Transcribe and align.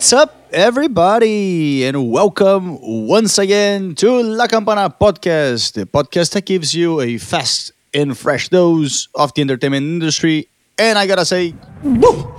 What's 0.00 0.14
up, 0.14 0.48
everybody, 0.50 1.84
and 1.84 2.10
welcome 2.10 2.78
once 2.80 3.36
again 3.36 3.94
to 3.96 4.22
La 4.22 4.46
Campana 4.46 4.88
Podcast, 4.88 5.74
the 5.74 5.84
podcast 5.84 6.32
that 6.32 6.46
gives 6.46 6.74
you 6.74 7.02
a 7.02 7.18
fast 7.18 7.72
and 7.92 8.16
fresh 8.16 8.48
dose 8.48 9.08
of 9.14 9.34
the 9.34 9.42
entertainment 9.42 9.84
industry. 9.84 10.48
And 10.78 10.96
I 10.98 11.06
gotta 11.06 11.26
say, 11.26 11.54
woo, 11.82 12.34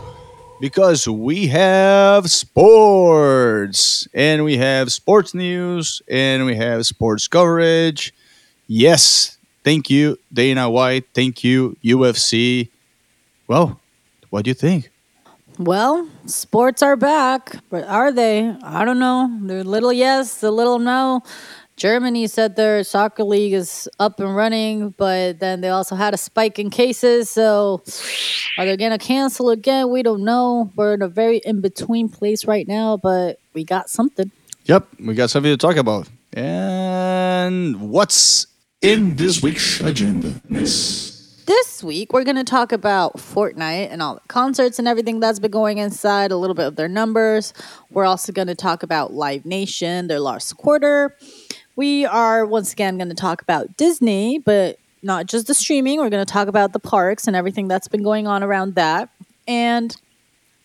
because 0.59 1.07
we 1.07 1.49
have 1.49 2.31
sports, 2.31 4.07
and 4.11 4.43
we 4.43 4.57
have 4.57 4.91
sports 4.91 5.35
news, 5.35 6.01
and 6.09 6.47
we 6.47 6.55
have 6.55 6.87
sports 6.87 7.27
coverage. 7.27 8.11
Yes, 8.65 9.37
thank 9.63 9.87
you, 9.87 10.17
Dana 10.33 10.67
White. 10.67 11.05
Thank 11.13 11.43
you, 11.43 11.77
UFC. 11.83 12.69
Well, 13.47 13.79
what 14.31 14.45
do 14.45 14.49
you 14.49 14.55
think? 14.55 14.90
Well, 15.61 16.09
sports 16.25 16.81
are 16.81 16.95
back, 16.95 17.55
but 17.69 17.83
are 17.83 18.11
they? 18.11 18.49
I 18.63 18.83
don't 18.83 18.97
know. 18.97 19.29
They're 19.43 19.59
a 19.59 19.63
little 19.63 19.93
yes, 19.93 20.41
a 20.41 20.49
little 20.49 20.79
no. 20.79 21.21
Germany 21.75 22.25
said 22.25 22.55
their 22.55 22.83
soccer 22.83 23.23
league 23.23 23.53
is 23.53 23.87
up 23.99 24.19
and 24.19 24.35
running, 24.35 24.89
but 24.97 25.39
then 25.39 25.61
they 25.61 25.69
also 25.69 25.93
had 25.93 26.15
a 26.15 26.17
spike 26.17 26.57
in 26.57 26.71
cases. 26.71 27.29
So 27.29 27.83
are 28.57 28.65
they 28.65 28.75
going 28.75 28.89
to 28.89 28.97
cancel 28.97 29.51
again? 29.51 29.91
We 29.91 30.01
don't 30.01 30.23
know. 30.23 30.71
We're 30.75 30.95
in 30.95 31.03
a 31.03 31.07
very 31.07 31.37
in 31.45 31.61
between 31.61 32.09
place 32.09 32.45
right 32.45 32.67
now, 32.67 32.97
but 32.97 33.37
we 33.53 33.63
got 33.63 33.87
something. 33.87 34.31
Yep, 34.65 34.87
we 34.99 35.13
got 35.13 35.29
something 35.29 35.51
to 35.51 35.57
talk 35.57 35.75
about. 35.75 36.09
And 36.33 37.91
what's 37.91 38.47
in 38.81 39.15
this 39.15 39.43
week's 39.43 39.79
agenda, 39.79 40.41
Miss? 40.49 41.10
This 41.45 41.83
week, 41.83 42.13
we're 42.13 42.23
going 42.23 42.35
to 42.35 42.43
talk 42.43 42.71
about 42.71 43.17
Fortnite 43.17 43.87
and 43.89 44.01
all 44.01 44.15
the 44.15 44.21
concerts 44.27 44.77
and 44.77 44.87
everything 44.87 45.19
that's 45.19 45.39
been 45.39 45.49
going 45.49 45.79
inside, 45.79 46.31
a 46.31 46.37
little 46.37 46.53
bit 46.53 46.67
of 46.67 46.75
their 46.75 46.87
numbers. 46.87 47.53
We're 47.89 48.05
also 48.05 48.31
going 48.31 48.47
to 48.47 48.55
talk 48.55 48.83
about 48.83 49.13
Live 49.13 49.43
Nation, 49.43 50.07
their 50.07 50.19
last 50.19 50.53
quarter. 50.57 51.15
We 51.75 52.05
are 52.05 52.45
once 52.45 52.73
again 52.73 52.97
going 52.97 53.09
to 53.09 53.15
talk 53.15 53.41
about 53.41 53.75
Disney, 53.75 54.37
but 54.37 54.77
not 55.01 55.25
just 55.25 55.47
the 55.47 55.55
streaming. 55.55 55.99
We're 55.99 56.11
going 56.11 56.23
to 56.25 56.31
talk 56.31 56.47
about 56.47 56.73
the 56.73 56.79
parks 56.79 57.25
and 57.25 57.35
everything 57.35 57.67
that's 57.67 57.87
been 57.87 58.03
going 58.03 58.27
on 58.27 58.43
around 58.43 58.75
that. 58.75 59.09
And 59.47 59.95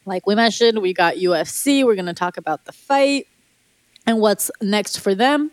like 0.04 0.26
we 0.26 0.34
mentioned, 0.34 0.82
we 0.82 0.92
got 0.92 1.14
UFC. 1.14 1.84
We're 1.84 1.94
going 1.94 2.06
to 2.06 2.12
talk 2.12 2.36
about 2.36 2.66
the 2.66 2.72
fight 2.72 3.28
and 4.06 4.20
what's 4.20 4.50
next 4.60 4.98
for 4.98 5.14
them. 5.14 5.52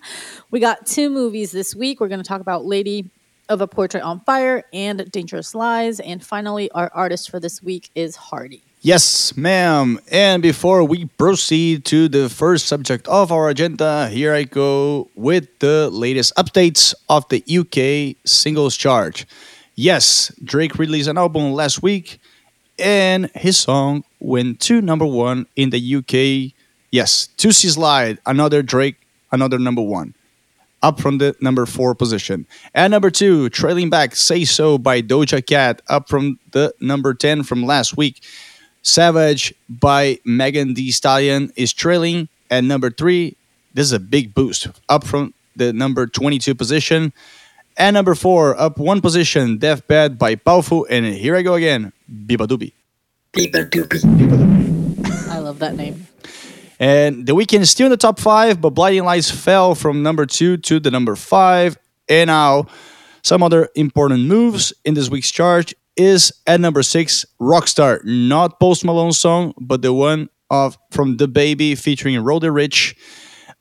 We 0.51 0.59
got 0.59 0.85
two 0.85 1.09
movies 1.09 1.53
this 1.53 1.73
week. 1.73 2.01
We're 2.01 2.09
going 2.09 2.21
to 2.21 2.27
talk 2.27 2.41
about 2.41 2.65
Lady 2.65 3.09
of 3.49 3.61
a 3.61 3.67
Portrait 3.67 4.03
on 4.03 4.19
Fire 4.21 4.63
and 4.73 5.09
Dangerous 5.11 5.53
Lies. 5.53 5.99
And 5.99 6.23
finally, 6.23 6.71
our 6.71 6.91
artist 6.93 7.29
for 7.29 7.39
this 7.39 7.61
week 7.61 7.89
is 7.95 8.15
Hardy. 8.15 8.63
Yes, 8.81 9.37
ma'am. 9.37 9.99
And 10.11 10.43
before 10.43 10.83
we 10.83 11.05
proceed 11.05 11.85
to 11.85 12.09
the 12.09 12.27
first 12.27 12.65
subject 12.67 13.07
of 13.07 13.31
our 13.31 13.49
agenda, 13.49 14.09
here 14.09 14.33
I 14.33 14.43
go 14.43 15.09
with 15.15 15.47
the 15.59 15.89
latest 15.89 16.35
updates 16.35 16.93
of 17.07 17.27
the 17.29 17.43
UK 17.47 18.17
singles 18.25 18.75
chart. 18.75 19.25
Yes, 19.75 20.31
Drake 20.43 20.77
released 20.77 21.07
an 21.07 21.17
album 21.17 21.53
last 21.53 21.81
week, 21.81 22.19
and 22.77 23.31
his 23.35 23.57
song 23.57 24.03
went 24.19 24.59
to 24.61 24.81
number 24.81 25.05
one 25.05 25.47
in 25.55 25.69
the 25.69 25.95
UK. 25.95 26.53
Yes, 26.91 27.29
Toosie 27.37 27.71
Slide, 27.71 28.19
another 28.25 28.61
Drake, 28.61 28.97
another 29.31 29.57
number 29.57 29.81
one 29.81 30.13
up 30.83 30.99
from 30.99 31.17
the 31.17 31.35
number 31.41 31.65
four 31.65 31.95
position. 31.95 32.45
And 32.75 32.91
number 32.91 33.09
two, 33.09 33.49
trailing 33.49 33.89
back, 33.89 34.15
Say 34.15 34.45
So 34.45 34.77
by 34.77 35.01
Doja 35.01 35.43
Cat, 35.43 35.81
up 35.87 36.09
from 36.09 36.37
the 36.51 36.73
number 36.79 37.13
10 37.13 37.43
from 37.43 37.63
last 37.63 37.97
week. 37.97 38.23
Savage 38.83 39.53
by 39.69 40.19
Megan 40.25 40.73
Thee 40.73 40.91
Stallion 40.91 41.51
is 41.55 41.73
trailing. 41.73 42.27
And 42.51 42.67
number 42.67 42.91
three, 42.91 43.37
this 43.73 43.85
is 43.87 43.93
a 43.93 43.99
big 43.99 44.35
boost, 44.35 44.67
up 44.89 45.05
from 45.05 45.33
the 45.55 45.71
number 45.71 46.05
22 46.05 46.53
position. 46.53 47.13
And 47.77 47.95
number 47.95 48.13
four, 48.13 48.59
up 48.59 48.77
one 48.77 49.01
position, 49.01 49.57
Deathbed 49.57 50.19
by 50.19 50.35
Powfu. 50.35 50.85
And 50.89 51.05
here 51.05 51.35
I 51.35 51.41
go 51.41 51.55
again, 51.55 51.93
Biba 52.11 52.45
Doobie. 52.45 52.73
Biba 53.31 53.67
Doobie. 53.69 55.29
I 55.29 55.39
love 55.39 55.59
that 55.59 55.75
name. 55.75 56.05
And 56.79 57.25
The 57.25 57.33
Weeknd 57.33 57.61
is 57.61 57.69
still 57.69 57.87
in 57.87 57.91
the 57.91 57.97
top 57.97 58.19
five, 58.19 58.59
but 58.61 58.71
Blinding 58.71 59.05
Lights 59.05 59.31
fell 59.31 59.75
from 59.75 60.03
number 60.03 60.25
two 60.25 60.57
to 60.57 60.79
the 60.79 60.91
number 60.91 61.15
five. 61.15 61.77
And 62.09 62.27
now, 62.27 62.67
some 63.21 63.41
other 63.41 63.69
important 63.75 64.21
moves 64.21 64.73
in 64.83 64.93
this 64.93 65.09
week's 65.09 65.31
chart 65.31 65.73
is 65.95 66.33
at 66.47 66.59
number 66.59 66.83
six, 66.83 67.25
Rockstar, 67.39 68.03
not 68.03 68.59
Post 68.59 68.83
Malone's 68.83 69.17
song, 69.19 69.53
but 69.61 69.81
the 69.81 69.93
one 69.93 70.29
of 70.49 70.77
from 70.91 71.17
DaBaby 71.17 71.77
featuring 71.77 72.19
Roddy 72.19 72.47
Ricch. 72.47 72.95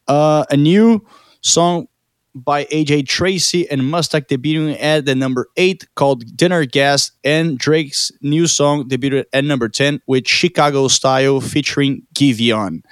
Uh, 0.08 0.44
a 0.50 0.56
new 0.56 1.06
song 1.42 1.86
by 2.34 2.64
AJ 2.66 3.06
Tracey 3.06 3.68
and 3.70 3.82
MoStack 3.82 4.26
debuting 4.26 4.76
at 4.80 5.04
the 5.04 5.14
number 5.14 5.48
eight 5.56 5.86
called 5.94 6.36
Dinner 6.36 6.64
Guest, 6.64 7.12
and 7.22 7.58
Drake's 7.58 8.10
new 8.22 8.46
song 8.46 8.88
debuted 8.88 9.26
at 9.32 9.44
number 9.44 9.68
10 9.68 10.00
with 10.06 10.26
Chicago 10.26 10.88
Style 10.88 11.40
featuring 11.40 12.02
Giveon. 12.14 12.82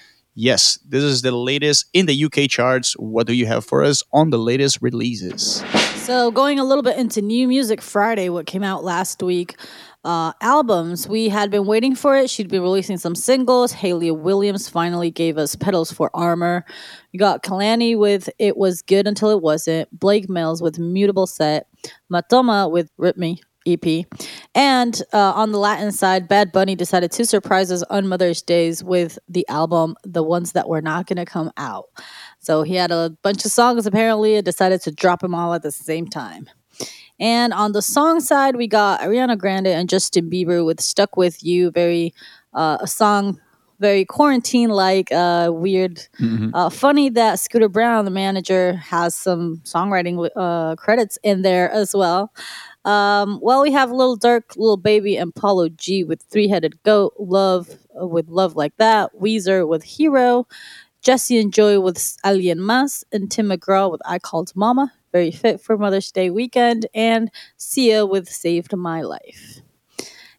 Yes, 0.42 0.78
this 0.88 1.04
is 1.04 1.20
the 1.20 1.32
latest 1.32 1.90
in 1.92 2.06
the 2.06 2.24
UK 2.24 2.48
charts. 2.48 2.94
What 2.94 3.26
do 3.26 3.34
you 3.34 3.44
have 3.44 3.62
for 3.62 3.84
us 3.84 4.02
on 4.10 4.30
the 4.30 4.38
latest 4.38 4.78
releases? 4.80 5.62
So, 5.96 6.30
going 6.30 6.58
a 6.58 6.64
little 6.64 6.82
bit 6.82 6.96
into 6.96 7.20
New 7.20 7.46
Music 7.46 7.82
Friday, 7.82 8.30
what 8.30 8.46
came 8.46 8.62
out 8.62 8.82
last 8.82 9.22
week, 9.22 9.56
uh, 10.02 10.32
albums. 10.40 11.06
We 11.06 11.28
had 11.28 11.50
been 11.50 11.66
waiting 11.66 11.94
for 11.94 12.16
it. 12.16 12.30
She'd 12.30 12.48
been 12.48 12.62
releasing 12.62 12.96
some 12.96 13.14
singles. 13.14 13.72
Hayley 13.72 14.10
Williams 14.10 14.66
finally 14.66 15.10
gave 15.10 15.36
us 15.36 15.56
Petals 15.56 15.92
for 15.92 16.10
Armor. 16.14 16.64
We 17.12 17.18
got 17.18 17.42
Kehlani 17.42 17.98
with 17.98 18.30
It 18.38 18.56
Was 18.56 18.80
Good 18.80 19.06
Until 19.06 19.28
It 19.28 19.42
Wasn't. 19.42 19.90
Blake 20.00 20.30
Mills 20.30 20.62
with 20.62 20.78
Mutable 20.78 21.26
Set. 21.26 21.66
Matoma 22.10 22.70
with 22.70 22.90
Rip 22.96 23.18
Me. 23.18 23.42
EP. 23.70 24.06
And 24.54 25.00
uh, 25.12 25.32
on 25.34 25.52
the 25.52 25.58
Latin 25.58 25.92
side, 25.92 26.28
Bad 26.28 26.52
Bunny 26.52 26.74
decided 26.74 27.10
to 27.12 27.24
surprise 27.24 27.70
us 27.70 27.82
on 27.84 28.08
Mother's 28.08 28.42
Days 28.42 28.82
with 28.82 29.18
the 29.28 29.46
album, 29.48 29.96
The 30.04 30.22
Ones 30.22 30.52
That 30.52 30.68
Were 30.68 30.82
Not 30.82 31.06
Going 31.06 31.16
to 31.18 31.24
Come 31.24 31.50
Out. 31.56 31.86
So 32.40 32.62
he 32.62 32.74
had 32.74 32.90
a 32.90 33.16
bunch 33.22 33.44
of 33.44 33.50
songs 33.50 33.86
apparently 33.86 34.36
and 34.36 34.44
decided 34.44 34.80
to 34.82 34.92
drop 34.92 35.20
them 35.20 35.34
all 35.34 35.54
at 35.54 35.62
the 35.62 35.72
same 35.72 36.06
time. 36.06 36.48
And 37.18 37.52
on 37.52 37.72
the 37.72 37.82
song 37.82 38.20
side, 38.20 38.56
we 38.56 38.66
got 38.66 39.00
Ariana 39.00 39.36
Grande 39.36 39.68
and 39.68 39.88
Justin 39.88 40.30
Bieber 40.30 40.64
with 40.64 40.80
Stuck 40.80 41.16
With 41.16 41.44
You, 41.44 41.70
very 41.70 42.14
uh, 42.54 42.78
a 42.80 42.86
song 42.86 43.38
very 43.80 44.04
quarantine 44.04 44.68
like, 44.68 45.10
uh, 45.10 45.50
weird. 45.52 45.96
Mm-hmm. 46.20 46.54
Uh, 46.54 46.70
funny 46.70 47.08
that 47.08 47.40
Scooter 47.40 47.68
Braun 47.68 48.04
the 48.04 48.10
manager, 48.10 48.74
has 48.74 49.14
some 49.14 49.62
songwriting 49.64 50.28
uh, 50.36 50.76
credits 50.76 51.18
in 51.22 51.42
there 51.42 51.70
as 51.70 51.94
well. 51.94 52.32
Um, 52.84 53.40
well, 53.42 53.62
we 53.62 53.72
have 53.72 53.90
Lil 53.90 54.16
Durk, 54.16 54.56
Lil 54.56 54.76
Baby, 54.76 55.16
and 55.16 55.34
Polo 55.34 55.68
G 55.68 56.02
with 56.02 56.22
Three 56.22 56.48
Headed 56.48 56.82
Goat, 56.82 57.14
Love 57.18 57.68
uh, 58.00 58.06
with 58.06 58.28
Love 58.28 58.56
Like 58.56 58.76
That, 58.78 59.10
Weezer 59.14 59.68
with 59.68 59.84
Hero, 59.84 60.46
Jesse 61.02 61.38
and 61.38 61.52
Joy 61.52 61.80
with 61.80 61.96
Alguien 62.24 62.58
Más, 62.58 63.04
and 63.12 63.30
Tim 63.30 63.48
McGraw 63.48 63.90
with 63.90 64.00
I 64.06 64.18
Called 64.18 64.52
Mama, 64.54 64.92
very 65.12 65.30
fit 65.30 65.60
for 65.60 65.76
Mother's 65.76 66.10
Day 66.10 66.30
weekend, 66.30 66.86
and 66.94 67.30
Sia 67.56 68.06
with 68.06 68.28
Saved 68.28 68.74
My 68.74 69.02
Life. 69.02 69.60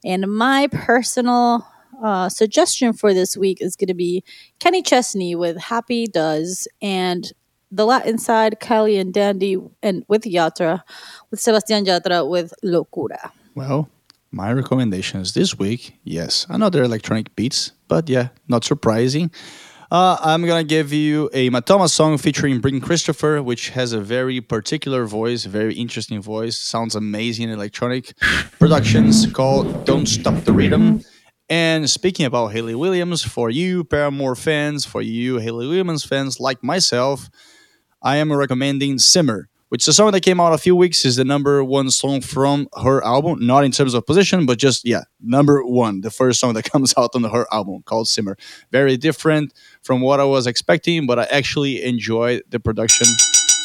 And 0.03 0.25
my 0.35 0.67
personal 0.71 1.67
uh, 2.03 2.29
suggestion 2.29 2.93
for 2.93 3.13
this 3.13 3.37
week 3.37 3.59
is 3.61 3.75
going 3.75 3.87
to 3.87 3.93
be 3.93 4.23
Kenny 4.59 4.81
Chesney 4.81 5.35
with 5.35 5.57
Happy 5.57 6.07
Does 6.07 6.67
and 6.81 7.31
the 7.71 7.85
Latin 7.85 8.17
side, 8.17 8.59
Kylie 8.59 8.99
and 8.99 9.13
Dandy, 9.13 9.57
and 9.81 10.03
with 10.07 10.23
Yatra, 10.23 10.81
with 11.29 11.39
Sebastian 11.39 11.85
Yatra 11.85 12.27
with 12.29 12.53
Locura. 12.63 13.31
Well, 13.55 13.89
my 14.31 14.51
recommendations 14.53 15.33
this 15.33 15.57
week, 15.57 15.95
yes, 16.03 16.45
another 16.49 16.83
electronic 16.83 17.35
beats, 17.35 17.71
but 17.87 18.09
yeah, 18.09 18.29
not 18.47 18.63
surprising. 18.63 19.31
Uh, 19.91 20.15
I'm 20.21 20.45
gonna 20.45 20.63
give 20.63 20.93
you 20.93 21.29
a 21.33 21.49
Matoma 21.49 21.89
song 21.89 22.17
featuring 22.17 22.61
Brin 22.61 22.79
Christopher, 22.79 23.43
which 23.43 23.69
has 23.71 23.91
a 23.91 23.99
very 23.99 24.39
particular 24.39 25.05
voice, 25.05 25.43
very 25.43 25.75
interesting 25.75 26.21
voice, 26.21 26.57
sounds 26.57 26.95
amazing 26.95 27.49
in 27.49 27.55
electronic 27.55 28.13
productions 28.57 29.29
called 29.33 29.85
"Don't 29.85 30.05
Stop 30.05 30.45
the 30.45 30.53
Rhythm." 30.53 31.03
And 31.49 31.89
speaking 31.89 32.25
about 32.25 32.53
Hayley 32.53 32.75
Williams, 32.75 33.21
for 33.21 33.49
you 33.49 33.83
Paramore 33.83 34.37
fans, 34.37 34.85
for 34.85 35.01
you 35.01 35.39
Hayley 35.39 35.67
Williams 35.67 36.05
fans 36.05 36.39
like 36.39 36.63
myself, 36.63 37.29
I 38.03 38.17
am 38.17 38.33
recommending 38.33 38.97
Simmer, 38.97 39.47
which 39.69 39.83
is 39.83 39.89
a 39.89 39.93
song 39.93 40.11
that 40.11 40.21
came 40.21 40.39
out 40.39 40.53
a 40.53 40.57
few 40.57 40.75
weeks, 40.75 41.05
is 41.05 41.17
the 41.17 41.23
number 41.23 41.63
one 41.63 41.91
song 41.91 42.21
from 42.21 42.67
her 42.83 43.03
album, 43.03 43.45
not 43.45 43.63
in 43.63 43.71
terms 43.71 43.93
of 43.93 44.05
position, 44.07 44.47
but 44.47 44.57
just, 44.57 44.83
yeah, 44.85 45.03
number 45.21 45.63
one, 45.63 46.01
the 46.01 46.09
first 46.09 46.39
song 46.39 46.55
that 46.55 46.63
comes 46.71 46.95
out 46.97 47.11
on 47.13 47.23
her 47.25 47.45
album 47.51 47.83
called 47.85 48.07
Simmer. 48.07 48.37
Very 48.71 48.97
different 48.97 49.53
from 49.83 50.01
what 50.01 50.19
I 50.19 50.23
was 50.23 50.47
expecting, 50.47 51.05
but 51.05 51.19
I 51.19 51.23
actually 51.25 51.83
enjoyed 51.83 52.41
the 52.49 52.59
production. 52.59 53.05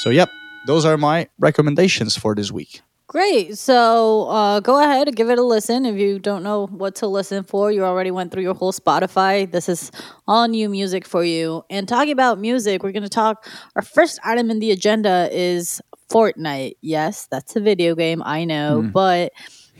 So, 0.03 0.11
yep, 0.11 0.29
those 0.67 0.85
are 0.85 0.99
my 0.99 1.29
recommendations 1.39 2.17
for 2.17 2.35
this 2.35 2.53
week. 2.53 2.83
Great. 3.09 3.57
So 3.57 4.25
uh, 4.29 4.59
go 4.59 4.83
ahead 4.83 5.07
and 5.07 5.17
give 5.17 5.31
it 5.31 5.39
a 5.39 5.43
listen. 5.43 5.87
If 5.87 5.97
you 5.97 6.19
don't 6.19 6.43
know 6.43 6.67
what 6.67 6.97
to 6.97 7.07
listen 7.07 7.45
for, 7.45 7.71
you 7.71 7.85
already 7.85 8.11
went 8.11 8.33
through 8.33 8.43
your 8.43 8.55
whole 8.55 8.73
Spotify. 8.73 9.51
This 9.51 9.69
is 9.69 9.93
all 10.27 10.49
new 10.49 10.69
music 10.69 11.07
for 11.07 11.23
you. 11.23 11.63
And 11.71 11.87
talking 11.87 12.11
about 12.11 12.41
music, 12.41 12.83
we're 12.83 12.91
going 12.91 13.05
to 13.05 13.09
talk. 13.09 13.47
Our 13.77 13.83
first 13.83 14.19
item 14.25 14.51
in 14.51 14.59
the 14.59 14.73
agenda 14.73 15.29
is 15.31 15.81
Fortnite. 16.11 16.73
Yes, 16.83 17.29
that's 17.31 17.55
a 17.55 17.61
video 17.61 17.95
game. 17.95 18.25
I 18.25 18.45
know. 18.45 18.83
Mm. 18.83 18.93
But 18.93 19.33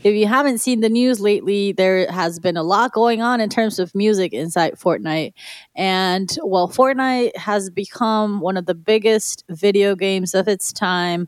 if 0.03 0.13
you 0.15 0.27
haven't 0.27 0.59
seen 0.59 0.79
the 0.79 0.89
news 0.89 1.19
lately, 1.19 1.73
there 1.73 2.09
has 2.11 2.39
been 2.39 2.55
a 2.55 2.63
lot 2.63 2.93
going 2.93 3.21
on 3.21 3.41
in 3.41 3.49
terms 3.49 3.77
of 3.79 3.93
music 3.95 4.31
inside 4.31 4.75
Fortnite. 4.75 5.33
And 5.75 6.37
well, 6.43 6.69
Fortnite 6.69 7.35
has 7.35 7.69
become 7.69 8.39
one 8.39 8.55
of 8.55 8.67
the 8.67 8.75
biggest 8.75 9.43
video 9.49 9.95
games 9.95 10.33
of 10.33 10.47
its 10.47 10.71
time. 10.71 11.27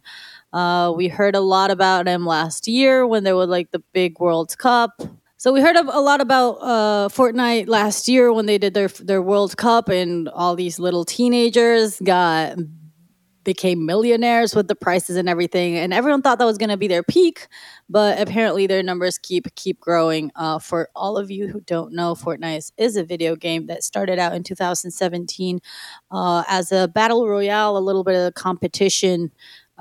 Uh, 0.52 0.94
we 0.96 1.08
heard 1.08 1.36
a 1.36 1.40
lot 1.40 1.72
about 1.72 2.08
him 2.08 2.26
last 2.26 2.68
year 2.68 3.06
when 3.06 3.24
there 3.24 3.36
was 3.36 3.50
like 3.50 3.72
the 3.72 3.84
big 3.94 4.20
World 4.20 4.58
Cup. 4.58 5.02
So 5.38 5.54
we 5.54 5.62
heard 5.62 5.78
a 5.78 6.02
lot 6.02 6.20
about 6.20 6.58
uh, 6.60 7.08
Fortnite 7.08 7.70
last 7.70 8.10
year 8.10 8.34
when 8.34 8.46
they 8.46 8.58
did 8.58 8.74
their 8.74 8.90
their 8.90 9.22
World 9.22 9.56
Cup, 9.56 9.88
and 9.88 10.28
all 10.28 10.56
these 10.56 10.80
little 10.80 11.06
teenagers 11.06 12.00
got 12.02 12.58
became 13.46 13.86
millionaires 13.86 14.54
with 14.54 14.68
the 14.68 14.76
prices 14.76 15.16
and 15.16 15.30
everything, 15.30 15.78
and 15.78 15.94
everyone 15.94 16.22
thought 16.22 16.40
that 16.40 16.46
was 16.46 16.58
going 16.58 16.70
to 16.70 16.78
be 16.78 16.90
their 16.90 17.04
peak, 17.04 17.48
but 17.90 18.20
apparently 18.20 18.68
their 18.68 18.84
numbers 18.84 19.18
keep 19.18 19.48
keep 19.56 19.80
growing. 19.80 20.30
Uh, 20.36 20.60
for 20.60 20.90
all 20.94 21.18
of 21.18 21.32
you 21.32 21.48
who 21.48 21.62
don't 21.62 21.94
know, 21.94 22.16
Fortnite 22.16 22.74
is 22.78 22.98
a 22.98 23.04
video 23.06 23.38
game 23.38 23.68
that 23.68 23.84
started 23.84 24.20
out 24.20 24.34
in 24.34 24.44
2017 24.44 25.62
uh, 26.12 26.44
as 26.50 26.74
a 26.74 26.90
battle 26.90 27.30
royale, 27.30 27.78
a 27.78 27.80
little 27.80 28.04
bit 28.04 28.16
of 28.16 28.26
a 28.26 28.32
competition 28.34 29.32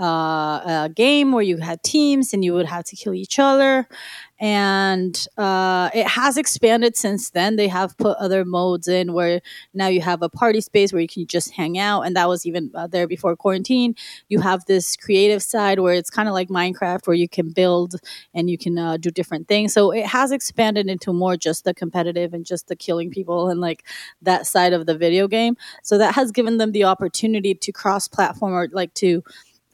uh, 0.00 0.84
a 0.84 0.90
game 0.94 1.32
where 1.32 1.42
you 1.42 1.58
had 1.58 1.82
teams 1.82 2.32
and 2.32 2.44
you 2.44 2.54
would 2.54 2.66
have 2.66 2.84
to 2.84 2.96
kill 2.96 3.14
each 3.14 3.38
other. 3.38 3.88
And 4.40 5.26
uh, 5.36 5.90
it 5.92 6.06
has 6.06 6.36
expanded 6.36 6.96
since 6.96 7.30
then. 7.30 7.56
They 7.56 7.66
have 7.66 7.96
put 7.98 8.16
other 8.18 8.44
modes 8.44 8.86
in 8.86 9.12
where 9.12 9.40
now 9.74 9.88
you 9.88 10.00
have 10.00 10.22
a 10.22 10.28
party 10.28 10.60
space 10.60 10.92
where 10.92 11.02
you 11.02 11.08
can 11.08 11.26
just 11.26 11.50
hang 11.50 11.76
out. 11.76 12.02
And 12.02 12.14
that 12.14 12.28
was 12.28 12.46
even 12.46 12.70
uh, 12.72 12.86
there 12.86 13.08
before 13.08 13.34
quarantine. 13.34 13.96
You 14.28 14.38
have 14.40 14.64
this 14.66 14.96
creative 14.96 15.42
side 15.42 15.80
where 15.80 15.94
it's 15.94 16.10
kind 16.10 16.28
of 16.28 16.34
like 16.34 16.50
Minecraft 16.50 17.06
where 17.08 17.16
you 17.16 17.28
can 17.28 17.50
build 17.50 17.96
and 18.32 18.48
you 18.48 18.56
can 18.56 18.78
uh, 18.78 18.96
do 18.96 19.10
different 19.10 19.48
things. 19.48 19.72
So 19.72 19.90
it 19.90 20.06
has 20.06 20.30
expanded 20.30 20.86
into 20.86 21.12
more 21.12 21.36
just 21.36 21.64
the 21.64 21.74
competitive 21.74 22.32
and 22.32 22.46
just 22.46 22.68
the 22.68 22.76
killing 22.76 23.10
people 23.10 23.48
and 23.48 23.60
like 23.60 23.84
that 24.22 24.46
side 24.46 24.72
of 24.72 24.86
the 24.86 24.96
video 24.96 25.26
game. 25.26 25.56
So 25.82 25.98
that 25.98 26.14
has 26.14 26.30
given 26.30 26.58
them 26.58 26.70
the 26.70 26.84
opportunity 26.84 27.54
to 27.56 27.72
cross 27.72 28.06
platform 28.06 28.52
or 28.52 28.68
like 28.70 28.94
to 28.94 29.24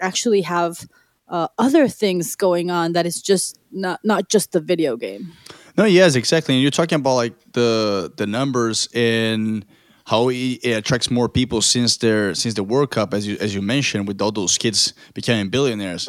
actually 0.04 0.42
have 0.42 0.86
uh, 1.28 1.48
other 1.58 1.88
things 1.88 2.36
going 2.36 2.70
on 2.70 2.92
that 2.92 3.06
is 3.06 3.22
just 3.22 3.58
not 3.72 4.00
not 4.04 4.28
just 4.28 4.52
the 4.52 4.60
video 4.60 4.96
game. 4.96 5.32
No, 5.76 5.84
yes, 5.84 6.14
exactly. 6.14 6.54
And 6.54 6.62
you're 6.62 6.70
talking 6.70 6.96
about 6.96 7.14
like 7.14 7.34
the 7.52 8.12
the 8.16 8.26
numbers 8.26 8.88
and 8.94 9.64
how 10.06 10.28
it, 10.28 10.64
attracts 10.64 11.10
more 11.10 11.28
people 11.28 11.62
since 11.62 11.96
their 11.96 12.34
since 12.34 12.54
the 12.54 12.62
World 12.62 12.90
Cup, 12.90 13.14
as 13.14 13.26
you 13.26 13.36
as 13.40 13.54
you 13.54 13.62
mentioned, 13.62 14.06
with 14.06 14.20
all 14.20 14.32
those 14.32 14.58
kids 14.58 14.92
becoming 15.14 15.48
billionaires. 15.48 16.08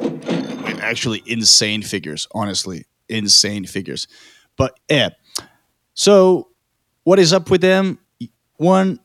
Actually, 0.82 1.24
insane 1.26 1.82
figures. 1.82 2.28
Honestly, 2.34 2.86
insane 3.10 3.66
figures. 3.66 4.08
But 4.58 4.78
yeah, 4.90 5.10
so 5.94 6.50
what 7.04 7.20
is 7.20 7.34
up 7.34 7.50
with 7.50 7.62
them? 7.62 8.00
One, 8.58 9.00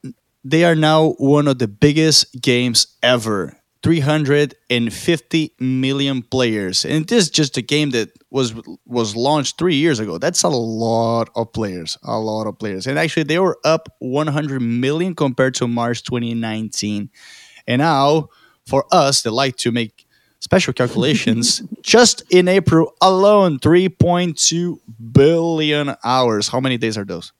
they 0.44 0.64
are 0.64 0.74
now 0.74 1.10
one 1.18 1.48
of 1.48 1.58
the 1.58 1.68
biggest 1.68 2.40
games 2.40 2.98
ever 3.02 3.59
350 3.82 5.54
million 5.58 6.22
players. 6.22 6.84
And 6.84 7.06
this 7.08 7.24
is 7.24 7.30
just 7.30 7.56
a 7.56 7.62
game 7.62 7.90
that 7.90 8.10
was 8.30 8.54
was 8.86 9.16
launched 9.16 9.58
three 9.58 9.76
years 9.76 9.98
ago. 9.98 10.18
That's 10.18 10.42
a 10.42 10.48
lot 10.48 11.30
of 11.34 11.52
players 11.52 11.96
a 12.02 12.18
lot 12.18 12.46
of 12.46 12.58
players. 12.58 12.86
And 12.86 12.98
actually 12.98 13.24
they 13.24 13.38
were 13.38 13.58
up 13.64 13.88
100 14.00 14.60
million 14.60 15.14
compared 15.14 15.54
to 15.54 15.68
march 15.68 16.02
2019 16.04 17.10
and 17.66 17.80
now 17.80 18.28
for 18.66 18.84
us 18.92 19.22
that 19.22 19.30
like 19.30 19.56
to 19.56 19.72
make 19.72 20.06
special 20.40 20.72
calculations 20.72 21.62
just 21.82 22.22
in 22.30 22.48
april 22.48 22.94
alone 23.00 23.58
3.2 23.58 24.78
billion 25.12 25.94
hours. 26.04 26.48
How 26.48 26.60
many 26.60 26.78
days 26.78 26.96
are 26.98 27.04
those? 27.04 27.32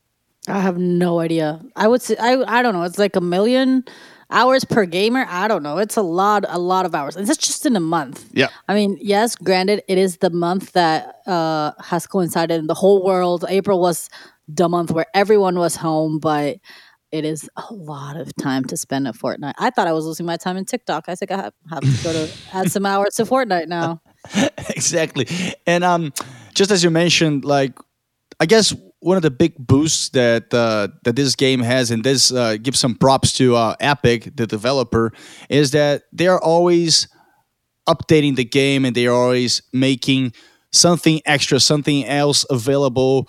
I 0.48 0.60
have 0.60 0.78
no 0.78 1.20
idea. 1.20 1.60
I 1.76 1.86
would 1.86 2.02
say 2.02 2.16
I 2.16 2.58
I 2.58 2.62
don't 2.62 2.72
know. 2.72 2.82
It's 2.82 2.98
like 2.98 3.14
a 3.16 3.20
million 3.20 3.84
hours 4.30 4.64
per 4.64 4.86
gamer. 4.86 5.26
I 5.28 5.48
don't 5.48 5.62
know. 5.62 5.78
It's 5.78 5.96
a 5.96 6.02
lot 6.02 6.44
a 6.48 6.58
lot 6.58 6.86
of 6.86 6.94
hours. 6.94 7.16
And 7.16 7.26
that's 7.26 7.38
just 7.38 7.66
in 7.66 7.76
a 7.76 7.80
month. 7.80 8.28
yeah 8.32 8.48
I 8.68 8.74
mean, 8.74 8.98
yes, 9.00 9.36
granted, 9.36 9.82
it 9.88 9.98
is 9.98 10.18
the 10.18 10.30
month 10.30 10.72
that 10.72 11.20
uh, 11.26 11.72
has 11.82 12.06
coincided 12.06 12.58
in 12.58 12.66
the 12.66 12.74
whole 12.74 13.04
world. 13.04 13.44
April 13.48 13.80
was 13.80 14.08
the 14.48 14.68
month 14.68 14.90
where 14.90 15.06
everyone 15.14 15.58
was 15.58 15.76
home, 15.76 16.18
but 16.18 16.58
it 17.12 17.24
is 17.24 17.50
a 17.56 17.74
lot 17.74 18.16
of 18.16 18.34
time 18.36 18.64
to 18.66 18.76
spend 18.76 19.08
at 19.08 19.14
Fortnite. 19.14 19.54
I 19.58 19.70
thought 19.70 19.88
I 19.88 19.92
was 19.92 20.04
losing 20.04 20.26
my 20.26 20.36
time 20.36 20.56
in 20.56 20.64
TikTok. 20.64 21.04
I 21.08 21.16
think 21.16 21.32
I 21.32 21.36
have, 21.36 21.54
have 21.70 21.80
to 21.80 22.04
go 22.04 22.12
to 22.12 22.32
add 22.52 22.70
some 22.70 22.86
hours 22.86 23.16
to 23.16 23.24
Fortnite 23.24 23.66
now. 23.66 24.00
exactly. 24.68 25.26
And 25.66 25.82
um, 25.82 26.12
just 26.54 26.70
as 26.70 26.84
you 26.84 26.90
mentioned, 26.90 27.44
like 27.44 27.72
I 28.38 28.46
guess 28.46 28.74
one 29.00 29.16
of 29.16 29.22
the 29.22 29.30
big 29.30 29.54
boosts 29.58 30.10
that 30.10 30.52
uh, 30.52 30.88
that 31.04 31.16
this 31.16 31.34
game 31.34 31.60
has, 31.60 31.90
and 31.90 32.04
this 32.04 32.32
uh, 32.32 32.56
gives 32.62 32.78
some 32.78 32.94
props 32.94 33.32
to 33.34 33.56
uh, 33.56 33.74
Epic, 33.80 34.36
the 34.36 34.46
developer, 34.46 35.12
is 35.48 35.72
that 35.72 36.04
they 36.12 36.26
are 36.26 36.40
always 36.40 37.08
updating 37.88 38.36
the 38.36 38.44
game 38.44 38.84
and 38.84 38.94
they 38.94 39.06
are 39.06 39.14
always 39.14 39.62
making 39.72 40.32
something 40.72 41.20
extra, 41.24 41.58
something 41.58 42.04
else 42.04 42.44
available. 42.50 43.28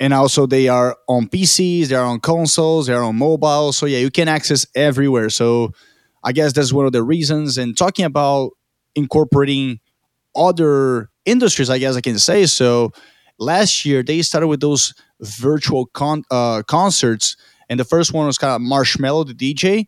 And 0.00 0.12
also, 0.12 0.46
they 0.46 0.68
are 0.68 0.96
on 1.08 1.28
PCs, 1.28 1.86
they 1.88 1.94
are 1.94 2.04
on 2.04 2.18
consoles, 2.18 2.86
they 2.86 2.92
are 2.92 3.04
on 3.04 3.16
mobile. 3.16 3.72
So 3.72 3.86
yeah, 3.86 3.98
you 3.98 4.10
can 4.10 4.26
access 4.28 4.66
everywhere. 4.74 5.30
So 5.30 5.72
I 6.24 6.32
guess 6.32 6.52
that's 6.52 6.72
one 6.72 6.86
of 6.86 6.92
the 6.92 7.02
reasons. 7.02 7.58
And 7.58 7.76
talking 7.76 8.04
about 8.04 8.52
incorporating 8.96 9.78
other 10.34 11.10
industries, 11.24 11.70
I 11.70 11.78
guess 11.78 11.96
I 11.96 12.00
can 12.00 12.18
say 12.18 12.46
so. 12.46 12.92
Last 13.42 13.84
year, 13.84 14.02
they 14.02 14.22
started 14.22 14.48
with 14.48 14.60
those 14.60 14.94
virtual 15.20 15.86
con- 15.86 16.24
uh, 16.30 16.62
concerts, 16.62 17.36
and 17.68 17.78
the 17.80 17.84
first 17.84 18.12
one 18.12 18.26
was 18.26 18.38
kind 18.38 18.54
of 18.54 18.60
Marshmello, 18.60 19.26
the 19.26 19.34
DJ. 19.34 19.86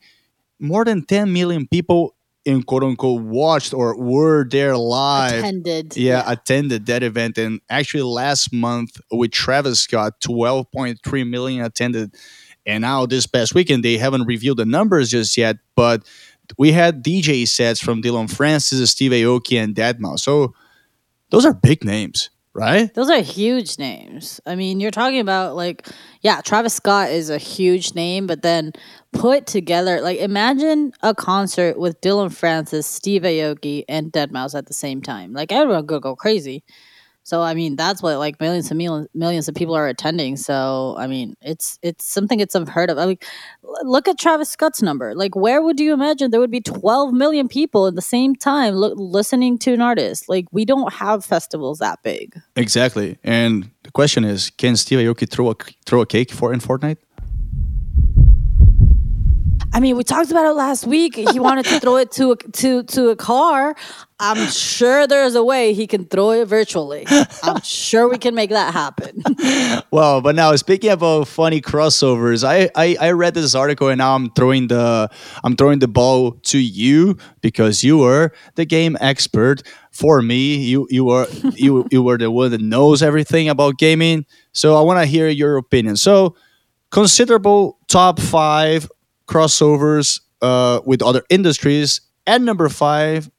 More 0.61 0.85
than 0.85 1.05
10 1.05 1.33
million 1.33 1.67
people 1.67 2.15
in 2.45 2.63
quote 2.63 2.85
unquote 2.85 3.23
watched 3.23 3.73
or 3.73 3.97
were 3.97 4.45
there 4.45 4.77
live. 4.77 5.39
Attended. 5.39 5.97
Yeah, 5.97 6.23
attended 6.27 6.87
that 6.87 7.03
event. 7.03 7.39
And 7.39 7.61
actually, 7.71 8.03
last 8.03 8.53
month 8.53 9.01
with 9.11 9.33
Travis 9.33 9.81
Scott, 9.81 10.21
12.3 10.21 11.29
million 11.29 11.65
attended. 11.65 12.15
And 12.67 12.83
now, 12.83 13.07
this 13.07 13.27
past 13.27 13.55
weekend, 13.55 13.85
they 13.85 13.99
haven't 13.99 14.25
revealed 14.25 14.59
the 14.59 14.65
numbers 14.65 15.11
just 15.11 15.37
yet, 15.37 15.57
but 15.77 16.03
we 16.59 16.73
had 16.73 17.05
DJ 17.05 17.47
sets 17.47 17.81
from 17.81 18.01
Dillon 18.01 18.29
Francis, 18.29 18.91
Steve 18.91 19.13
Aoki, 19.13 19.63
and 19.63 19.75
Deadmau5. 19.75 20.19
So 20.19 20.55
those 21.31 21.45
are 21.45 21.55
big 21.55 21.85
names, 21.85 22.31
right? 22.55 22.93
Those 22.95 23.11
are 23.11 23.21
huge 23.21 23.79
names. 23.79 24.41
I 24.47 24.55
mean, 24.55 24.81
you're 24.81 24.91
talking 24.93 25.21
about 25.21 25.57
like, 25.57 25.89
yeah, 26.23 26.41
Travis 26.41 26.75
Scott 26.75 27.11
is 27.11 27.29
a 27.31 27.39
huge 27.39 27.95
name, 27.95 28.27
but 28.27 28.43
then 28.43 28.73
put 29.13 29.47
together, 29.47 30.01
like, 30.01 30.19
imagine 30.19 30.93
a 31.03 31.15
concert 31.15 31.79
with 31.79 32.01
Dillon 32.01 32.31
Francis, 32.31 32.87
Steve 32.87 33.23
Aoki, 33.23 33.85
and 33.89 34.13
Dead 34.13 34.33
Mouse 34.33 34.55
at 34.55 34.67
the 34.67 34.75
same 34.75 35.03
time. 35.03 35.33
Like, 35.33 35.53
everyone 35.53 35.87
could 35.87 36.03
go 36.03 36.17
crazy. 36.17 36.65
So, 37.25 37.41
I 37.41 37.55
mean, 37.55 37.75
that's 37.75 38.03
what 38.03 38.19
like 38.19 38.39
millions 38.39 38.71
and 38.71 38.77
millions, 38.77 39.09
millions 39.15 39.49
of 39.49 39.55
people 39.55 39.75
are 39.75 39.89
attending. 39.89 40.37
So, 40.37 40.95
I 40.99 41.07
mean, 41.07 41.37
it's 41.41 41.79
it's 41.83 42.05
something 42.05 42.39
it's 42.39 42.55
unheard 42.55 42.91
of. 42.91 42.99
I 42.99 43.07
mean, 43.07 43.19
look 43.83 44.09
at 44.09 44.19
Travis 44.19 44.51
Scott's 44.51 44.83
number. 44.83 45.15
Like, 45.15 45.35
where 45.35 45.63
would 45.63 45.81
you 45.81 45.95
imagine 45.95 46.31
there 46.31 46.41
would 46.41 46.51
be 46.51 46.61
12 46.61 47.15
million 47.15 47.49
people 47.49 47.87
at 47.87 47.95
the 47.95 48.03
same 48.03 48.37
time 48.37 48.75
lo- 48.75 48.93
listening 48.95 49.59
to 49.61 49.73
an 49.73 49.81
artist? 49.81 50.29
Like, 50.29 50.47
we 50.53 50.67
don't 50.67 50.93
have 50.93 51.25
festivals 51.25 51.79
that 51.79 52.03
big. 52.03 52.39
Exactly. 52.57 53.19
And 53.25 53.71
the 53.85 53.91
question 53.91 54.25
is, 54.25 54.51
can 54.51 54.77
Steve 54.77 54.99
Aoki 54.99 55.29
throw 55.29 55.51
a 55.51 55.55
throw 55.87 56.03
a 56.03 56.07
cake 56.07 56.31
for 56.31 56.53
in 56.53 56.61
Fortnite? 56.61 56.99
I 59.75 59.81
mean, 59.81 59.97
we 59.97 60.05
talked 60.05 60.31
about 60.31 60.47
it 60.47 60.53
last 60.53 60.87
week. 60.87 61.17
He 61.17 61.41
wanted 61.41 61.65
to 61.65 61.81
throw 61.81 61.97
it 61.97 62.13
to 62.13 62.31
a, 62.31 62.37
to 62.37 62.85
to 62.85 63.09
a 63.09 63.17
car. 63.17 63.75
I'm 64.21 64.47
sure 64.47 65.09
there's 65.09 65.35
a 65.35 65.43
way 65.43 65.75
he 65.75 65.89
can 65.89 66.05
throw 66.05 66.31
it 66.31 66.47
virtually. 66.47 67.05
I'm 67.43 67.61
sure 67.63 68.09
we 68.09 68.17
can 68.17 68.37
make 68.37 68.51
that 68.51 68.73
happen. 68.73 69.23
Well, 69.91 70.21
but 70.21 70.35
now 70.35 70.55
speaking 70.57 70.91
about 70.91 71.23
uh, 71.23 71.25
funny 71.25 71.61
crossovers, 71.61 72.45
I, 72.45 72.71
I 72.77 72.97
I 73.01 73.11
read 73.11 73.35
this 73.35 73.55
article 73.55 73.89
and 73.89 73.99
now 73.99 74.15
I'm 74.15 74.31
throwing 74.31 74.69
the 74.69 75.11
I'm 75.43 75.57
throwing 75.57 75.81
the 75.81 75.89
ball 75.89 76.33
to 76.53 76.59
you 76.59 77.17
because 77.41 77.83
you 77.83 77.99
were 77.99 78.33
the 78.55 78.65
game 78.65 78.97
expert. 79.01 79.63
For 79.91 80.23
me, 80.23 80.57
you 80.57 80.87
you 80.91 81.05
were 81.05 81.27
you 81.55 81.87
you 81.91 82.03
were 82.03 82.19
the 82.19 82.31
one 82.31 82.51
that 82.53 82.61
knows 82.61 83.03
everything 83.03 83.49
about 83.49 83.79
gaming. 83.79 84.27
So 84.53 84.77
I 84.77 84.83
want 84.83 85.01
to 85.01 85.07
hear 85.07 85.29
your 85.29 85.57
opinion. 85.57 85.97
So 85.97 86.37
considerable 86.91 87.79
top 87.89 88.21
five 88.21 88.89
crossovers 89.27 90.21
uh, 90.43 90.81
with 90.85 91.03
other 91.03 91.23
industries. 91.31 92.01
And 92.27 92.45
number 92.45 92.69
five, 92.69 93.31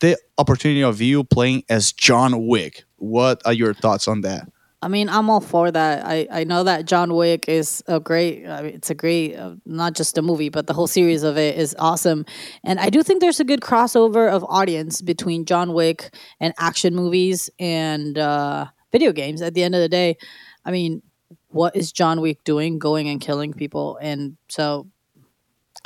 the 0.00 0.18
opportunity 0.36 0.82
of 0.82 1.00
you 1.00 1.24
playing 1.24 1.64
as 1.68 1.92
John 1.92 2.46
Wick. 2.46 2.84
What 2.96 3.40
are 3.44 3.52
your 3.52 3.74
thoughts 3.74 4.08
on 4.08 4.22
that? 4.22 4.48
I 4.80 4.86
mean, 4.86 5.08
I'm 5.08 5.28
all 5.28 5.40
for 5.40 5.72
that. 5.72 6.06
I, 6.06 6.28
I 6.30 6.44
know 6.44 6.62
that 6.62 6.84
John 6.84 7.14
Wick 7.14 7.48
is 7.48 7.82
a 7.88 7.98
great. 7.98 8.46
I 8.46 8.62
mean, 8.62 8.74
it's 8.74 8.90
a 8.90 8.94
great, 8.94 9.34
uh, 9.34 9.56
not 9.66 9.94
just 9.94 10.16
a 10.18 10.22
movie, 10.22 10.50
but 10.50 10.68
the 10.68 10.72
whole 10.72 10.86
series 10.86 11.24
of 11.24 11.36
it 11.36 11.58
is 11.58 11.74
awesome. 11.80 12.24
And 12.62 12.78
I 12.78 12.88
do 12.88 13.02
think 13.02 13.20
there's 13.20 13.40
a 13.40 13.44
good 13.44 13.60
crossover 13.60 14.30
of 14.30 14.44
audience 14.44 15.02
between 15.02 15.46
John 15.46 15.72
Wick 15.72 16.14
and 16.38 16.54
action 16.58 16.94
movies 16.94 17.50
and 17.58 18.16
uh, 18.16 18.66
video 18.92 19.10
games. 19.10 19.42
At 19.42 19.54
the 19.54 19.64
end 19.64 19.74
of 19.74 19.80
the 19.80 19.88
day, 19.88 20.16
I 20.64 20.70
mean, 20.70 21.02
what 21.48 21.74
is 21.74 21.90
John 21.90 22.20
Wick 22.20 22.44
doing? 22.44 22.78
Going 22.78 23.08
and 23.08 23.20
killing 23.20 23.52
people, 23.52 23.98
and 24.00 24.36
so 24.48 24.86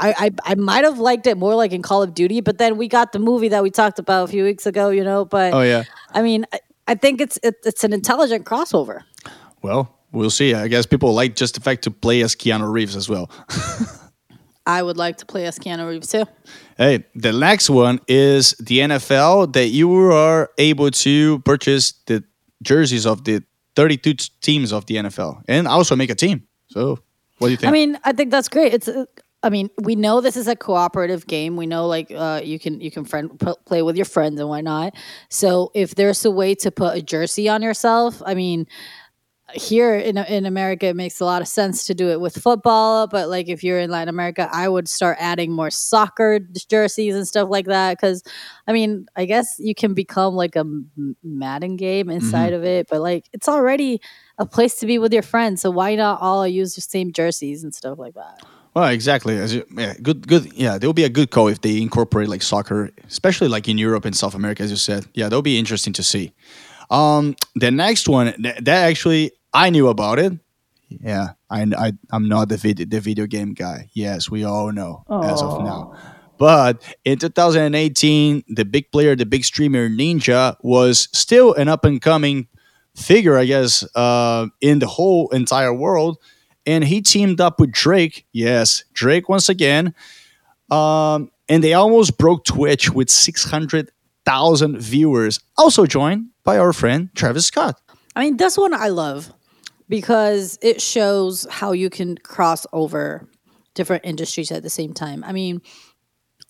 I, 0.02 0.14
I, 0.18 0.30
I 0.44 0.54
might 0.56 0.84
have 0.84 0.98
liked 0.98 1.26
it 1.26 1.38
more 1.38 1.54
like 1.54 1.72
in 1.72 1.80
Call 1.80 2.02
of 2.02 2.12
Duty, 2.12 2.40
but 2.40 2.58
then 2.58 2.76
we 2.76 2.88
got 2.88 3.12
the 3.12 3.18
movie 3.18 3.48
that 3.48 3.62
we 3.62 3.70
talked 3.70 3.98
about 3.98 4.24
a 4.24 4.26
few 4.28 4.44
weeks 4.44 4.66
ago, 4.66 4.90
you 4.90 5.04
know. 5.04 5.24
But 5.24 5.54
Oh 5.54 5.62
yeah. 5.62 5.84
I 6.10 6.22
mean, 6.22 6.44
I, 6.52 6.60
I 6.88 6.94
think 6.94 7.20
it's 7.20 7.38
it, 7.42 7.56
it's 7.64 7.84
an 7.84 7.92
intelligent 7.92 8.44
crossover. 8.44 9.02
Well, 9.62 9.96
we'll 10.10 10.30
see. 10.30 10.54
I 10.54 10.68
guess 10.68 10.86
people 10.86 11.14
like 11.14 11.36
just 11.36 11.54
the 11.54 11.60
fact 11.60 11.82
to 11.82 11.90
play 11.90 12.22
as 12.22 12.34
Keanu 12.34 12.70
Reeves 12.70 12.96
as 12.96 13.08
well. 13.08 13.30
I 14.66 14.82
would 14.82 14.96
like 14.96 15.16
to 15.18 15.26
play 15.26 15.46
as 15.46 15.58
Keanu 15.58 15.88
Reeves 15.88 16.08
too. 16.08 16.24
Hey, 16.76 17.04
the 17.14 17.32
next 17.32 17.70
one 17.70 18.00
is 18.08 18.54
the 18.58 18.80
NFL 18.80 19.52
that 19.54 19.68
you 19.68 19.92
are 20.12 20.50
able 20.58 20.90
to 20.90 21.40
purchase 21.40 21.92
the 22.06 22.24
jerseys 22.62 23.06
of 23.06 23.24
the 23.24 23.42
32 23.74 24.14
teams 24.40 24.72
of 24.72 24.86
the 24.86 24.96
NFL 24.96 25.42
and 25.48 25.66
also 25.66 25.96
make 25.96 26.10
a 26.10 26.14
team. 26.14 26.46
So, 26.68 26.98
what 27.38 27.48
do 27.48 27.50
you 27.50 27.56
think? 27.56 27.68
I 27.68 27.72
mean, 27.72 27.98
I 28.04 28.12
think 28.12 28.30
that's 28.30 28.48
great. 28.48 28.72
It's 28.72 28.88
uh, 28.88 29.04
I 29.42 29.50
mean, 29.50 29.70
we 29.82 29.96
know 29.96 30.20
this 30.20 30.36
is 30.36 30.46
a 30.46 30.54
cooperative 30.54 31.26
game. 31.26 31.56
We 31.56 31.66
know 31.66 31.86
like 31.86 32.10
uh, 32.12 32.40
you 32.44 32.58
can 32.58 32.80
you 32.80 32.90
can 32.90 33.04
friend 33.04 33.38
p- 33.40 33.54
play 33.66 33.82
with 33.82 33.96
your 33.96 34.04
friends 34.04 34.38
and 34.38 34.48
whatnot. 34.48 34.94
So 35.30 35.70
if 35.74 35.94
there's 35.96 36.24
a 36.24 36.30
way 36.30 36.54
to 36.56 36.70
put 36.70 36.96
a 36.96 37.02
jersey 37.02 37.48
on 37.48 37.60
yourself, 37.62 38.22
I 38.24 38.34
mean, 38.34 38.66
here 39.54 39.96
in 39.96 40.16
in 40.16 40.46
America, 40.46 40.86
it 40.86 40.96
makes 40.96 41.20
a 41.20 41.24
lot 41.24 41.42
of 41.42 41.48
sense 41.48 41.84
to 41.86 41.94
do 41.94 42.08
it 42.10 42.20
with 42.20 42.36
football. 42.40 43.08
But 43.08 43.28
like 43.28 43.48
if 43.48 43.64
you're 43.64 43.80
in 43.80 43.90
Latin 43.90 44.08
America, 44.08 44.48
I 44.52 44.68
would 44.68 44.88
start 44.88 45.18
adding 45.20 45.52
more 45.52 45.70
soccer 45.70 46.38
jerseys 46.68 47.14
and 47.16 47.26
stuff 47.26 47.48
like 47.50 47.66
that. 47.66 47.98
Because 47.98 48.22
I 48.66 48.72
mean, 48.72 49.06
I 49.16 49.24
guess 49.24 49.56
you 49.58 49.74
can 49.74 49.92
become 49.94 50.34
like 50.34 50.56
a 50.56 50.60
M- 50.60 51.16
Madden 51.24 51.76
game 51.76 52.08
inside 52.10 52.52
of 52.52 52.64
it, 52.64 52.86
but 52.88 53.00
like 53.00 53.28
it's 53.32 53.48
already 53.48 54.00
a 54.38 54.46
place 54.46 54.76
to 54.76 54.86
be 54.86 54.98
with 54.98 55.12
your 55.12 55.22
friends. 55.22 55.60
So 55.62 55.70
why 55.70 55.96
not 55.96 56.20
all 56.20 56.46
use 56.46 56.74
the 56.76 56.80
same 56.80 57.12
jerseys 57.12 57.64
and 57.64 57.74
stuff 57.74 57.98
like 57.98 58.14
that? 58.14 58.40
Well, 58.74 58.88
exactly. 58.88 59.36
As 59.36 59.54
you, 59.54 59.66
yeah, 59.76 59.94
good, 60.00 60.26
good. 60.26 60.52
Yeah, 60.54 60.78
there 60.78 60.88
will 60.88 60.94
be 60.94 61.04
a 61.04 61.10
good 61.10 61.30
call 61.30 61.48
if 61.48 61.60
they 61.60 61.80
incorporate 61.80 62.28
like 62.28 62.42
soccer, 62.42 62.90
especially 63.06 63.48
like 63.48 63.68
in 63.68 63.76
Europe 63.76 64.04
and 64.06 64.16
South 64.16 64.34
America, 64.34 64.62
as 64.62 64.70
you 64.70 64.76
said. 64.76 65.06
Yeah, 65.14 65.24
that'll 65.26 65.42
be 65.42 65.58
interesting 65.58 65.92
to 65.94 66.02
see. 66.02 66.32
Um, 66.90 67.36
the 67.54 67.70
next 67.70 68.08
one 68.08 68.32
th- 68.34 68.56
that 68.56 68.88
actually 68.88 69.32
I 69.52 69.70
knew 69.70 69.88
about 69.88 70.18
it. 70.18 70.32
Yeah, 70.88 71.30
I, 71.50 71.66
I 71.76 71.92
I'm 72.10 72.28
not 72.28 72.48
the 72.48 72.56
video 72.56 72.86
the 72.86 73.00
video 73.00 73.26
game 73.26 73.54
guy. 73.54 73.90
Yes, 73.92 74.30
we 74.30 74.44
all 74.44 74.72
know 74.72 75.04
as 75.10 75.42
of 75.42 75.62
now. 75.62 75.94
But 76.38 76.82
in 77.04 77.18
2018, 77.18 78.42
the 78.48 78.64
big 78.64 78.90
player, 78.90 79.14
the 79.14 79.26
big 79.26 79.44
streamer 79.44 79.88
Ninja 79.88 80.56
was 80.62 81.08
still 81.12 81.54
an 81.54 81.68
up 81.68 81.84
and 81.84 82.00
coming 82.02 82.48
figure, 82.96 83.38
I 83.38 83.44
guess, 83.44 83.84
uh, 83.94 84.48
in 84.60 84.80
the 84.80 84.86
whole 84.86 85.28
entire 85.30 85.72
world. 85.72 86.18
And 86.66 86.84
he 86.84 87.00
teamed 87.00 87.40
up 87.40 87.58
with 87.58 87.72
Drake. 87.72 88.26
Yes, 88.32 88.84
Drake 88.92 89.28
once 89.28 89.48
again. 89.48 89.94
Um, 90.70 91.30
and 91.48 91.62
they 91.62 91.74
almost 91.74 92.18
broke 92.18 92.44
Twitch 92.44 92.90
with 92.90 93.10
600,000 93.10 94.78
viewers. 94.78 95.40
Also 95.58 95.86
joined 95.86 96.28
by 96.44 96.58
our 96.58 96.72
friend 96.72 97.10
Travis 97.14 97.46
Scott. 97.46 97.80
I 98.14 98.24
mean, 98.24 98.36
this 98.36 98.56
one 98.56 98.74
I 98.74 98.88
love 98.88 99.32
because 99.88 100.58
it 100.62 100.80
shows 100.80 101.46
how 101.50 101.72
you 101.72 101.90
can 101.90 102.16
cross 102.18 102.66
over 102.72 103.28
different 103.74 104.04
industries 104.04 104.52
at 104.52 104.62
the 104.62 104.70
same 104.70 104.92
time. 104.92 105.24
I 105.24 105.32
mean, 105.32 105.62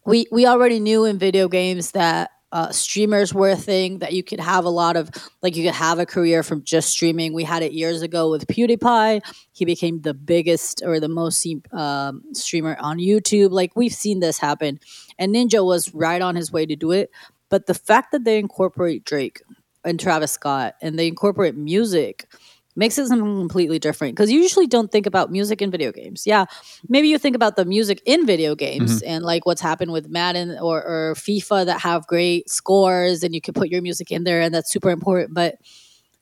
we 0.04 0.26
we 0.32 0.46
already 0.46 0.80
knew 0.80 1.04
in 1.04 1.18
video 1.18 1.48
games 1.48 1.92
that 1.92 2.30
uh, 2.52 2.70
streamers 2.70 3.32
were 3.32 3.48
a 3.48 3.56
thing 3.56 3.98
that 3.98 4.12
you 4.12 4.22
could 4.22 4.38
have 4.38 4.66
a 4.66 4.70
lot 4.70 4.94
of 4.94 5.10
like 5.42 5.56
you 5.56 5.64
could 5.64 5.74
have 5.74 5.98
a 5.98 6.06
career 6.06 6.42
from 6.42 6.62
just 6.62 6.90
streaming. 6.90 7.32
We 7.32 7.44
had 7.44 7.62
it 7.62 7.72
years 7.72 8.02
ago 8.02 8.30
with 8.30 8.46
PewDiePie. 8.46 9.22
He 9.52 9.64
became 9.64 10.02
the 10.02 10.12
biggest 10.14 10.82
or 10.84 11.00
the 11.00 11.08
most 11.08 11.46
um, 11.72 12.22
streamer 12.32 12.76
on 12.78 12.98
YouTube. 12.98 13.50
Like 13.50 13.74
we've 13.74 13.94
seen 13.94 14.20
this 14.20 14.38
happen, 14.38 14.78
and 15.18 15.34
Ninja 15.34 15.64
was 15.64 15.94
right 15.94 16.20
on 16.20 16.36
his 16.36 16.52
way 16.52 16.66
to 16.66 16.76
do 16.76 16.92
it. 16.92 17.10
But 17.48 17.66
the 17.66 17.74
fact 17.74 18.12
that 18.12 18.24
they 18.24 18.38
incorporate 18.38 19.04
Drake 19.04 19.42
and 19.84 19.98
Travis 19.98 20.32
Scott 20.32 20.74
and 20.80 20.98
they 20.98 21.08
incorporate 21.08 21.56
music 21.56 22.26
makes 22.74 22.96
it 22.98 23.06
something 23.06 23.38
completely 23.38 23.78
different 23.78 24.14
because 24.16 24.30
you 24.30 24.40
usually 24.40 24.66
don't 24.66 24.90
think 24.90 25.06
about 25.06 25.30
music 25.30 25.60
in 25.60 25.70
video 25.70 25.92
games. 25.92 26.26
Yeah, 26.26 26.46
maybe 26.88 27.08
you 27.08 27.18
think 27.18 27.36
about 27.36 27.56
the 27.56 27.64
music 27.64 28.00
in 28.06 28.24
video 28.26 28.54
games 28.54 29.02
and 29.02 29.24
like 29.24 29.44
what's 29.44 29.60
happened 29.60 29.92
with 29.92 30.08
Madden 30.08 30.58
or, 30.58 30.82
or 30.82 31.14
FIFA 31.14 31.66
that 31.66 31.80
have 31.82 32.06
great 32.06 32.48
scores 32.48 33.22
and 33.22 33.34
you 33.34 33.40
can 33.40 33.54
put 33.54 33.68
your 33.68 33.82
music 33.82 34.10
in 34.10 34.24
there 34.24 34.40
and 34.40 34.54
that's 34.54 34.70
super 34.72 34.90
important. 34.90 35.34
But 35.34 35.56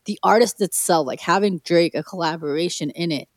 the 0.07 0.19
artist 0.23 0.61
itself, 0.61 1.07
like 1.07 1.21
having 1.21 1.59
Drake 1.65 1.95
a 1.95 2.03
collaboration 2.03 2.91
in 2.91 3.13
it, 3.13 3.29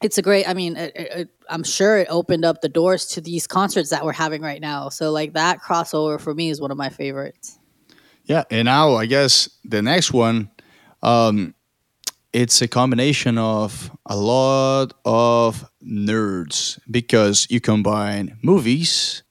it's 0.00 0.18
a 0.18 0.22
great. 0.22 0.48
I 0.48 0.54
mean, 0.54 0.76
it, 0.76 0.92
it- 0.96 1.28
I'm 1.48 1.64
sure 1.64 1.98
it 1.98 2.06
opened 2.08 2.44
up 2.46 2.60
the 2.62 2.68
doors 2.68 3.06
to 3.08 3.20
these 3.20 3.46
concerts 3.46 3.90
that 3.90 4.04
we're 4.04 4.12
having 4.12 4.40
right 4.42 4.60
now. 4.60 4.88
So 4.88 5.10
like 5.10 5.34
that 5.34 5.60
crossover 5.60 6.18
for 6.20 6.32
me 6.34 6.48
is 6.50 6.60
one 6.60 6.70
of 6.70 6.78
my 6.78 6.88
favorites. 6.88 7.58
Yeah, 8.24 8.44
and 8.50 8.64
now 8.66 8.94
I 8.94 9.06
guess 9.06 9.50
the 9.64 9.82
next 9.82 10.12
one, 10.12 10.50
um, 11.02 11.54
it's 12.32 12.62
a 12.62 12.68
combination 12.68 13.38
of 13.38 13.90
a 14.06 14.16
lot 14.16 14.94
of 15.04 15.70
nerds 15.84 16.78
because 16.90 17.46
you 17.50 17.60
combine 17.60 18.38
movies, 18.42 19.22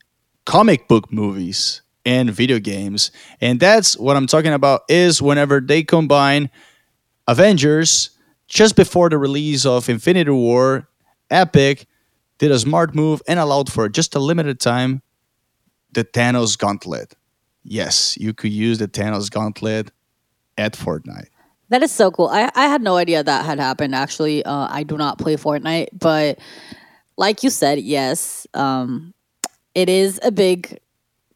comic 0.46 0.88
book 0.88 1.12
movies, 1.12 1.82
and 2.06 2.32
video 2.32 2.60
games, 2.60 3.12
and 3.40 3.60
that's 3.60 3.98
what 3.98 4.18
I'm 4.18 4.28
talking 4.28 4.54
about. 4.54 4.82
Is 4.90 5.22
whenever 5.22 5.60
they 5.60 5.84
combine 5.84 6.50
Avengers 7.28 8.12
just 8.48 8.76
before 8.76 9.10
the 9.10 9.18
release 9.18 9.66
of 9.66 9.90
Infinity 9.90 10.32
War, 10.32 10.88
Epic 11.30 11.88
did 12.38 12.52
a 12.52 12.60
smart 12.60 12.96
move 12.96 13.22
and 13.28 13.40
allowed 13.40 13.72
for 13.72 13.88
just 13.88 14.16
a 14.16 14.20
limited 14.20 14.60
time 14.60 15.02
the 15.92 16.04
Thanos 16.04 16.58
Gauntlet. 16.58 17.16
Yes, 17.64 18.18
you 18.18 18.34
could 18.34 18.52
use 18.52 18.80
the 18.80 18.88
Thanos 18.88 19.30
Gauntlet 19.30 19.92
at 20.58 20.74
Fortnite. 20.74 21.28
That 21.72 21.84
is 21.84 21.92
so 21.94 22.12
cool. 22.12 22.28
I, 22.28 22.52
I 22.54 22.68
had 22.68 22.82
no 22.82 22.98
idea 22.98 23.24
that 23.24 23.46
had 23.46 23.60
happened. 23.60 23.96
Actually, 23.96 24.44
uh, 24.44 24.68
I 24.70 24.84
do 24.84 24.98
not 24.98 25.18
play 25.18 25.38
Fortnite, 25.38 25.88
but 25.94 26.40
like 27.18 27.44
you 27.44 27.50
said, 27.50 27.80
yes, 27.80 28.48
um, 28.54 29.14
it 29.76 29.90
is 29.90 30.20
a 30.24 30.32
big 30.32 30.80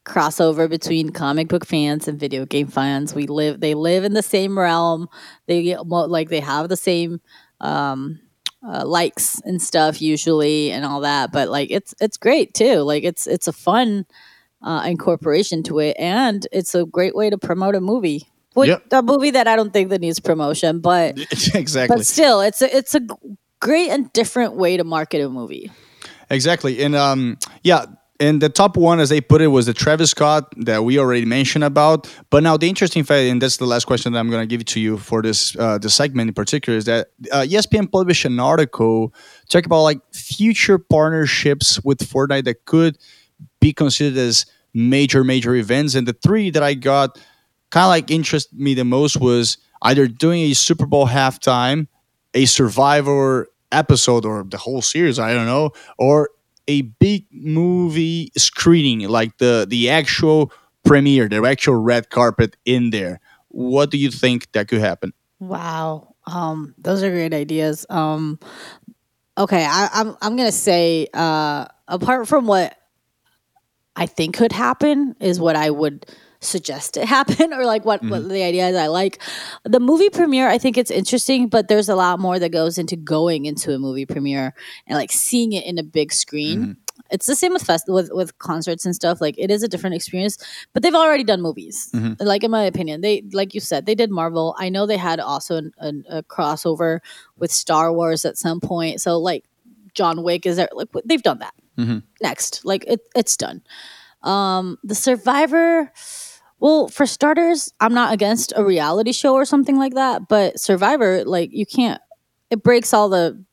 crossover 0.05 0.69
between 0.69 1.11
comic 1.11 1.47
book 1.49 1.65
fans 1.65 2.07
and 2.07 2.19
video 2.19 2.45
game 2.45 2.67
fans. 2.67 3.15
We 3.15 3.27
live, 3.27 3.61
they 3.61 3.75
live 3.75 4.03
in 4.03 4.13
the 4.13 4.23
same 4.23 4.59
realm. 4.59 5.09
They 5.47 5.77
like 5.77 6.29
they 6.29 6.41
have 6.41 6.69
the 6.69 6.77
same 6.77 7.21
um, 7.61 8.19
uh, 8.67 8.85
likes 8.85 9.41
and 9.45 9.61
stuff 9.61 10.01
usually, 10.01 10.71
and 10.71 10.85
all 10.85 11.01
that. 11.01 11.31
But 11.31 11.49
like 11.49 11.71
it's 11.71 11.95
it's 12.01 12.17
great 12.17 12.53
too. 12.53 12.79
Like 12.81 13.05
it's 13.05 13.27
it's 13.27 13.47
a 13.47 13.53
fun 13.53 14.05
uh, 14.61 14.83
incorporation 14.87 15.63
to 15.63 15.79
it, 15.79 15.95
and 15.99 16.47
it's 16.51 16.75
a 16.75 16.85
great 16.85 17.15
way 17.15 17.29
to 17.29 17.37
promote 17.37 17.75
a 17.75 17.81
movie. 17.81 18.29
Which, 18.55 18.69
Yep. 18.69 18.83
A 18.91 19.01
movie 19.01 19.31
that 19.31 19.47
I 19.47 19.55
don't 19.55 19.71
think 19.71 19.89
that 19.89 20.01
needs 20.01 20.19
promotion, 20.19 20.79
but 20.79 21.17
exactly. 21.53 21.97
but 21.97 22.05
still, 22.05 22.41
it's 22.41 22.61
a 22.61 22.75
it's 22.75 22.95
a 22.95 23.01
great 23.59 23.89
and 23.89 24.11
different 24.13 24.55
way 24.55 24.77
to 24.77 24.83
market 24.83 25.21
a 25.21 25.29
movie. 25.29 25.71
Exactly. 26.29 26.81
And 26.81 26.95
um, 26.95 27.37
yeah, 27.63 27.85
and 28.19 28.41
the 28.41 28.47
top 28.49 28.77
one, 28.77 28.99
as 28.99 29.09
they 29.09 29.19
put 29.19 29.41
it, 29.41 29.47
was 29.47 29.65
the 29.65 29.73
Travis 29.73 30.11
Scott 30.11 30.53
that 30.57 30.85
we 30.85 30.97
already 30.97 31.25
mentioned 31.25 31.63
about. 31.65 32.09
But 32.29 32.43
now 32.43 32.55
the 32.55 32.69
interesting 32.69 33.03
fact, 33.03 33.29
and 33.29 33.41
that's 33.41 33.57
the 33.57 33.65
last 33.65 33.85
question 33.85 34.13
that 34.13 34.19
I'm 34.19 34.29
going 34.29 34.41
to 34.41 34.47
give 34.47 34.63
to 34.65 34.79
you 34.79 34.97
for 34.97 35.21
this 35.21 35.55
uh, 35.57 35.77
the 35.77 35.89
segment 35.89 36.29
in 36.29 36.33
particular, 36.33 36.77
is 36.77 36.85
that 36.85 37.07
uh, 37.31 37.41
ESPN 37.41 37.91
published 37.91 38.23
an 38.23 38.39
article 38.39 39.13
talking 39.49 39.65
about 39.65 39.83
like 39.83 39.99
future 40.13 40.77
partnerships 40.77 41.83
with 41.83 41.99
Fortnite 41.99 42.45
that 42.45 42.63
could 42.65 42.97
be 43.59 43.73
considered 43.73 44.17
as 44.17 44.45
major 44.73 45.23
major 45.23 45.55
events. 45.55 45.95
And 45.95 46.07
the 46.07 46.13
three 46.13 46.49
that 46.51 46.63
I 46.63 46.73
got 46.73 47.19
kind 47.75 47.83
of 47.83 47.89
like 47.89 48.09
interest 48.09 48.53
me 48.53 48.73
the 48.73 48.85
most 48.85 49.19
was 49.19 49.57
either 49.81 50.07
doing 50.07 50.43
a 50.43 50.53
Super 50.53 50.85
Bowl 50.85 51.05
halftime, 51.05 51.87
a 52.33 52.45
Survivor 52.45 53.49
episode, 53.69 54.23
or 54.23 54.45
the 54.45 54.55
whole 54.55 54.81
series. 54.81 55.19
I 55.19 55.33
don't 55.33 55.45
know, 55.45 55.71
or 55.97 56.29
a 56.69 56.83
big 56.83 57.25
movie 57.33 58.31
screening, 58.37 59.09
like 59.09 59.39
the 59.39 59.65
the 59.69 59.89
actual 59.89 60.53
premiere, 60.85 61.27
the 61.27 61.43
actual 61.43 61.75
red 61.75 62.09
carpet 62.09 62.55
in 62.63 62.91
there. 62.91 63.19
What 63.49 63.91
do 63.91 63.97
you 63.97 64.09
think 64.09 64.49
that 64.53 64.69
could 64.69 64.79
happen? 64.79 65.11
Wow, 65.39 66.15
um, 66.27 66.75
those 66.77 67.03
are 67.03 67.11
great 67.11 67.33
ideas. 67.33 67.85
Um, 67.89 68.39
okay, 69.37 69.65
I, 69.65 69.89
I'm 69.91 70.15
I'm 70.21 70.37
gonna 70.37 70.53
say 70.53 71.09
uh, 71.13 71.65
apart 71.89 72.29
from 72.29 72.47
what 72.47 72.77
I 73.97 74.05
think 74.05 74.37
could 74.37 74.53
happen 74.53 75.17
is 75.19 75.41
what 75.41 75.57
I 75.57 75.69
would 75.69 76.05
suggest 76.45 76.97
it 76.97 77.05
happen 77.17 77.53
or 77.53 77.65
like 77.65 77.85
what, 77.85 78.01
what 78.03 78.21
mm-hmm. 78.21 78.29
the 78.29 78.43
ideas 78.43 78.75
I 78.75 78.87
like. 78.87 79.21
The 79.63 79.79
movie 79.79 80.09
premiere, 80.09 80.47
I 80.49 80.57
think 80.57 80.77
it's 80.77 80.91
interesting, 80.91 81.47
but 81.47 81.67
there's 81.67 81.89
a 81.89 81.95
lot 81.95 82.19
more 82.19 82.39
that 82.39 82.49
goes 82.49 82.77
into 82.77 82.95
going 82.95 83.45
into 83.45 83.73
a 83.73 83.79
movie 83.79 84.05
premiere 84.05 84.53
and 84.87 84.97
like 84.97 85.11
seeing 85.11 85.53
it 85.53 85.65
in 85.65 85.77
a 85.77 85.83
big 85.83 86.13
screen. 86.13 86.59
Mm-hmm. 86.59 86.71
It's 87.11 87.27
the 87.27 87.35
same 87.35 87.53
with 87.53 87.61
fest 87.61 87.85
with 87.87 88.09
with 88.11 88.37
concerts 88.39 88.83
and 88.83 88.95
stuff. 88.95 89.21
Like 89.21 89.35
it 89.37 89.51
is 89.51 89.61
a 89.61 89.67
different 89.67 89.95
experience, 89.95 90.37
but 90.73 90.81
they've 90.81 90.95
already 90.95 91.23
done 91.23 91.41
movies. 91.41 91.89
Mm-hmm. 91.93 92.23
Like 92.25 92.43
in 92.43 92.49
my 92.49 92.63
opinion, 92.63 93.01
they 93.01 93.21
like 93.31 93.53
you 93.53 93.59
said, 93.61 93.85
they 93.85 93.93
did 93.93 94.09
Marvel. 94.09 94.55
I 94.57 94.69
know 94.69 94.87
they 94.87 94.97
had 94.97 95.19
also 95.19 95.57
an, 95.57 95.71
an, 95.77 96.05
a 96.09 96.23
crossover 96.23 97.01
with 97.37 97.51
Star 97.51 97.93
Wars 97.93 98.25
at 98.25 98.37
some 98.37 98.59
point. 98.59 99.01
So 99.01 99.19
like 99.19 99.45
John 99.93 100.23
Wick 100.23 100.45
is 100.45 100.55
there. 100.57 100.69
Like 100.73 100.89
they've 101.05 101.21
done 101.21 101.39
that. 101.39 101.53
Next, 102.21 102.63
like 102.65 102.85
it, 102.87 103.01
it's 103.15 103.37
done. 103.37 103.61
Um, 104.23 104.77
the 104.83 104.95
Survivor. 104.95 105.91
Well, 106.59 106.87
for 106.87 107.05
starters, 107.05 107.73
I'm 107.79 107.93
not 107.93 108.13
against 108.13 108.53
a 108.55 108.63
reality 108.63 109.11
show 109.11 109.33
or 109.33 109.45
something 109.45 109.77
like 109.77 109.93
that, 109.95 110.27
but 110.27 110.59
Survivor, 110.59 111.23
like 111.25 111.49
you 111.51 111.65
can't. 111.65 112.01
It 112.49 112.63
breaks 112.63 112.93
all 112.93 113.09
the 113.09 113.43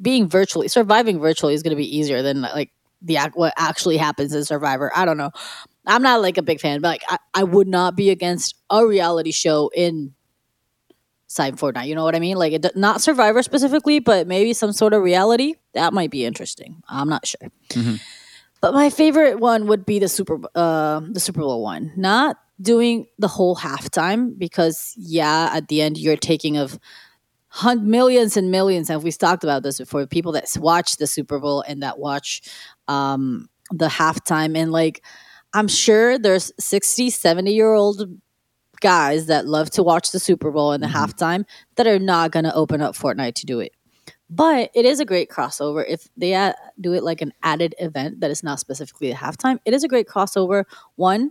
being 0.00 0.28
virtually 0.28 0.68
surviving 0.68 1.20
virtually 1.20 1.54
is 1.54 1.62
going 1.62 1.70
to 1.70 1.76
be 1.76 1.96
easier 1.96 2.22
than 2.22 2.40
like 2.40 2.70
the 3.02 3.18
what 3.34 3.52
actually 3.56 3.96
happens 3.96 4.34
in 4.34 4.44
Survivor. 4.44 4.90
I 4.96 5.04
don't 5.04 5.16
know. 5.16 5.30
I'm 5.86 6.02
not 6.02 6.22
like 6.22 6.38
a 6.38 6.42
big 6.42 6.60
fan, 6.60 6.80
but 6.80 6.88
like 6.88 7.02
I, 7.08 7.18
I 7.34 7.44
would 7.44 7.68
not 7.68 7.96
be 7.96 8.10
against 8.10 8.56
a 8.70 8.86
reality 8.86 9.32
show 9.32 9.70
in 9.74 10.14
Side 11.28 11.56
Fortnite. 11.56 11.86
You 11.86 11.94
know 11.94 12.04
what 12.04 12.16
I 12.16 12.20
mean? 12.20 12.36
Like 12.36 12.52
it, 12.54 12.76
not 12.76 13.02
Survivor 13.02 13.42
specifically, 13.42 14.00
but 14.00 14.26
maybe 14.26 14.52
some 14.52 14.72
sort 14.72 14.94
of 14.94 15.02
reality 15.02 15.54
that 15.74 15.92
might 15.92 16.10
be 16.10 16.24
interesting. 16.24 16.82
I'm 16.88 17.08
not 17.08 17.26
sure. 17.26 17.50
But 18.60 18.72
my 18.74 18.90
favorite 18.90 19.38
one 19.38 19.66
would 19.66 19.84
be 19.84 19.98
the 19.98 20.08
Super 20.08 20.40
uh, 20.54 21.00
the 21.08 21.20
Super 21.20 21.40
Bowl 21.40 21.62
one. 21.62 21.92
Not 21.96 22.36
doing 22.60 23.06
the 23.18 23.28
whole 23.28 23.56
halftime 23.56 24.38
because 24.38 24.94
yeah, 24.96 25.50
at 25.52 25.68
the 25.68 25.82
end 25.82 25.98
you're 25.98 26.16
taking 26.16 26.56
of 26.56 26.78
millions 27.64 28.36
and 28.36 28.50
millions, 28.50 28.90
and 28.90 29.02
we've 29.02 29.16
talked 29.16 29.44
about 29.44 29.62
this 29.62 29.78
before. 29.78 30.06
People 30.06 30.32
that 30.32 30.54
watch 30.58 30.96
the 30.96 31.06
Super 31.06 31.38
Bowl 31.38 31.62
and 31.66 31.82
that 31.82 31.98
watch 31.98 32.42
um, 32.88 33.48
the 33.70 33.88
halftime, 33.88 34.56
and 34.56 34.72
like 34.72 35.02
I'm 35.52 35.68
sure 35.68 36.18
there's 36.18 36.52
60, 36.58 37.10
70 37.10 37.52
year 37.52 37.72
old 37.72 38.18
guys 38.80 39.26
that 39.26 39.46
love 39.46 39.70
to 39.70 39.82
watch 39.82 40.12
the 40.12 40.18
Super 40.18 40.50
Bowl 40.50 40.72
and 40.72 40.82
the 40.82 40.88
halftime 40.88 41.44
that 41.76 41.86
are 41.86 41.98
not 41.98 42.30
going 42.30 42.44
to 42.44 42.54
open 42.54 42.82
up 42.82 42.94
Fortnite 42.94 43.34
to 43.36 43.46
do 43.46 43.60
it. 43.60 43.72
But 44.28 44.70
it 44.74 44.84
is 44.84 44.98
a 45.00 45.04
great 45.04 45.30
crossover 45.30 45.84
if 45.86 46.08
they 46.16 46.34
uh, 46.34 46.52
do 46.80 46.92
it 46.92 47.04
like 47.04 47.22
an 47.22 47.32
added 47.42 47.74
event 47.78 48.20
that 48.20 48.30
is 48.30 48.42
not 48.42 48.58
specifically 48.58 49.12
a 49.12 49.14
halftime. 49.14 49.60
It 49.64 49.72
is 49.72 49.84
a 49.84 49.88
great 49.88 50.08
crossover. 50.08 50.64
One 50.96 51.30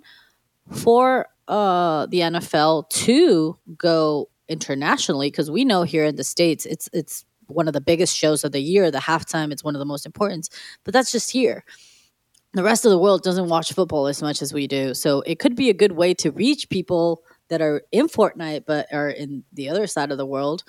for 0.72 1.28
uh, 1.48 2.06
the 2.08 2.20
NFL 2.22 2.90
to 2.90 3.58
go 3.78 4.30
internationally 4.48 5.30
because 5.30 5.50
we 5.50 5.66
know 5.66 5.84
here 5.84 6.06
in 6.06 6.16
the 6.16 6.24
states 6.24 6.66
it's 6.66 6.88
it's 6.94 7.26
one 7.48 7.68
of 7.68 7.74
the 7.74 7.82
biggest 7.82 8.16
shows 8.16 8.44
of 8.44 8.52
the 8.52 8.60
year. 8.60 8.90
The 8.90 9.00
halftime 9.00 9.52
it's 9.52 9.64
one 9.64 9.76
of 9.76 9.80
the 9.80 9.86
most 9.86 10.06
important, 10.06 10.50
but 10.84 10.94
that's 10.94 11.12
just 11.12 11.32
here. 11.32 11.64
The 12.54 12.64
rest 12.64 12.86
of 12.86 12.92
the 12.92 12.98
world 12.98 13.22
doesn't 13.22 13.50
watch 13.50 13.74
football 13.74 14.08
as 14.08 14.22
much 14.22 14.42
as 14.42 14.54
we 14.54 14.66
do, 14.66 14.94
so 14.94 15.22
it 15.22 15.40
could 15.40 15.56
be 15.56 15.70
a 15.70 15.74
good 15.74 15.92
way 15.92 16.14
to 16.16 16.32
reach 16.32 16.70
people 16.70 17.22
that 17.50 17.62
are 17.62 17.84
in 17.92 18.08
Fortnite 18.08 18.66
but 18.66 18.92
are 18.92 19.10
in 19.10 19.44
the 19.54 19.70
other 19.70 19.88
side 19.88 20.12
of 20.12 20.18
the 20.18 20.26
world 20.26 20.64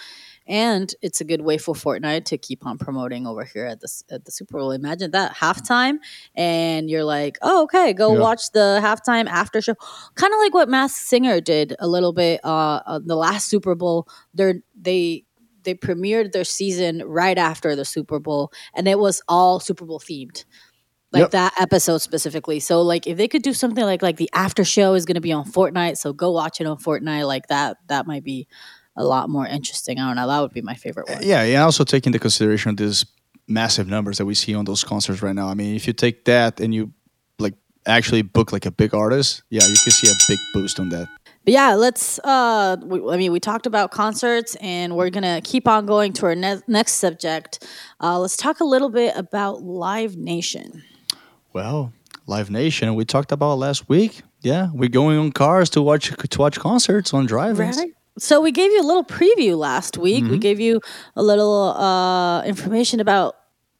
and 0.46 0.94
it's 1.02 1.20
a 1.20 1.24
good 1.24 1.40
way 1.42 1.58
for 1.58 1.74
Fortnite 1.74 2.24
to 2.26 2.38
keep 2.38 2.64
on 2.66 2.78
promoting 2.78 3.26
over 3.26 3.44
here 3.44 3.66
at 3.66 3.80
the 3.80 3.88
at 4.10 4.24
the 4.24 4.30
Super 4.30 4.58
Bowl. 4.58 4.70
Imagine 4.72 5.10
that 5.12 5.34
halftime, 5.34 5.96
and 6.34 6.88
you're 6.90 7.04
like, 7.04 7.38
"Oh, 7.42 7.64
okay, 7.64 7.92
go 7.92 8.14
Yeah. 8.14 8.20
watch 8.20 8.50
the 8.52 8.78
halftime 8.82 9.26
after 9.28 9.60
show." 9.60 9.74
Kind 10.14 10.32
of 10.32 10.38
like 10.40 10.54
what 10.54 10.68
Masked 10.68 11.06
Singer 11.06 11.40
did 11.40 11.74
a 11.78 11.88
little 11.88 12.12
bit. 12.12 12.40
Uh, 12.44 12.80
uh, 12.86 13.00
the 13.04 13.16
last 13.16 13.48
Super 13.48 13.74
Bowl, 13.74 14.08
they 14.34 14.54
they 14.80 15.24
they 15.64 15.74
premiered 15.74 16.32
their 16.32 16.44
season 16.44 17.02
right 17.06 17.38
after 17.38 17.74
the 17.74 17.84
Super 17.84 18.20
Bowl, 18.20 18.52
and 18.74 18.86
it 18.86 18.98
was 18.98 19.20
all 19.28 19.58
Super 19.60 19.84
Bowl 19.84 19.98
themed. 20.00 20.44
Like 21.12 21.20
Yep. 21.22 21.30
that 21.32 21.54
episode 21.60 21.98
specifically. 21.98 22.60
So 22.60 22.82
like 22.82 23.06
if 23.06 23.16
they 23.16 23.28
could 23.28 23.42
do 23.42 23.54
something 23.54 23.84
like 23.84 24.02
like 24.02 24.16
the 24.16 24.28
after 24.34 24.64
show 24.64 24.94
is 24.94 25.06
gonna 25.06 25.20
be 25.20 25.32
on 25.32 25.44
Fortnite, 25.44 25.96
so 25.98 26.12
go 26.12 26.32
watch 26.32 26.60
it 26.60 26.66
on 26.66 26.76
Fortnite 26.78 27.26
like 27.26 27.46
that, 27.46 27.78
that 27.88 28.06
might 28.06 28.24
be 28.24 28.48
a 28.96 29.04
lot 29.04 29.28
more 29.28 29.46
interesting. 29.46 29.98
I 29.98 30.06
don't 30.06 30.16
know. 30.16 30.26
That 30.26 30.40
would 30.40 30.52
be 30.52 30.62
my 30.62 30.74
favorite 30.74 31.08
one. 31.08 31.22
Yeah, 31.22 31.42
and 31.42 31.62
also 31.62 31.84
take 31.84 32.06
into 32.06 32.18
consideration 32.18 32.76
these 32.76 33.04
massive 33.48 33.88
numbers 33.88 34.18
that 34.18 34.26
we 34.26 34.34
see 34.34 34.54
on 34.54 34.64
those 34.64 34.82
concerts 34.84 35.22
right 35.22 35.34
now. 35.34 35.48
I 35.48 35.54
mean, 35.54 35.76
if 35.76 35.86
you 35.86 35.92
take 35.92 36.24
that 36.24 36.60
and 36.60 36.74
you 36.74 36.92
like 37.38 37.54
actually 37.86 38.22
book 38.22 38.52
like 38.52 38.66
a 38.66 38.70
big 38.70 38.94
artist, 38.94 39.42
yeah, 39.50 39.62
you 39.62 39.76
can 39.82 39.92
see 39.92 40.08
a 40.08 40.14
big 40.28 40.38
boost 40.52 40.80
on 40.80 40.88
that. 40.90 41.08
But 41.44 41.52
yeah, 41.52 41.74
let's. 41.74 42.18
Uh, 42.20 42.76
we, 42.82 43.00
I 43.08 43.16
mean, 43.16 43.30
we 43.30 43.38
talked 43.38 43.66
about 43.66 43.92
concerts, 43.92 44.56
and 44.56 44.96
we're 44.96 45.10
gonna 45.10 45.40
keep 45.44 45.68
on 45.68 45.86
going 45.86 46.12
to 46.14 46.26
our 46.26 46.34
ne- 46.34 46.62
next 46.66 46.94
subject. 46.94 47.64
Uh, 48.00 48.18
let's 48.18 48.36
talk 48.36 48.58
a 48.60 48.64
little 48.64 48.90
bit 48.90 49.16
about 49.16 49.62
Live 49.62 50.16
Nation. 50.16 50.82
Well, 51.52 51.92
Live 52.26 52.50
Nation, 52.50 52.96
we 52.96 53.04
talked 53.04 53.30
about 53.30 53.58
last 53.58 53.88
week. 53.88 54.22
Yeah, 54.42 54.70
we're 54.72 54.88
going 54.88 55.18
on 55.18 55.30
cars 55.30 55.70
to 55.70 55.82
watch 55.82 56.10
to 56.10 56.38
watch 56.38 56.58
concerts 56.58 57.14
on 57.14 57.26
drive-ins. 57.26 57.76
Right. 57.76 57.92
So 58.18 58.40
we 58.40 58.50
gave 58.50 58.72
you 58.72 58.80
a 58.80 58.86
little 58.86 59.04
preview 59.04 59.58
last 59.58 59.98
week. 59.98 60.24
We 60.24 60.38
gave 60.38 60.58
you 60.58 60.80
a 61.16 61.22
little 61.22 61.74
uh, 61.76 62.42
information 62.44 63.00
about 63.00 63.36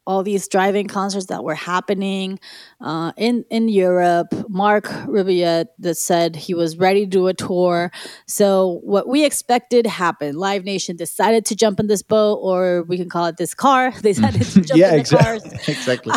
all 0.07 0.23
these 0.23 0.47
driving 0.49 0.87
concerts 0.87 1.27
that 1.27 1.43
were 1.43 1.55
happening 1.55 2.39
uh, 2.81 3.13
in 3.17 3.45
in 3.51 3.69
Europe. 3.69 4.29
Mark 4.49 4.89
Riviere 5.07 5.67
that 5.79 5.97
said 5.97 6.37
he 6.37 6.55
was 6.55 6.79
ready 6.79 7.01
to 7.01 7.11
do 7.11 7.27
a 7.27 7.35
tour. 7.35 7.91
So 8.27 8.81
what 8.83 9.09
we 9.09 9.25
expected 9.25 9.87
happened. 9.87 10.39
Live 10.39 10.65
Nation 10.65 10.97
decided 10.97 11.45
to 11.47 11.57
jump 11.57 11.81
in 11.81 11.87
this 11.87 12.03
boat, 12.03 12.37
or 12.37 12.85
we 12.85 12.97
can 12.97 13.09
call 13.09 13.27
it 13.27 13.37
this 13.37 13.55
car. 13.55 13.93
They 14.07 14.13
decided 14.13 14.43
to 14.43 14.61
jump 14.61 14.69
yeah, 14.79 14.91
in 14.91 14.95
the 14.95 15.01
exactly. 15.01 15.41
cars 15.41 15.69
exactly. 15.69 16.13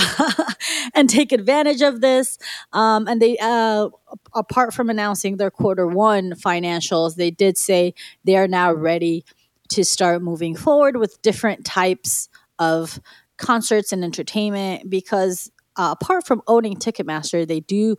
and 0.94 1.10
take 1.10 1.32
advantage 1.32 1.82
of 1.82 2.02
this. 2.02 2.38
Um, 2.72 3.08
and 3.08 3.20
they, 3.20 3.38
uh, 3.40 3.90
apart 4.36 4.76
from 4.76 4.90
announcing 4.92 5.38
their 5.38 5.50
quarter 5.50 5.88
one 5.88 6.34
financials, 6.34 7.16
they 7.16 7.32
did 7.32 7.58
say 7.58 7.96
they 8.26 8.38
are 8.38 8.48
now 8.48 8.72
ready 8.72 9.26
to 9.70 9.84
start 9.84 10.22
moving 10.22 10.56
forward 10.56 10.98
with 10.98 11.22
different 11.22 11.66
types 11.66 12.30
of 12.60 13.00
concerts 13.40 13.92
and 13.92 14.04
entertainment 14.04 14.90
because 14.90 15.52
uh, 15.76 15.96
apart 16.00 16.28
from 16.28 16.42
owning 16.48 16.76
Ticketmaster, 16.76 17.48
they 17.48 17.62
do 17.62 17.96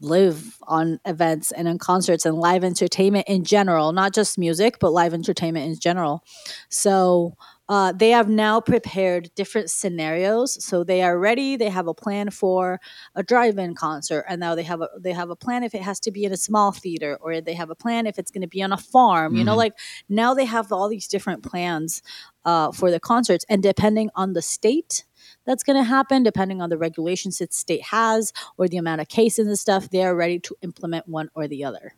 live 0.00 0.56
on 0.62 1.00
events 1.04 1.52
and 1.52 1.66
on 1.66 1.78
concerts 1.78 2.26
and 2.26 2.36
live 2.36 2.62
entertainment 2.62 3.26
in 3.28 3.44
general, 3.44 3.92
not 3.92 4.14
just 4.14 4.38
music, 4.38 4.76
but 4.78 4.92
live 4.92 5.14
entertainment 5.14 5.66
in 5.66 5.78
general. 5.80 6.22
So 6.68 7.34
uh, 7.68 7.92
they 7.92 8.10
have 8.10 8.28
now 8.28 8.60
prepared 8.60 9.30
different 9.34 9.70
scenarios. 9.70 10.62
So 10.64 10.84
they 10.84 11.02
are 11.02 11.18
ready. 11.18 11.56
They 11.56 11.68
have 11.68 11.88
a 11.88 11.94
plan 11.94 12.30
for 12.30 12.80
a 13.14 13.22
drive-in 13.22 13.74
concert, 13.74 14.24
and 14.28 14.40
now 14.40 14.54
they 14.54 14.62
have 14.62 14.80
a 14.80 14.88
they 14.98 15.12
have 15.12 15.30
a 15.30 15.36
plan 15.36 15.64
if 15.64 15.74
it 15.74 15.82
has 15.82 15.98
to 16.00 16.10
be 16.10 16.24
in 16.24 16.32
a 16.32 16.36
small 16.36 16.72
theater, 16.72 17.18
or 17.20 17.40
they 17.40 17.54
have 17.54 17.70
a 17.70 17.74
plan 17.74 18.06
if 18.06 18.18
it's 18.18 18.30
going 18.30 18.42
to 18.42 18.48
be 18.48 18.62
on 18.62 18.72
a 18.72 18.76
farm. 18.76 19.34
You 19.36 19.44
know, 19.44 19.56
like 19.56 19.74
now 20.08 20.34
they 20.34 20.44
have 20.44 20.70
all 20.70 20.88
these 20.88 21.08
different 21.08 21.42
plans 21.42 22.02
uh, 22.44 22.72
for 22.72 22.90
the 22.90 23.00
concerts, 23.00 23.44
and 23.48 23.62
depending 23.62 24.10
on 24.14 24.32
the 24.32 24.42
state 24.42 25.04
that's 25.44 25.62
going 25.62 25.76
to 25.76 25.84
happen, 25.84 26.22
depending 26.22 26.60
on 26.60 26.70
the 26.70 26.78
regulations 26.78 27.38
that 27.38 27.52
state 27.52 27.82
has 27.82 28.32
or 28.58 28.68
the 28.68 28.76
amount 28.76 29.00
of 29.00 29.08
cases 29.08 29.46
and 29.46 29.58
stuff, 29.58 29.90
they 29.90 30.04
are 30.04 30.14
ready 30.14 30.38
to 30.40 30.56
implement 30.62 31.08
one 31.08 31.30
or 31.34 31.48
the 31.48 31.64
other. 31.64 31.94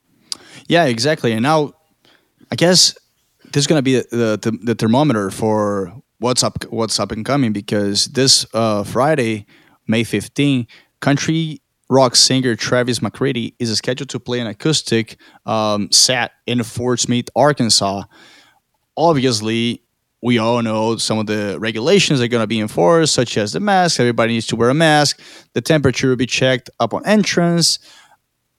Yeah, 0.67 0.85
exactly. 0.85 1.33
And 1.33 1.43
now, 1.43 1.75
I 2.51 2.57
guess 2.57 2.97
this 3.53 3.63
is 3.63 3.67
gonna 3.67 3.83
be 3.83 3.95
the, 3.95 4.39
the 4.41 4.59
the 4.63 4.75
thermometer 4.75 5.31
for 5.31 5.93
what's 6.19 6.43
up 6.43 6.65
what's 6.71 6.99
up 7.01 7.13
and 7.13 7.25
coming 7.25 7.53
because 7.53 8.07
this 8.07 8.47
uh, 8.55 8.85
Friday, 8.85 9.47
May 9.87 10.05
15, 10.05 10.67
country 11.01 11.61
rock 11.91 12.17
singer 12.17 12.55
Travis 12.55 13.01
McCready 13.01 13.55
is 13.59 13.77
scheduled 13.77 14.11
to 14.11 14.21
play 14.21 14.41
an 14.41 14.47
acoustic 14.47 15.19
um, 15.47 15.91
set 15.91 16.33
in 16.47 16.63
Fort 16.63 17.01
Smith, 17.01 17.29
Arkansas. 17.35 18.03
Obviously, 18.97 19.83
we 20.23 20.39
all 20.39 20.61
know 20.63 20.97
some 20.97 21.19
of 21.19 21.27
the 21.27 21.57
regulations 21.61 22.21
are 22.21 22.29
going 22.29 22.43
to 22.43 22.49
be 22.49 22.61
enforced, 22.61 23.15
such 23.15 23.37
as 23.39 23.53
the 23.53 23.61
mask. 23.61 24.01
Everybody 24.01 24.35
needs 24.35 24.49
to 24.49 24.57
wear 24.57 24.69
a 24.69 24.75
mask. 24.75 25.21
The 25.55 25.61
temperature 25.61 26.09
will 26.09 26.17
be 26.17 26.27
checked 26.27 26.69
upon 26.81 27.07
entrance. 27.07 27.79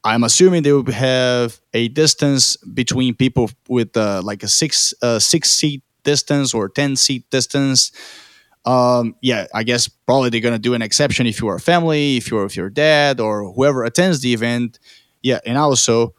I'm 0.03 0.23
assuming 0.23 0.63
they 0.63 0.71
will 0.71 0.89
have 0.91 1.59
a 1.73 1.89
distance 1.89 2.55
between 2.57 3.15
people 3.15 3.49
with 3.67 3.95
uh, 3.97 4.21
like 4.23 4.43
a 4.43 4.47
six 4.47 4.93
uh, 5.01 5.19
six 5.19 5.51
seat 5.51 5.83
distance 6.03 6.53
or 6.53 6.69
ten 6.69 6.95
seat 6.95 7.29
distance. 7.29 7.91
Um, 8.65 9.15
yeah, 9.21 9.47
I 9.53 9.63
guess 9.63 9.87
probably 9.87 10.29
they're 10.29 10.41
gonna 10.41 10.59
do 10.59 10.73
an 10.73 10.81
exception 10.81 11.27
if 11.27 11.41
you 11.41 11.47
are 11.49 11.55
a 11.55 11.59
family, 11.59 12.17
if 12.17 12.31
you're 12.31 12.45
if 12.45 12.55
your 12.55 12.69
dad 12.69 13.19
or 13.19 13.51
whoever 13.51 13.83
attends 13.83 14.21
the 14.21 14.33
event. 14.33 14.79
Yeah, 15.21 15.39
and 15.45 15.57
also, 15.57 16.13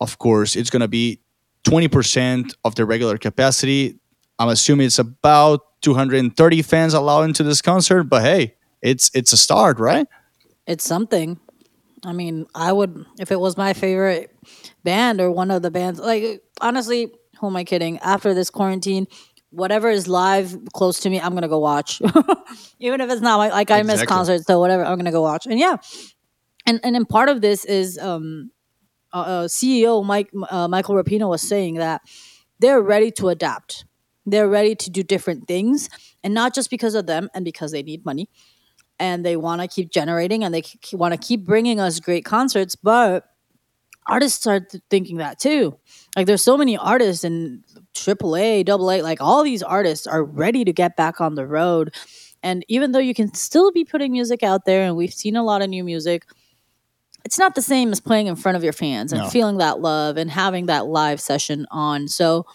of 0.00 0.18
course, 0.18 0.56
it's 0.56 0.70
gonna 0.70 0.88
be 0.88 1.20
twenty 1.64 1.88
percent 1.88 2.54
of 2.64 2.74
the 2.74 2.84
regular 2.84 3.16
capacity. 3.16 3.98
I'm 4.38 4.48
assuming 4.48 4.86
it's 4.86 5.00
about 5.00 5.62
230 5.82 6.62
fans 6.62 6.94
allowed 6.94 7.22
into 7.22 7.42
this 7.42 7.60
concert, 7.60 8.04
but 8.04 8.22
hey, 8.22 8.54
it's 8.82 9.10
it's 9.14 9.32
a 9.32 9.36
start, 9.36 9.78
right? 9.78 10.06
It's 10.66 10.84
something. 10.84 11.40
I 12.04 12.12
mean, 12.12 12.46
I 12.54 12.72
would 12.72 13.04
if 13.18 13.30
it 13.32 13.40
was 13.40 13.56
my 13.56 13.72
favorite 13.72 14.34
band 14.84 15.20
or 15.20 15.30
one 15.30 15.50
of 15.50 15.62
the 15.62 15.70
bands. 15.70 15.98
Like 16.00 16.42
honestly, 16.60 17.12
who 17.40 17.46
am 17.46 17.56
I 17.56 17.64
kidding? 17.64 17.98
After 17.98 18.34
this 18.34 18.50
quarantine, 18.50 19.06
whatever 19.50 19.88
is 19.88 20.08
live 20.08 20.56
close 20.72 21.00
to 21.00 21.10
me, 21.10 21.20
I'm 21.20 21.34
gonna 21.34 21.48
go 21.48 21.58
watch. 21.58 22.00
Even 22.78 23.00
if 23.00 23.10
it's 23.10 23.22
not 23.22 23.36
like, 23.36 23.52
like 23.52 23.70
I 23.70 23.82
miss 23.82 24.04
concerts, 24.04 24.46
so 24.46 24.60
whatever, 24.60 24.84
I'm 24.84 24.96
gonna 24.98 25.12
go 25.12 25.22
watch. 25.22 25.46
And 25.46 25.58
yeah, 25.58 25.76
and 26.66 26.80
and 26.82 26.94
then 26.94 27.04
part 27.04 27.28
of 27.28 27.40
this 27.40 27.64
is 27.64 27.98
um, 27.98 28.50
uh, 29.12 29.20
uh, 29.20 29.44
CEO 29.48 30.04
Mike 30.04 30.30
uh, 30.50 30.68
Michael 30.68 30.94
Rapino 30.94 31.28
was 31.28 31.42
saying 31.42 31.74
that 31.74 32.02
they're 32.58 32.82
ready 32.82 33.10
to 33.12 33.28
adapt. 33.28 33.84
They're 34.26 34.48
ready 34.48 34.74
to 34.74 34.90
do 34.90 35.02
different 35.02 35.48
things, 35.48 35.88
and 36.22 36.34
not 36.34 36.54
just 36.54 36.70
because 36.70 36.94
of 36.94 37.06
them 37.06 37.30
and 37.34 37.44
because 37.44 37.72
they 37.72 37.82
need 37.82 38.04
money, 38.04 38.28
and 38.98 39.24
they 39.24 39.36
want 39.36 39.60
to 39.62 39.68
keep 39.68 39.90
generating 39.90 40.44
and 40.44 40.54
they 40.54 40.62
want 40.92 41.12
to 41.14 41.18
keep 41.18 41.44
bringing 41.44 41.80
us 41.80 42.00
great 42.00 42.24
concerts, 42.24 42.74
but 42.76 43.24
artists 44.06 44.46
are 44.46 44.66
thinking 44.90 45.18
that 45.18 45.38
too. 45.38 45.78
Like 46.16 46.26
there's 46.26 46.42
so 46.42 46.56
many 46.56 46.76
artists 46.76 47.24
in 47.24 47.62
AAA, 47.94 48.64
double 48.64 48.90
A, 48.90 49.02
like 49.02 49.20
all 49.20 49.42
these 49.42 49.62
artists 49.62 50.06
are 50.06 50.24
ready 50.24 50.64
to 50.64 50.72
get 50.72 50.96
back 50.96 51.20
on 51.20 51.34
the 51.34 51.46
road. 51.46 51.94
And 52.42 52.64
even 52.68 52.92
though 52.92 52.98
you 52.98 53.14
can 53.14 53.34
still 53.34 53.72
be 53.72 53.84
putting 53.84 54.12
music 54.12 54.42
out 54.42 54.64
there, 54.64 54.84
and 54.84 54.96
we've 54.96 55.12
seen 55.12 55.36
a 55.36 55.42
lot 55.42 55.60
of 55.60 55.68
new 55.68 55.84
music, 55.84 56.24
it's 57.24 57.38
not 57.38 57.54
the 57.54 57.62
same 57.62 57.90
as 57.92 58.00
playing 58.00 58.28
in 58.28 58.36
front 58.36 58.56
of 58.56 58.64
your 58.64 58.72
fans 58.72 59.12
and 59.12 59.22
No. 59.22 59.28
feeling 59.28 59.58
that 59.58 59.80
love 59.80 60.16
and 60.16 60.30
having 60.30 60.66
that 60.66 60.86
live 60.86 61.20
session 61.20 61.66
on. 61.70 62.08
So 62.08 62.46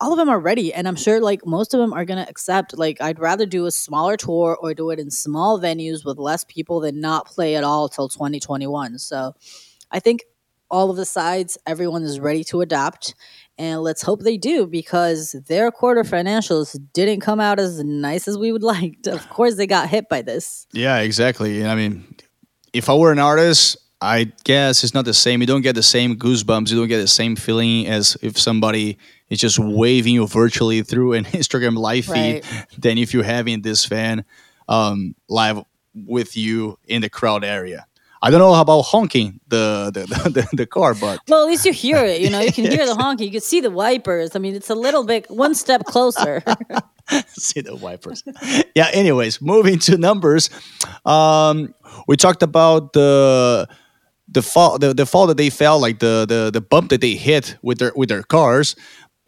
all 0.00 0.12
of 0.12 0.18
them 0.18 0.28
are 0.28 0.40
ready 0.40 0.72
and 0.72 0.86
i'm 0.88 0.96
sure 0.96 1.20
like 1.20 1.44
most 1.46 1.74
of 1.74 1.80
them 1.80 1.92
are 1.92 2.04
going 2.04 2.22
to 2.22 2.28
accept 2.28 2.76
like 2.76 3.00
i'd 3.00 3.18
rather 3.18 3.46
do 3.46 3.66
a 3.66 3.70
smaller 3.70 4.16
tour 4.16 4.56
or 4.60 4.74
do 4.74 4.90
it 4.90 4.98
in 4.98 5.10
small 5.10 5.60
venues 5.60 6.04
with 6.04 6.18
less 6.18 6.44
people 6.44 6.80
than 6.80 7.00
not 7.00 7.26
play 7.26 7.56
at 7.56 7.64
all 7.64 7.88
till 7.88 8.08
2021 8.08 8.98
so 8.98 9.34
i 9.90 10.00
think 10.00 10.24
all 10.70 10.90
of 10.90 10.96
the 10.96 11.06
sides 11.06 11.56
everyone 11.66 12.02
is 12.02 12.18
ready 12.18 12.42
to 12.42 12.60
adapt 12.60 13.14
and 13.56 13.82
let's 13.82 14.02
hope 14.02 14.20
they 14.20 14.36
do 14.36 14.66
because 14.66 15.36
their 15.46 15.70
quarter 15.70 16.02
financials 16.02 16.76
didn't 16.92 17.20
come 17.20 17.38
out 17.38 17.60
as 17.60 17.82
nice 17.84 18.26
as 18.26 18.36
we 18.36 18.50
would 18.50 18.62
like 18.74 18.96
of 19.06 19.28
course 19.28 19.54
they 19.56 19.66
got 19.66 19.88
hit 19.88 20.08
by 20.08 20.22
this 20.22 20.66
Yeah, 20.72 20.98
exactly. 20.98 21.64
I 21.64 21.74
mean, 21.74 22.04
if 22.72 22.90
I 22.90 22.94
were 22.94 23.12
an 23.12 23.18
artist, 23.18 23.76
I 24.00 24.32
guess 24.44 24.84
it's 24.84 24.92
not 24.92 25.06
the 25.06 25.14
same. 25.14 25.40
You 25.40 25.46
don't 25.46 25.62
get 25.62 25.74
the 25.74 25.82
same 25.82 26.16
goosebumps. 26.16 26.70
You 26.70 26.76
don't 26.76 26.88
get 26.88 27.00
the 27.00 27.08
same 27.08 27.36
feeling 27.36 27.86
as 27.86 28.18
if 28.20 28.38
somebody 28.38 28.98
just 29.40 29.58
waving 29.58 30.14
you 30.14 30.26
virtually 30.26 30.82
through 30.82 31.14
an 31.14 31.24
Instagram 31.32 31.76
live 31.76 32.04
feed 32.06 32.14
Right. 32.14 32.44
than 32.78 32.98
if 32.98 33.12
you're 33.14 33.22
having 33.24 33.62
this 33.62 33.84
fan 33.84 34.24
um, 34.68 35.14
live 35.28 35.62
with 35.94 36.36
you 36.36 36.78
in 36.86 37.02
the 37.02 37.08
crowd 37.10 37.44
area. 37.44 37.86
I 38.22 38.30
don't 38.30 38.40
know 38.40 38.54
about 38.54 38.82
honking 38.82 39.38
the 39.48 39.90
the, 39.92 40.00
the, 40.06 40.30
the, 40.30 40.48
the 40.56 40.66
car, 40.66 40.94
but 40.94 41.20
well 41.28 41.42
at 41.42 41.46
least 41.46 41.66
you 41.66 41.72
hear 41.74 41.98
it 41.98 42.22
you 42.22 42.30
know 42.30 42.40
you 42.40 42.50
can 42.52 42.64
hear 42.70 42.86
the 42.86 42.94
honking 42.94 43.26
you 43.26 43.32
can 43.32 43.42
see 43.42 43.60
the 43.60 43.70
wipers 43.70 44.34
i 44.34 44.38
mean 44.38 44.54
it's 44.54 44.70
a 44.70 44.74
little 44.74 45.04
bit 45.04 45.30
one 45.30 45.54
step 45.54 45.84
closer 45.84 46.42
see 47.28 47.60
the 47.60 47.76
wipers. 47.76 48.24
yeah. 48.74 48.88
Anyways, 48.94 49.42
moving 49.42 49.78
to 49.80 49.98
numbers, 49.98 50.48
um, 51.04 51.74
we 52.08 52.16
talked 52.16 52.42
about 52.42 52.94
the 52.94 53.68
the 54.28 54.40
fall 54.42 54.78
the, 54.78 54.94
the 54.94 55.04
fall 55.04 55.26
that 55.26 55.36
they 55.36 55.50
fell, 55.50 55.78
like 55.78 55.98
the, 55.98 56.24
the 56.26 56.50
the 56.50 56.60
bump 56.62 56.88
that 56.90 57.00
they 57.02 57.14
hit 57.14 57.56
with 57.62 57.78
their 57.78 57.92
with 57.94 58.08
their 58.08 58.22
cars. 58.22 58.74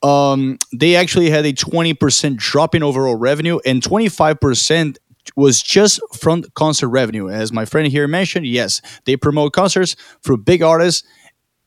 Um, 0.03 0.59
they 0.73 0.97
actually 0.97 1.31
had 1.31 1.47
a 1.47 1.53
twenty 1.53 1.95
percent 1.95 2.37
drop 2.39 2.75
in 2.75 2.83
overall 2.83 3.17
revenue, 3.17 3.59
and 3.65 3.83
twenty 3.83 4.09
five 4.09 4.41
percent 4.41 4.99
was 5.35 5.61
just 5.61 6.01
from 6.15 6.45
concert 6.55 6.89
revenue. 6.89 7.29
As 7.29 7.53
my 7.53 7.65
friend 7.65 7.91
here 7.91 8.07
mentioned, 8.07 8.47
yes, 8.47 8.81
they 9.05 9.17
promote 9.17 9.53
concerts 9.53 9.97
for 10.21 10.37
big 10.37 10.63
artists, 10.63 11.07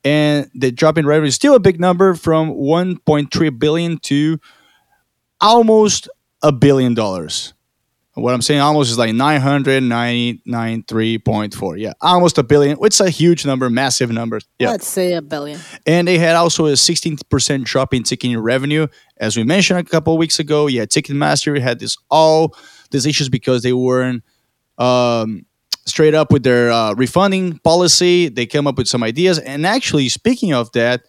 and 0.04 0.50
the 0.56 0.72
drop 0.72 0.98
in 0.98 1.06
revenue 1.06 1.28
is 1.28 1.36
still 1.36 1.56
a 1.56 1.60
big 1.60 1.80
number 1.80 2.14
from 2.16 2.52
1.3 2.52 3.60
billion 3.60 3.98
to 4.00 4.40
almost 5.42 6.08
a 6.42 6.52
billion 6.52 6.94
dollars. 6.94 7.54
What 8.16 8.34
I'm 8.34 8.42
saying 8.42 8.60
almost 8.60 8.92
is 8.92 8.98
like 8.98 9.12
993.4. 9.12 11.80
Yeah, 11.80 11.94
almost 12.02 12.38
a 12.38 12.44
billion. 12.44 12.78
It's 12.82 13.00
a 13.00 13.10
huge 13.10 13.46
number, 13.46 13.70
massive 13.70 14.12
number. 14.12 14.42
Yeah. 14.58 14.72
let's 14.72 14.88
say 14.88 15.14
a 15.14 15.22
billion 15.22 15.60
And 15.86 16.08
they 16.08 16.18
had 16.18 16.36
also 16.36 16.66
a 16.66 16.74
16% 16.74 17.64
drop 17.64 17.94
in 17.94 18.04
ticketing 18.04 18.38
revenue. 18.40 18.88
As 19.18 19.38
we 19.38 19.44
mentioned 19.44 19.80
a 19.80 19.84
couple 19.84 20.14
of 20.14 20.20
weeks 20.20 20.40
ago, 20.40 20.68
yeah, 20.68 20.86
Ticketmaster 20.86 21.62
had 21.62 21.80
this 21.80 21.98
all 22.10 22.56
these 22.92 23.06
issues 23.06 23.30
because 23.30 23.62
they 23.62 23.74
weren't 23.74 24.24
um, 24.80 25.46
straight 25.86 26.16
up 26.16 26.32
with 26.32 26.44
their 26.44 26.72
uh, 26.72 26.94
refunding 26.94 27.60
policy. 27.60 28.30
They 28.30 28.46
came 28.46 28.66
up 28.66 28.78
with 28.78 28.88
some 28.88 29.04
ideas. 29.04 29.38
And 29.40 29.66
actually, 29.66 30.10
speaking 30.10 30.54
of 30.54 30.72
that, 30.72 31.02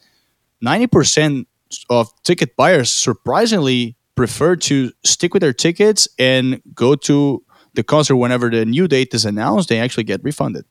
90% 0.63 1.47
of 1.89 2.11
ticket 2.25 2.57
buyers 2.57 2.91
surprisingly 2.91 3.97
prefer 4.21 4.55
to 4.55 4.93
stick 5.03 5.33
with 5.33 5.41
their 5.41 5.55
tickets 5.55 6.07
and 6.19 6.61
go 6.75 6.95
to 6.95 7.43
the 7.73 7.83
concert 7.83 8.17
whenever 8.17 8.51
the 8.51 8.67
new 8.67 8.87
date 8.87 9.15
is 9.15 9.25
announced. 9.25 9.71
They 9.71 9.81
actually 9.81 10.05
get 10.05 10.23
refunded. 10.23 10.67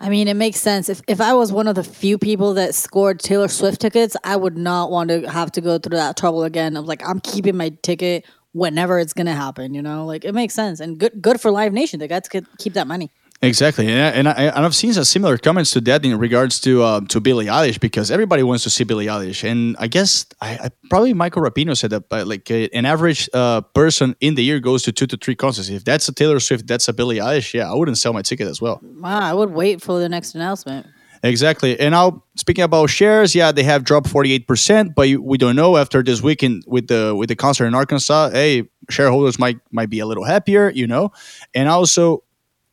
I 0.00 0.08
mean, 0.08 0.26
it 0.26 0.34
makes 0.34 0.60
sense. 0.60 0.88
If 0.88 1.00
if 1.06 1.20
I 1.20 1.32
was 1.34 1.52
one 1.52 1.68
of 1.68 1.76
the 1.76 1.84
few 1.84 2.18
people 2.18 2.54
that 2.54 2.74
scored 2.74 3.20
Taylor 3.20 3.46
Swift 3.46 3.80
tickets, 3.80 4.16
I 4.24 4.34
would 4.34 4.58
not 4.58 4.90
want 4.90 5.10
to 5.10 5.30
have 5.30 5.52
to 5.52 5.60
go 5.60 5.78
through 5.78 5.96
that 5.96 6.16
trouble 6.16 6.42
again 6.42 6.76
of 6.76 6.86
like 6.86 7.08
I'm 7.08 7.20
keeping 7.20 7.56
my 7.56 7.70
ticket 7.82 8.26
whenever 8.50 8.98
it's 8.98 9.12
gonna 9.12 9.34
happen. 9.34 9.74
You 9.74 9.82
know, 9.82 10.04
like 10.04 10.24
it 10.24 10.34
makes 10.34 10.54
sense 10.54 10.80
and 10.80 10.98
good 10.98 11.22
good 11.22 11.40
for 11.40 11.52
Live 11.52 11.72
Nation. 11.72 12.00
They 12.00 12.08
got 12.08 12.24
to 12.24 12.42
keep 12.58 12.74
that 12.74 12.88
money. 12.88 13.12
Exactly, 13.40 13.86
and, 13.86 14.00
I- 14.00 14.10
and, 14.18 14.28
I, 14.28 14.32
and 14.56 14.64
I've 14.66 14.74
seen 14.74 14.92
some 14.92 15.04
similar 15.04 15.38
comments 15.38 15.70
to 15.70 15.80
that 15.82 16.04
in 16.04 16.18
regards 16.18 16.58
to 16.62 16.82
uh, 16.82 17.00
to 17.02 17.20
Billie 17.20 17.46
Eilish 17.46 17.78
because 17.78 18.10
everybody 18.10 18.42
wants 18.42 18.64
to 18.64 18.70
see 18.70 18.82
Billie 18.82 19.06
Eilish, 19.06 19.48
and 19.48 19.76
I 19.78 19.86
guess 19.86 20.26
I, 20.40 20.54
I 20.64 20.70
probably 20.90 21.14
Michael 21.14 21.42
Rapino 21.42 21.76
said 21.76 21.90
that, 21.90 22.08
but 22.08 22.26
like 22.26 22.50
uh, 22.50 22.66
an 22.74 22.84
average 22.84 23.30
uh, 23.32 23.60
person 23.60 24.16
in 24.20 24.34
the 24.34 24.42
year 24.42 24.58
goes 24.58 24.82
to 24.84 24.92
two 24.92 25.06
to 25.06 25.16
three 25.16 25.36
concerts. 25.36 25.68
If 25.68 25.84
that's 25.84 26.08
a 26.08 26.12
Taylor 26.12 26.40
Swift, 26.40 26.66
that's 26.66 26.88
a 26.88 26.92
Billie 26.92 27.18
Eilish. 27.18 27.54
Yeah, 27.54 27.70
I 27.70 27.74
wouldn't 27.76 27.98
sell 27.98 28.12
my 28.12 28.22
ticket 28.22 28.48
as 28.48 28.60
well. 28.60 28.80
Wow, 28.82 29.20
I 29.20 29.32
would 29.32 29.50
wait 29.50 29.80
for 29.82 30.00
the 30.00 30.08
next 30.08 30.34
announcement. 30.34 30.86
Exactly. 31.22 31.78
And 31.78 31.92
now 31.92 32.22
speaking 32.36 32.62
about 32.64 32.90
shares, 32.90 33.34
yeah, 33.34 33.50
they 33.52 33.64
have 33.64 33.82
dropped 33.84 34.06
48%, 34.08 34.94
but 34.94 35.08
we 35.20 35.36
don't 35.38 35.56
know 35.56 35.76
after 35.76 36.02
this 36.02 36.22
weekend 36.22 36.62
with 36.66 36.88
the 36.88 37.14
with 37.14 37.28
the 37.28 37.36
concert 37.36 37.66
in 37.66 37.74
Arkansas, 37.74 38.30
hey, 38.30 38.68
shareholders 38.90 39.38
might 39.38 39.58
might 39.70 39.90
be 39.90 40.00
a 40.00 40.06
little 40.06 40.24
happier, 40.24 40.70
you 40.70 40.86
know. 40.88 41.12
And 41.54 41.68
also 41.68 42.22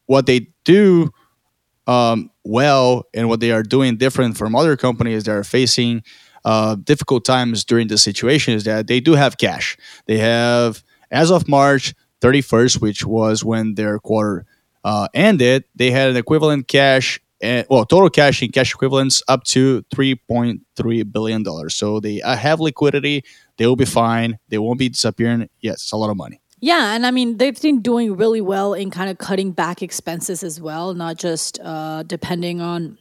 what 0.07 0.25
they 0.25 0.47
do 0.63 1.11
um, 1.87 2.29
well 2.43 3.03
and 3.13 3.29
what 3.29 3.39
they 3.39 3.51
are 3.51 3.63
doing 3.63 3.97
different 3.97 4.37
from 4.37 4.55
other 4.55 4.75
companies 4.77 5.23
that 5.25 5.31
are 5.35 5.43
facing 5.43 6.03
uh, 6.43 6.75
difficult 6.75 7.25
times 7.25 7.63
during 7.63 7.87
the 7.87 7.97
situation 7.97 8.53
is 8.53 8.63
that 8.65 8.87
they 8.87 8.99
do 8.99 9.13
have 9.13 9.37
cash. 9.37 9.77
They 10.05 10.17
have, 10.19 10.83
as 11.11 11.31
of 11.31 11.47
March 11.47 11.93
31st, 12.21 12.81
which 12.81 13.05
was 13.05 13.43
when 13.43 13.75
their 13.75 13.99
quarter 13.99 14.45
uh, 14.83 15.07
ended, 15.13 15.65
they 15.75 15.91
had 15.91 16.09
an 16.09 16.17
equivalent 16.17 16.67
cash, 16.67 17.19
and, 17.41 17.65
well, 17.69 17.85
total 17.85 18.09
cash 18.09 18.41
and 18.41 18.53
cash 18.53 18.73
equivalents 18.73 19.23
up 19.27 19.43
to 19.45 19.83
$3.3 19.93 21.11
billion. 21.11 21.69
So 21.69 21.99
they 21.99 22.21
uh, 22.21 22.35
have 22.35 22.59
liquidity. 22.59 23.23
They 23.57 23.65
will 23.65 23.75
be 23.75 23.85
fine. 23.85 24.37
They 24.49 24.57
won't 24.57 24.79
be 24.79 24.89
disappearing. 24.89 25.49
Yes, 25.61 25.75
it's 25.75 25.91
a 25.91 25.97
lot 25.97 26.09
of 26.09 26.17
money. 26.17 26.39
Yeah, 26.65 26.95
and 26.95 27.05
I 27.05 27.11
mean 27.11 27.37
they've 27.37 27.61
been 27.61 27.83
doing 27.83 28.17
really 28.17 28.41
well 28.41 28.73
in 28.73 28.89
kind 28.89 29.11
of 29.11 29.19
cutting 29.19 29.51
back 29.51 29.83
expenses 29.83 30.41
as 30.41 30.59
well, 30.59 30.95
not 30.95 31.15
just 31.15 31.59
uh, 31.63 32.01
depending 32.01 32.59
on 32.59 32.97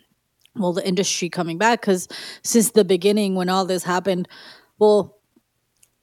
well 0.54 0.74
the 0.74 0.86
industry 0.86 1.30
coming 1.30 1.56
back. 1.56 1.80
Because 1.80 2.06
since 2.42 2.72
the 2.72 2.84
beginning, 2.84 3.36
when 3.36 3.48
all 3.48 3.64
this 3.64 3.82
happened, 3.82 4.28
well, 4.78 5.16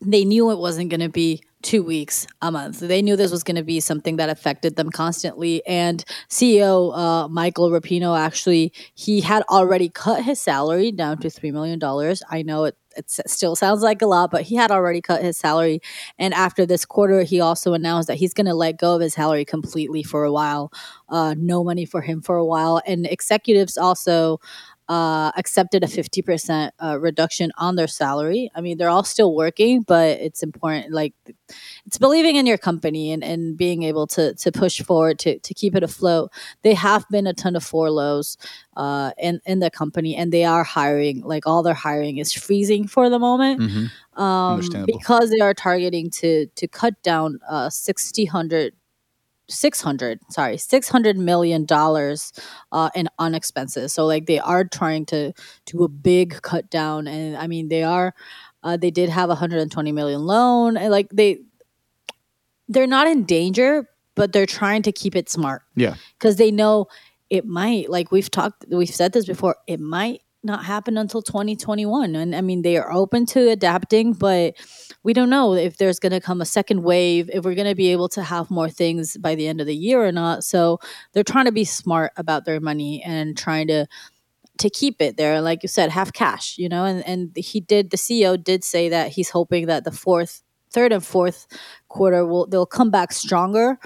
they 0.01 0.25
knew 0.25 0.49
it 0.49 0.57
wasn't 0.57 0.89
going 0.89 1.01
to 1.01 1.09
be 1.09 1.43
two 1.61 1.83
weeks 1.83 2.25
a 2.41 2.51
month. 2.51 2.79
They 2.79 3.03
knew 3.03 3.15
this 3.15 3.29
was 3.31 3.43
going 3.43 3.57
to 3.57 3.63
be 3.63 3.79
something 3.79 4.15
that 4.15 4.29
affected 4.29 4.75
them 4.75 4.89
constantly. 4.89 5.63
And 5.67 6.03
CEO 6.29 6.97
uh, 6.97 7.27
Michael 7.27 7.69
Rapino 7.69 8.17
actually 8.17 8.73
he 8.95 9.21
had 9.21 9.43
already 9.51 9.87
cut 9.87 10.23
his 10.23 10.41
salary 10.41 10.91
down 10.91 11.19
to 11.19 11.29
three 11.29 11.51
million 11.51 11.77
dollars. 11.77 12.23
I 12.27 12.41
know 12.41 12.63
it. 12.63 12.75
It 12.95 13.09
still 13.09 13.55
sounds 13.55 13.81
like 13.81 14.01
a 14.01 14.05
lot, 14.05 14.31
but 14.31 14.43
he 14.43 14.55
had 14.55 14.71
already 14.71 15.01
cut 15.01 15.21
his 15.23 15.37
salary. 15.37 15.81
And 16.19 16.33
after 16.33 16.65
this 16.65 16.85
quarter, 16.85 17.23
he 17.23 17.39
also 17.39 17.73
announced 17.73 18.07
that 18.07 18.17
he's 18.17 18.33
going 18.33 18.47
to 18.47 18.53
let 18.53 18.77
go 18.77 18.95
of 18.95 19.01
his 19.01 19.13
salary 19.13 19.45
completely 19.45 20.03
for 20.03 20.23
a 20.23 20.31
while. 20.31 20.71
Uh, 21.09 21.35
no 21.37 21.63
money 21.63 21.85
for 21.85 22.01
him 22.01 22.21
for 22.21 22.37
a 22.37 22.45
while. 22.45 22.81
And 22.85 23.05
executives 23.05 23.77
also 23.77 24.39
uh, 24.89 25.31
accepted 25.37 25.83
a 25.83 25.87
50% 25.87 26.71
uh, 26.83 26.99
reduction 26.99 27.51
on 27.57 27.75
their 27.75 27.87
salary. 27.87 28.51
I 28.53 28.61
mean, 28.61 28.77
they're 28.77 28.89
all 28.89 29.03
still 29.03 29.33
working, 29.33 29.83
but 29.83 30.19
it's 30.19 30.43
important. 30.43 30.91
Like, 30.91 31.13
it's 31.85 31.97
believing 31.97 32.35
in 32.35 32.45
your 32.45 32.57
company 32.57 33.11
and, 33.11 33.23
and 33.23 33.55
being 33.55 33.83
able 33.83 34.07
to, 34.07 34.33
to 34.33 34.51
push 34.51 34.81
forward 34.81 35.19
to, 35.19 35.39
to 35.39 35.53
keep 35.53 35.75
it 35.75 35.83
afloat. 35.83 36.31
They 36.63 36.73
have 36.73 37.05
been 37.09 37.27
a 37.27 37.33
ton 37.33 37.55
of 37.55 37.63
furloughs 37.63 38.37
uh, 38.75 39.11
in, 39.17 39.39
in 39.45 39.59
the 39.59 39.71
company, 39.71 40.15
and 40.15 40.31
they 40.31 40.43
are 40.43 40.63
hiring. 40.63 41.21
Like, 41.21 41.47
all 41.47 41.63
their 41.63 41.73
hiring 41.73 42.17
is 42.17 42.33
freezing 42.33 42.87
for 42.87 43.09
the 43.09 43.19
moment 43.19 43.61
Mm-hmm. 43.61 44.21
um, 44.21 44.85
because 44.85 45.29
they 45.29 45.39
are 45.39 45.53
targeting 45.53 46.09
to 46.11 46.47
to 46.55 46.67
cut 46.67 47.01
down 47.03 47.39
uh, 47.49 47.69
600 47.69 48.73
600 49.51 50.19
sorry 50.29 50.57
600 50.57 51.17
million 51.17 51.65
dollars 51.65 52.33
uh, 52.71 52.89
in 52.95 53.07
on 53.19 53.35
expenses. 53.35 53.93
So 53.93 54.05
like 54.05 54.25
they 54.25 54.39
are 54.39 54.63
trying 54.63 55.05
to 55.07 55.33
do 55.65 55.83
a 55.83 55.89
big 55.89 56.41
cut 56.41 56.69
down. 56.69 57.07
And 57.07 57.37
i 57.37 57.47
mean 57.47 57.67
they 57.67 57.83
are 57.83 58.13
uh, 58.63 58.77
they 58.77 58.91
did 58.91 59.09
have 59.09 59.29
a 59.29 59.33
120 59.33 59.91
million 59.91 60.21
loan. 60.21 60.77
And 60.77 60.91
like 60.91 61.09
they 61.09 61.39
they're 62.67 62.87
not 62.87 63.07
in 63.07 63.23
danger 63.25 63.87
but 64.15 64.33
they're 64.33 64.45
trying 64.45 64.81
to 64.83 64.91
keep 64.91 65.15
it 65.15 65.29
smart. 65.29 65.63
Yeah. 65.75 65.95
because 66.17 66.35
they 66.35 66.51
know 66.51 66.87
it 67.29 67.45
might 67.45 67.89
like 67.89 68.11
we've 68.11 68.29
talked 68.29 68.65
we've 68.69 68.89
said 68.89 69.13
this 69.13 69.25
before 69.25 69.55
it 69.67 69.79
might 69.79 70.21
not 70.43 70.65
happen 70.65 70.97
until 70.97 71.21
2021 71.21 72.15
and 72.15 72.35
i 72.35 72.41
mean 72.41 72.61
they 72.61 72.77
are 72.77 72.91
open 72.91 73.25
to 73.25 73.49
adapting 73.49 74.13
but 74.13 74.55
we 75.03 75.13
don't 75.13 75.29
know 75.29 75.53
if 75.53 75.77
there's 75.77 75.99
going 75.99 76.11
to 76.11 76.19
come 76.19 76.41
a 76.41 76.45
second 76.45 76.83
wave 76.83 77.29
if 77.33 77.43
we're 77.43 77.55
going 77.55 77.67
to 77.67 77.75
be 77.75 77.89
able 77.89 78.09
to 78.09 78.21
have 78.21 78.51
more 78.51 78.69
things 78.69 79.17
by 79.17 79.35
the 79.35 79.47
end 79.47 79.59
of 79.59 79.67
the 79.67 79.75
year 79.75 80.03
or 80.05 80.11
not. 80.11 80.43
So 80.43 80.79
they're 81.13 81.23
trying 81.23 81.45
to 81.45 81.51
be 81.51 81.65
smart 81.65 82.11
about 82.17 82.45
their 82.45 82.59
money 82.59 83.01
and 83.03 83.37
trying 83.37 83.67
to 83.67 83.87
to 84.59 84.69
keep 84.69 85.01
it 85.01 85.17
there. 85.17 85.41
Like 85.41 85.63
you 85.63 85.69
said 85.69 85.89
have 85.89 86.13
cash 86.13 86.57
you 86.57 86.69
know 86.69 86.85
and 86.85 87.05
and 87.07 87.31
he 87.35 87.59
did 87.59 87.89
the 87.89 87.97
ceo 87.97 88.41
did 88.41 88.63
say 88.63 88.89
that 88.89 89.09
he's 89.09 89.29
hoping 89.29 89.65
that 89.67 89.83
the 89.83 89.91
fourth 89.91 90.43
third 90.69 90.93
and 90.93 91.03
fourth 91.03 91.47
quarter 91.89 92.25
will 92.25 92.45
they'll 92.47 92.65
come 92.65 92.91
back 92.91 93.11
stronger 93.11 93.79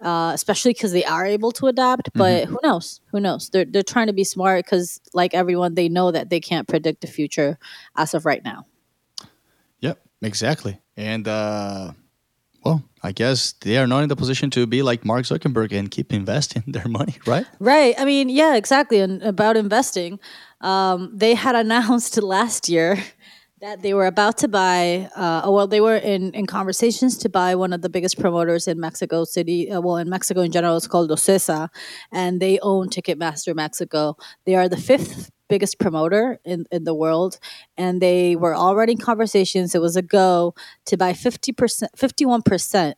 uh, 0.00 0.32
especially 0.34 0.72
because 0.72 0.92
they 0.92 1.04
are 1.04 1.26
able 1.26 1.52
to 1.52 1.66
adapt. 1.66 2.10
But 2.14 2.46
who 2.46 2.58
knows? 2.62 3.00
Who 3.12 3.20
knows? 3.20 3.50
They're 3.50 3.64
they're 3.64 3.82
trying 3.82 4.06
to 4.06 4.12
be 4.12 4.24
smart 4.24 4.64
because, 4.64 5.00
like 5.12 5.34
everyone, 5.34 5.74
they 5.74 5.88
know 5.88 6.10
that 6.10 6.30
they 6.30 6.40
can't 6.40 6.68
predict 6.68 7.00
the 7.00 7.06
future 7.06 7.58
as 7.96 8.14
of 8.14 8.24
right 8.24 8.44
now. 8.44 8.66
Yep, 9.80 10.00
exactly. 10.22 10.80
And 10.96 11.26
uh, 11.26 11.92
well, 12.64 12.82
I 13.02 13.12
guess 13.12 13.52
they 13.52 13.78
are 13.78 13.86
not 13.86 14.02
in 14.02 14.08
the 14.08 14.16
position 14.16 14.50
to 14.50 14.66
be 14.66 14.82
like 14.82 15.04
Mark 15.04 15.24
Zuckerberg 15.24 15.72
and 15.72 15.90
keep 15.90 16.12
investing 16.12 16.62
their 16.66 16.88
money, 16.88 17.16
right? 17.26 17.46
Right. 17.58 17.94
I 17.98 18.04
mean, 18.04 18.28
yeah, 18.28 18.56
exactly. 18.56 19.00
And 19.00 19.22
about 19.22 19.56
investing, 19.56 20.20
um, 20.60 21.10
they 21.14 21.34
had 21.34 21.54
announced 21.54 22.22
last 22.22 22.68
year 22.68 23.02
that 23.60 23.82
they 23.82 23.92
were 23.92 24.06
about 24.06 24.38
to 24.38 24.48
buy, 24.48 25.10
uh, 25.14 25.42
well, 25.46 25.66
they 25.66 25.82
were 25.82 25.96
in, 25.96 26.32
in 26.32 26.46
conversations 26.46 27.18
to 27.18 27.28
buy 27.28 27.54
one 27.54 27.74
of 27.74 27.82
the 27.82 27.90
biggest 27.90 28.18
promoters 28.18 28.66
in 28.66 28.80
Mexico 28.80 29.24
City. 29.24 29.70
Uh, 29.70 29.80
well, 29.82 29.96
in 29.98 30.08
Mexico 30.08 30.40
in 30.40 30.50
general, 30.50 30.78
it's 30.78 30.86
called 30.86 31.10
Ocesa, 31.10 31.68
and 32.10 32.40
they 32.40 32.58
own 32.60 32.88
Ticketmaster 32.88 33.54
Mexico. 33.54 34.16
They 34.46 34.54
are 34.54 34.68
the 34.68 34.78
fifth 34.78 35.30
biggest 35.48 35.78
promoter 35.78 36.40
in, 36.44 36.64
in 36.70 36.84
the 36.84 36.94
world, 36.94 37.38
and 37.76 38.00
they 38.00 38.34
were 38.34 38.54
already 38.54 38.92
in 38.92 38.98
conversations. 38.98 39.74
It 39.74 39.82
was 39.82 39.94
a 39.96 40.02
go 40.02 40.54
to 40.86 40.96
buy 40.96 41.12
50%, 41.12 41.84
51% 41.94 42.94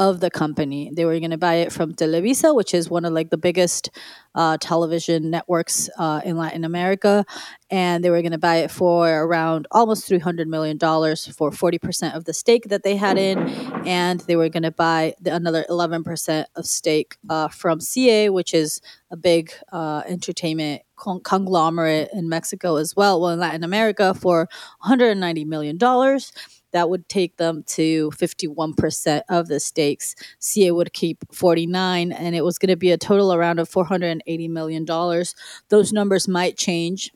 of 0.00 0.20
the 0.20 0.30
company. 0.30 0.90
They 0.92 1.04
were 1.04 1.18
going 1.18 1.30
to 1.30 1.38
buy 1.38 1.56
it 1.56 1.72
from 1.72 1.92
Televisa, 1.94 2.54
which 2.54 2.72
is 2.72 2.88
one 2.88 3.04
of 3.04 3.12
like 3.12 3.28
the 3.28 3.36
biggest 3.36 3.90
uh, 4.34 4.56
television 4.58 5.30
networks 5.30 5.90
uh, 5.98 6.22
in 6.24 6.38
Latin 6.38 6.64
America, 6.64 7.26
and 7.70 8.02
they 8.02 8.08
were 8.08 8.22
going 8.22 8.32
to 8.32 8.38
buy 8.38 8.56
it 8.56 8.70
for 8.70 9.06
around 9.10 9.68
almost 9.70 10.08
three 10.08 10.18
hundred 10.18 10.48
million 10.48 10.78
dollars 10.78 11.26
for 11.28 11.52
forty 11.52 11.78
percent 11.78 12.14
of 12.14 12.24
the 12.24 12.32
stake 12.32 12.64
that 12.70 12.82
they 12.82 12.96
had 12.96 13.18
in, 13.18 13.38
and 13.86 14.20
they 14.20 14.36
were 14.36 14.48
going 14.48 14.62
to 14.62 14.70
buy 14.70 15.12
the, 15.20 15.34
another 15.34 15.66
eleven 15.68 16.02
percent 16.02 16.48
of 16.56 16.64
stake 16.64 17.18
uh, 17.28 17.48
from 17.48 17.78
CA, 17.78 18.30
which 18.30 18.54
is 18.54 18.80
a 19.10 19.16
big 19.18 19.52
uh, 19.70 20.02
entertainment 20.08 20.80
con- 20.96 21.20
conglomerate 21.20 22.08
in 22.14 22.26
Mexico 22.30 22.76
as 22.76 22.96
well. 22.96 23.20
Well, 23.20 23.32
in 23.32 23.38
Latin 23.38 23.64
America 23.64 24.14
for 24.14 24.38
one 24.38 24.88
hundred 24.88 25.10
and 25.10 25.20
ninety 25.20 25.44
million 25.44 25.76
dollars 25.76 26.32
that 26.72 26.88
would 26.90 27.08
take 27.08 27.36
them 27.36 27.62
to 27.68 28.10
51% 28.12 29.22
of 29.28 29.48
the 29.48 29.60
stakes. 29.60 30.14
CA 30.38 30.70
would 30.70 30.92
keep 30.92 31.24
49 31.32 32.12
and 32.12 32.34
it 32.34 32.44
was 32.44 32.58
going 32.58 32.68
to 32.70 32.76
be 32.76 32.90
a 32.90 32.98
total 32.98 33.32
around 33.32 33.58
of 33.58 33.68
480 33.68 34.48
million 34.48 34.84
dollars. 34.84 35.34
Those 35.68 35.92
numbers 35.92 36.28
might 36.28 36.56
change. 36.56 37.10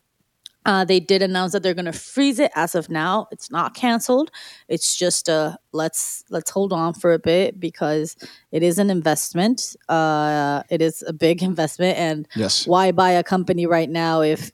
Uh, 0.66 0.82
they 0.82 0.98
did 0.98 1.20
announce 1.20 1.52
that 1.52 1.62
they're 1.62 1.74
going 1.74 1.84
to 1.84 1.92
freeze 1.92 2.38
it 2.38 2.50
as 2.54 2.74
of 2.74 2.88
now. 2.88 3.26
It's 3.30 3.50
not 3.50 3.74
canceled. 3.74 4.30
It's 4.66 4.96
just 4.96 5.28
a 5.28 5.58
let's 5.72 6.24
let's 6.30 6.50
hold 6.50 6.72
on 6.72 6.94
for 6.94 7.12
a 7.12 7.18
bit 7.18 7.60
because 7.60 8.16
it 8.50 8.62
is 8.62 8.78
an 8.78 8.88
investment. 8.88 9.76
Uh, 9.90 10.62
it 10.70 10.80
is 10.80 11.04
a 11.06 11.12
big 11.12 11.42
investment, 11.50 11.98
and 11.98 12.26
Yes. 12.34 12.66
why 12.66 12.92
buy 12.92 13.10
a 13.10 13.22
company 13.22 13.66
right 13.66 13.90
now 13.90 14.22
if 14.22 14.52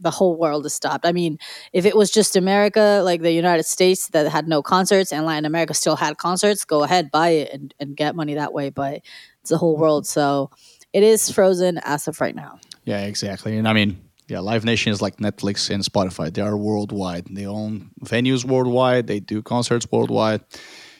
the 0.00 0.10
whole 0.10 0.36
world 0.36 0.64
is 0.66 0.74
stopped. 0.74 1.06
I 1.06 1.12
mean, 1.12 1.38
if 1.72 1.84
it 1.84 1.96
was 1.96 2.10
just 2.10 2.36
America, 2.36 3.02
like 3.04 3.22
the 3.22 3.32
United 3.32 3.64
States 3.64 4.08
that 4.08 4.30
had 4.30 4.48
no 4.48 4.62
concerts 4.62 5.12
and 5.12 5.26
Latin 5.26 5.44
America 5.44 5.74
still 5.74 5.96
had 5.96 6.16
concerts, 6.18 6.64
go 6.64 6.82
ahead, 6.82 7.10
buy 7.10 7.30
it 7.30 7.52
and, 7.52 7.74
and 7.80 7.96
get 7.96 8.16
money 8.16 8.34
that 8.34 8.52
way. 8.52 8.70
But 8.70 9.02
it's 9.40 9.50
the 9.50 9.58
whole 9.58 9.74
mm-hmm. 9.74 9.82
world. 9.82 10.06
So 10.06 10.50
it 10.92 11.02
is 11.02 11.30
frozen 11.30 11.78
as 11.84 12.08
of 12.08 12.20
right 12.20 12.34
now. 12.34 12.58
Yeah, 12.84 13.00
exactly. 13.00 13.56
And 13.58 13.68
I 13.68 13.72
mean, 13.72 14.00
yeah, 14.28 14.40
Live 14.40 14.64
Nation 14.64 14.92
is 14.92 15.00
like 15.02 15.16
Netflix 15.16 15.70
and 15.70 15.82
Spotify. 15.82 16.32
They 16.32 16.42
are 16.42 16.56
worldwide. 16.56 17.26
They 17.30 17.46
own 17.46 17.90
venues 18.04 18.44
worldwide. 18.44 19.06
They 19.06 19.20
do 19.20 19.42
concerts 19.42 19.86
worldwide. 19.90 20.42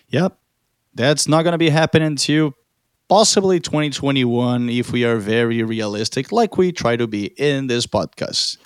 Yep. 0.08 0.38
That's 0.94 1.28
not 1.28 1.42
going 1.42 1.52
to 1.52 1.58
be 1.58 1.70
happening 1.70 2.06
until 2.06 2.54
possibly 3.08 3.60
2021 3.60 4.68
if 4.68 4.92
we 4.92 5.04
are 5.04 5.16
very 5.16 5.62
realistic, 5.62 6.30
like 6.32 6.56
we 6.56 6.72
try 6.72 6.96
to 6.96 7.06
be 7.06 7.26
in 7.38 7.66
this 7.66 7.86
podcast. 7.86 8.58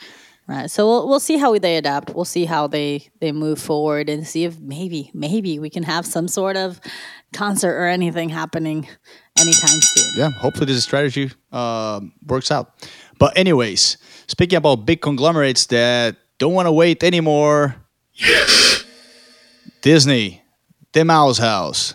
Right. 0.48 0.70
So 0.70 0.86
we'll, 0.86 1.08
we'll 1.08 1.20
see 1.20 1.36
how 1.38 1.56
they 1.58 1.76
adapt. 1.76 2.14
We'll 2.14 2.24
see 2.24 2.46
how 2.46 2.66
they, 2.66 3.08
they 3.20 3.30
move 3.30 3.60
forward 3.60 4.08
and 4.08 4.26
see 4.26 4.44
if 4.44 4.58
maybe, 4.58 5.10
maybe 5.14 5.58
we 5.58 5.70
can 5.70 5.84
have 5.84 6.04
some 6.04 6.26
sort 6.26 6.56
of 6.56 6.80
concert 7.32 7.74
or 7.74 7.86
anything 7.86 8.28
happening 8.28 8.88
anytime 9.38 9.80
soon. 9.80 10.12
yeah, 10.16 10.30
hopefully 10.30 10.66
this 10.66 10.82
strategy 10.82 11.30
um 11.52 12.12
works 12.26 12.50
out. 12.50 12.74
But 13.18 13.36
anyways, 13.38 13.96
speaking 14.26 14.56
about 14.56 14.84
big 14.84 15.00
conglomerates 15.00 15.66
that 15.66 16.16
don't 16.38 16.54
want 16.54 16.66
to 16.66 16.72
wait 16.72 17.02
anymore. 17.04 17.76
Yes. 18.14 18.84
Disney, 19.80 20.42
The 20.92 21.04
Mouse 21.04 21.38
House, 21.38 21.94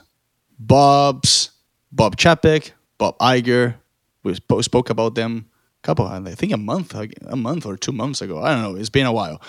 Bob's, 0.57 1.51
Bob 1.91 2.15
Chapek, 2.17 2.71
Bob 2.97 3.17
Iger. 3.19 3.75
We 4.23 4.33
spoke 4.63 4.89
about 4.89 5.15
them 5.15 5.47
a 5.51 5.56
couple, 5.87 6.05
I 6.05 6.19
think 6.35 6.51
a 6.51 6.57
month, 6.57 6.93
a 6.93 7.35
month 7.37 7.65
or 7.65 7.77
two 7.77 7.93
months 7.93 8.21
ago. 8.21 8.41
I 8.43 8.51
don't 8.51 8.61
know. 8.61 8.75
It's 8.75 8.89
been 8.89 9.05
a 9.05 9.11
while, 9.13 9.41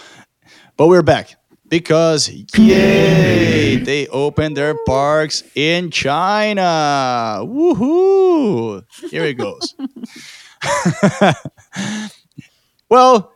but 0.77 0.87
we're 0.87 1.03
back 1.03 1.35
because 1.69 2.31
yay, 2.57 3.75
they 3.75 4.07
opened 4.07 4.57
their 4.57 4.77
parks 4.87 5.43
in 5.57 5.91
China. 5.91 7.41
Woohoo! 7.43 8.85
Here 9.11 9.25
it 9.25 9.35
goes. 9.35 9.75
well, 12.89 13.33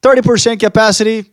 thirty 0.00 0.22
percent 0.22 0.58
capacity. 0.58 1.30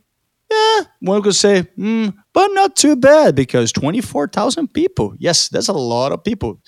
Yeah, 0.52 0.82
one 1.00 1.22
could 1.22 1.36
say, 1.36 1.64
mm, 1.78 2.14
but 2.34 2.48
not 2.50 2.76
too 2.76 2.98
bad 2.98 3.34
because 3.34 3.72
twenty-four 3.72 4.28
thousand 4.28 4.74
people. 4.74 5.16
Yes, 5.20 5.48
that's 5.48 5.70
a 5.70 5.74
lot 5.74 6.12
of 6.12 6.22
people. 6.22 6.60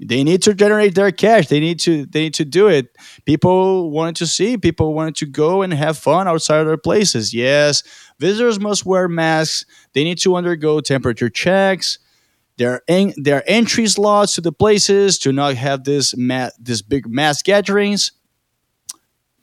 They 0.00 0.24
need 0.24 0.42
to 0.42 0.54
generate 0.54 0.94
their 0.96 1.12
cash. 1.12 1.46
They 1.46 1.60
need 1.60 1.78
to. 1.80 2.04
They 2.06 2.22
need 2.22 2.34
to 2.34 2.44
do 2.44 2.66
it. 2.66 2.96
People 3.24 3.90
wanted 3.90 4.16
to 4.16 4.26
see. 4.26 4.56
People 4.58 4.92
wanted 4.92 5.14
to 5.16 5.26
go 5.26 5.62
and 5.62 5.72
have 5.72 5.96
fun 5.96 6.26
outside 6.26 6.64
their 6.64 6.76
places. 6.76 7.32
Yes, 7.32 7.82
visitors 8.18 8.58
must 8.58 8.84
wear 8.84 9.06
masks. 9.08 9.64
They 9.92 10.02
need 10.02 10.18
to 10.18 10.34
undergo 10.34 10.80
temperature 10.80 11.30
checks. 11.30 11.98
their 12.56 12.82
en- 12.88 13.14
there 13.16 13.36
are 13.36 13.44
entry 13.46 13.86
slots 13.86 14.34
to 14.34 14.40
the 14.40 14.52
places 14.52 15.18
to 15.18 15.32
not 15.32 15.54
have 15.54 15.84
this 15.84 16.16
ma- 16.16 16.50
this 16.58 16.82
big 16.82 17.06
mass 17.08 17.42
gatherings. 17.42 18.12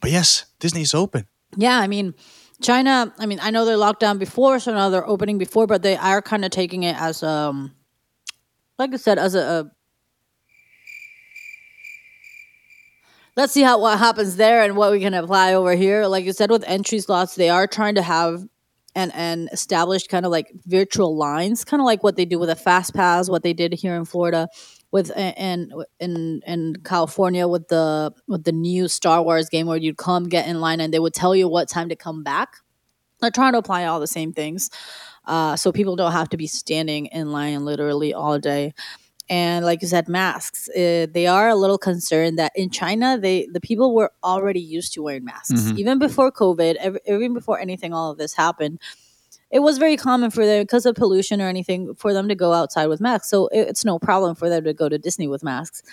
But 0.01 0.11
yes, 0.11 0.45
Disney's 0.59 0.93
open. 0.93 1.27
Yeah, 1.55 1.77
I 1.79 1.87
mean, 1.87 2.13
China. 2.61 3.13
I 3.19 3.25
mean, 3.25 3.39
I 3.41 3.51
know 3.51 3.63
they're 3.65 3.77
locked 3.77 4.01
down 4.01 4.17
before, 4.17 4.59
so 4.59 4.73
now 4.73 4.89
they're 4.89 5.07
opening 5.07 5.37
before, 5.37 5.65
but 5.65 5.81
they 5.81 5.95
are 5.95 6.21
kind 6.21 6.43
of 6.43 6.51
taking 6.51 6.83
it 6.83 6.95
as 6.99 7.23
um, 7.23 7.73
like 8.77 8.93
I 8.93 8.97
said, 8.97 9.17
as 9.17 9.33
a. 9.33 9.39
a 9.39 9.71
Let's 13.37 13.53
see 13.53 13.61
how 13.61 13.79
what 13.79 13.97
happens 13.97 14.35
there 14.35 14.61
and 14.61 14.75
what 14.75 14.91
we 14.91 14.99
can 14.99 15.13
apply 15.13 15.53
over 15.53 15.73
here. 15.73 16.05
Like 16.05 16.25
you 16.25 16.33
said, 16.33 16.51
with 16.51 16.63
entry 16.67 16.99
slots, 16.99 17.35
they 17.35 17.49
are 17.49 17.67
trying 17.67 17.95
to 17.95 18.01
have 18.01 18.43
and 18.93 19.11
and 19.15 19.49
established 19.53 20.09
kind 20.09 20.25
of 20.25 20.31
like 20.31 20.51
virtual 20.65 21.15
lines, 21.15 21.63
kind 21.63 21.79
of 21.79 21.85
like 21.85 22.03
what 22.03 22.17
they 22.17 22.25
do 22.25 22.39
with 22.39 22.49
a 22.49 22.55
fast 22.55 22.93
pass, 22.93 23.29
what 23.29 23.43
they 23.43 23.53
did 23.53 23.73
here 23.73 23.95
in 23.95 24.05
Florida 24.05 24.49
with 24.91 25.11
and 25.15 25.73
in 25.99 26.41
in 26.45 26.75
California 26.83 27.47
with 27.47 27.67
the 27.69 28.13
with 28.27 28.43
the 28.43 28.51
new 28.51 28.87
Star 28.87 29.23
Wars 29.23 29.49
game 29.49 29.67
where 29.67 29.77
you'd 29.77 29.97
come 29.97 30.27
get 30.27 30.47
in 30.47 30.59
line 30.59 30.81
and 30.81 30.93
they 30.93 30.99
would 30.99 31.13
tell 31.13 31.35
you 31.35 31.47
what 31.47 31.69
time 31.69 31.89
to 31.89 31.95
come 31.95 32.23
back. 32.23 32.57
They're 33.19 33.31
trying 33.31 33.53
to 33.53 33.59
apply 33.59 33.85
all 33.85 33.99
the 33.99 34.07
same 34.07 34.33
things, 34.33 34.69
uh, 35.25 35.55
so 35.55 35.71
people 35.71 35.95
don't 35.95 36.11
have 36.11 36.29
to 36.29 36.37
be 36.37 36.47
standing 36.47 37.05
in 37.07 37.31
line 37.31 37.63
literally 37.63 38.13
all 38.13 38.39
day. 38.39 38.73
And 39.31 39.65
like 39.65 39.81
you 39.81 39.87
said, 39.87 40.07
masks. 40.09 40.67
Uh, 40.69 41.07
they 41.09 41.25
are 41.25 41.47
a 41.49 41.55
little 41.55 41.77
concerned 41.77 42.37
that 42.37 42.51
in 42.53 42.69
China, 42.69 43.17
they 43.17 43.47
the 43.51 43.61
people 43.61 43.95
were 43.95 44.11
already 44.23 44.59
used 44.59 44.93
to 44.93 45.01
wearing 45.01 45.23
masks, 45.23 45.71
even 45.79 45.97
before 45.99 46.31
COVID, 46.31 46.75
ev- 46.75 46.97
even 47.07 47.33
before 47.33 47.57
anything, 47.59 47.93
all 47.93 48.11
of 48.11 48.17
this 48.17 48.33
happened 48.33 48.79
it 49.51 49.59
was 49.59 49.77
very 49.77 49.97
common 49.97 50.31
for 50.31 50.45
them 50.45 50.63
because 50.63 50.85
of 50.85 50.95
pollution 50.95 51.41
or 51.41 51.47
anything 51.47 51.93
for 51.95 52.13
them 52.13 52.29
to 52.29 52.35
go 52.35 52.53
outside 52.53 52.87
with 52.87 53.01
masks. 53.01 53.29
So 53.29 53.47
it, 53.47 53.67
it's 53.67 53.83
no 53.83 53.99
problem 53.99 54.35
for 54.35 54.49
them 54.49 54.63
to 54.63 54.73
go 54.73 54.87
to 54.87 54.97
Disney 54.97 55.27
with 55.27 55.43
masks. 55.43 55.83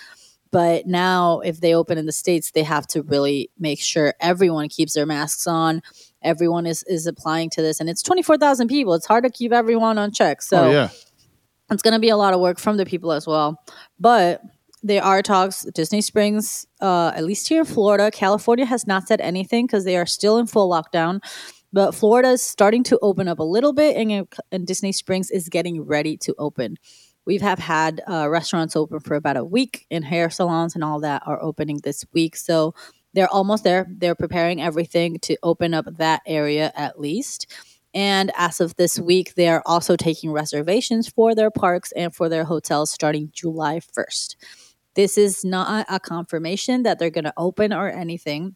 But 0.51 0.87
now, 0.87 1.41
if 1.41 1.59
they 1.59 1.75
open 1.75 1.97
in 1.97 2.05
the 2.05 2.11
states, 2.11 2.51
they 2.51 2.63
have 2.63 2.87
to 2.87 3.03
really 3.03 3.51
make 3.59 3.79
sure 3.81 4.15
everyone 4.19 4.67
keeps 4.69 4.93
their 4.93 5.05
masks 5.05 5.45
on. 5.45 5.81
Everyone 6.23 6.65
is 6.65 6.83
is 6.83 7.05
applying 7.05 7.49
to 7.51 7.61
this, 7.61 7.79
and 7.79 7.89
it's 7.89 8.01
twenty 8.01 8.23
four 8.23 8.37
thousand 8.37 8.67
people. 8.67 8.93
It's 8.93 9.05
hard 9.05 9.25
to 9.25 9.29
keep 9.29 9.51
everyone 9.51 9.97
on 9.97 10.11
check. 10.11 10.41
So 10.41 10.63
oh 10.63 10.71
yeah. 10.71 10.89
It's 11.71 11.81
going 11.81 11.93
to 11.93 11.99
be 11.99 12.09
a 12.09 12.17
lot 12.17 12.33
of 12.33 12.39
work 12.39 12.59
from 12.59 12.77
the 12.77 12.85
people 12.85 13.11
as 13.11 13.27
well. 13.27 13.63
But 13.99 14.41
there 14.81 15.03
are 15.03 15.21
talks. 15.21 15.63
Disney 15.73 16.01
Springs, 16.01 16.65
uh, 16.81 17.11
at 17.15 17.25
least 17.25 17.47
here 17.47 17.61
in 17.61 17.65
Florida, 17.65 18.11
California 18.11 18.65
has 18.65 18.87
not 18.87 19.07
said 19.07 19.21
anything 19.21 19.65
because 19.65 19.83
they 19.85 19.97
are 19.97 20.05
still 20.05 20.37
in 20.37 20.47
full 20.47 20.69
lockdown. 20.69 21.19
But 21.71 21.93
Florida 21.93 22.29
is 22.29 22.41
starting 22.41 22.83
to 22.85 22.97
open 23.01 23.27
up 23.27 23.39
a 23.39 23.43
little 23.43 23.73
bit, 23.73 23.95
and, 23.95 24.27
and 24.51 24.65
Disney 24.65 24.91
Springs 24.91 25.29
is 25.29 25.49
getting 25.49 25.83
ready 25.83 26.17
to 26.17 26.33
open. 26.39 26.77
We 27.25 27.37
have 27.37 27.59
had 27.59 28.01
uh, 28.09 28.27
restaurants 28.29 28.75
open 28.75 28.99
for 29.01 29.15
about 29.15 29.37
a 29.37 29.43
week, 29.43 29.85
and 29.91 30.03
hair 30.03 30.29
salons 30.29 30.73
and 30.73 30.83
all 30.83 30.99
that 31.01 31.21
are 31.27 31.41
opening 31.43 31.79
this 31.83 32.03
week. 32.11 32.35
So 32.35 32.73
they're 33.13 33.31
almost 33.31 33.63
there. 33.63 33.85
They're 33.89 34.15
preparing 34.15 34.61
everything 34.61 35.19
to 35.19 35.37
open 35.43 35.73
up 35.73 35.85
that 35.97 36.21
area 36.25 36.71
at 36.75 36.99
least. 36.99 37.53
And 37.93 38.31
as 38.37 38.61
of 38.61 38.75
this 38.75 38.99
week, 38.99 39.35
they 39.35 39.49
are 39.49 39.63
also 39.65 39.95
taking 39.95 40.31
reservations 40.31 41.09
for 41.09 41.33
their 41.33 41.51
parks 41.51 41.91
and 41.93 42.13
for 42.13 42.29
their 42.29 42.43
hotels 42.43 42.91
starting 42.91 43.31
July 43.33 43.79
1st. 43.79 44.35
This 44.95 45.17
is 45.17 45.43
not 45.45 45.85
a 45.89 45.99
confirmation 45.99 46.83
that 46.83 46.99
they're 46.99 47.09
going 47.09 47.23
to 47.23 47.33
open 47.37 47.73
or 47.73 47.89
anything. 47.89 48.55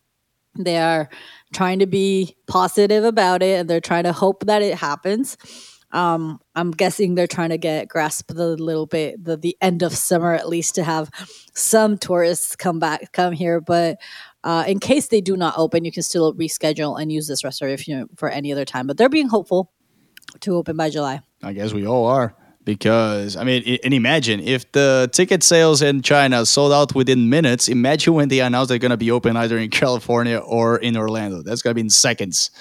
They 0.57 0.77
are 0.77 1.09
trying 1.53 1.79
to 1.79 1.87
be 1.87 2.35
positive 2.47 3.03
about 3.03 3.41
it 3.41 3.59
and 3.59 3.69
they're 3.69 3.81
trying 3.81 4.03
to 4.03 4.13
hope 4.13 4.45
that 4.45 4.61
it 4.61 4.75
happens. 4.75 5.37
Um, 5.91 6.39
I'm 6.55 6.71
guessing 6.71 7.13
they're 7.13 7.27
trying 7.27 7.51
to 7.51 7.57
get 7.57 7.87
grasp 7.87 8.31
the 8.33 8.57
little 8.57 8.87
bit 8.87 9.23
the 9.23 9.37
the 9.37 9.55
end 9.61 9.83
of 9.83 9.93
summer 9.93 10.33
at 10.33 10.49
least 10.49 10.75
to 10.75 10.83
have 10.83 11.11
some 11.53 11.99
tourists 11.99 12.55
come 12.55 12.79
back 12.79 13.11
come 13.11 13.31
here. 13.31 13.61
But 13.61 13.99
uh, 14.43 14.63
in 14.67 14.79
case 14.79 15.07
they 15.07 15.21
do 15.21 15.37
not 15.37 15.53
open, 15.57 15.85
you 15.85 15.91
can 15.91 16.03
still 16.03 16.33
reschedule 16.33 16.99
and 17.01 17.11
use 17.11 17.27
this 17.27 17.43
reservation 17.43 18.09
for 18.15 18.29
any 18.29 18.51
other 18.51 18.65
time. 18.65 18.87
But 18.87 18.97
they're 18.97 19.09
being 19.09 19.29
hopeful 19.29 19.71
to 20.41 20.55
open 20.55 20.77
by 20.77 20.89
July. 20.89 21.21
I 21.41 21.53
guess 21.53 21.73
we 21.73 21.85
all 21.85 22.05
are 22.05 22.35
because 22.65 23.35
I 23.35 23.43
mean, 23.43 23.79
and 23.83 23.93
imagine 23.93 24.39
if 24.39 24.71
the 24.71 25.09
ticket 25.11 25.43
sales 25.43 25.81
in 25.81 26.01
China 26.01 26.45
sold 26.45 26.71
out 26.71 26.95
within 26.95 27.29
minutes. 27.29 27.67
Imagine 27.67 28.13
when 28.13 28.29
they 28.29 28.39
announce 28.39 28.69
they're 28.69 28.77
going 28.77 28.91
to 28.91 28.97
be 28.97 29.11
open 29.11 29.35
either 29.37 29.57
in 29.57 29.69
California 29.69 30.37
or 30.37 30.77
in 30.77 30.95
Orlando. 30.97 31.41
That's 31.41 31.61
going 31.61 31.71
to 31.71 31.75
be 31.75 31.81
in 31.81 31.89
seconds. 31.89 32.51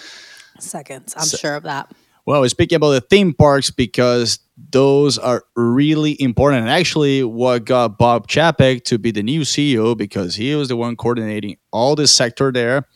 Seconds, 0.59 1.15
I'm 1.17 1.25
so, 1.25 1.37
sure 1.37 1.55
of 1.57 1.65
that. 1.65 1.91
Well, 2.25 2.49
speaking 2.49 2.77
about 2.77 2.91
the 2.93 3.01
theme 3.01 3.33
parks 3.33 3.71
because 3.71 4.39
those 4.57 5.19
are 5.19 5.45
really 5.57 6.21
important. 6.21 6.63
And 6.63 6.71
actually, 6.71 7.25
what 7.25 7.65
got 7.65 7.99
Bob 7.99 8.29
Chapek 8.29 8.85
to 8.85 8.99
be 8.99 9.11
the 9.11 9.23
new 9.23 9.41
CEO 9.41 9.97
because 9.97 10.37
he 10.37 10.55
was 10.55 10.69
the 10.69 10.77
one 10.77 10.97
coordinating 10.97 11.57
all 11.73 11.97
this 11.97 12.13
sector 12.13 12.53
there. 12.53 12.87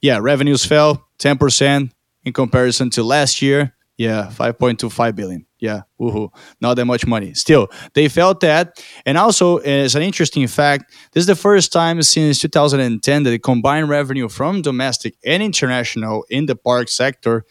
Yeah, 0.00 0.18
revenues 0.20 0.64
fell 0.64 1.08
10% 1.18 1.90
in 2.24 2.32
comparison 2.32 2.90
to 2.90 3.02
last 3.02 3.42
year. 3.42 3.74
Yeah, 3.96 4.30
5.25 4.32 5.14
billion. 5.14 5.46
Yeah, 5.58 5.82
woohoo. 6.00 6.30
Not 6.60 6.74
that 6.74 6.86
much 6.86 7.06
money. 7.06 7.34
Still, 7.34 7.68
they 7.92 8.08
felt 8.08 8.40
that. 8.40 8.82
And 9.04 9.18
also, 9.18 9.58
as 9.58 9.94
an 9.94 10.00
interesting 10.00 10.46
fact, 10.46 10.90
this 11.12 11.20
is 11.22 11.26
the 11.26 11.34
first 11.34 11.70
time 11.70 12.00
since 12.02 12.38
2010 12.38 13.24
that 13.24 13.30
the 13.30 13.38
combined 13.38 13.90
revenue 13.90 14.30
from 14.30 14.62
domestic 14.62 15.16
and 15.22 15.42
international 15.42 16.24
in 16.30 16.46
the 16.46 16.56
park 16.56 16.88
sector 16.88 17.44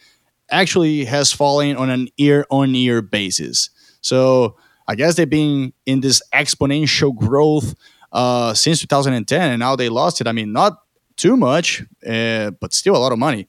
actually 0.50 1.04
has 1.04 1.32
fallen 1.32 1.76
on 1.76 1.90
an 1.90 2.08
year 2.16 2.46
on 2.50 2.74
year 2.74 3.02
basis. 3.02 3.70
So 4.00 4.56
I 4.88 4.94
guess 4.94 5.16
they've 5.16 5.28
been 5.28 5.72
in 5.86 6.00
this 6.00 6.22
exponential 6.34 7.14
growth 7.14 7.74
uh, 8.12 8.54
since 8.54 8.80
2010, 8.80 9.50
and 9.50 9.60
now 9.60 9.76
they 9.76 9.88
lost 9.88 10.20
it. 10.20 10.26
I 10.26 10.32
mean, 10.32 10.52
not 10.52 10.78
too 11.16 11.36
much, 11.36 11.82
uh, 12.06 12.50
but 12.52 12.72
still 12.72 12.96
a 12.96 12.98
lot 12.98 13.12
of 13.12 13.18
money 13.18 13.48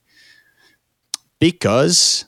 because 1.39 2.25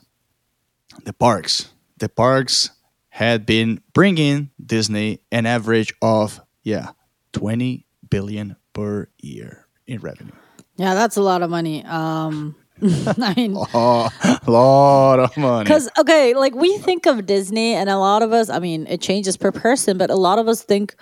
the 1.04 1.12
parks, 1.12 1.68
the 1.98 2.08
parks 2.08 2.70
had 3.08 3.46
been 3.46 3.80
bringing 3.92 4.50
Disney 4.64 5.20
an 5.30 5.46
average 5.46 5.94
of 6.02 6.40
yeah 6.62 6.90
20 7.32 7.86
billion 8.10 8.56
per 8.72 9.08
year 9.20 9.66
in 9.86 10.00
revenue. 10.00 10.32
Yeah, 10.76 10.94
that's 10.94 11.16
a 11.16 11.22
lot 11.22 11.42
of 11.42 11.50
money. 11.50 11.84
Um, 11.84 12.56
I 12.82 13.34
mean, 13.36 13.56
a 13.56 14.10
lot 14.46 15.20
of 15.20 15.36
money. 15.36 15.64
Because 15.64 15.88
okay, 15.98 16.34
like 16.34 16.54
we 16.54 16.76
think 16.78 17.06
of 17.06 17.26
Disney, 17.26 17.74
and 17.74 17.88
a 17.88 17.98
lot 17.98 18.22
of 18.22 18.32
us. 18.32 18.50
I 18.50 18.58
mean, 18.58 18.86
it 18.88 19.00
changes 19.00 19.36
per 19.36 19.52
person, 19.52 19.98
but 19.98 20.10
a 20.10 20.16
lot 20.16 20.38
of 20.38 20.48
us 20.48 20.62
think 20.62 20.94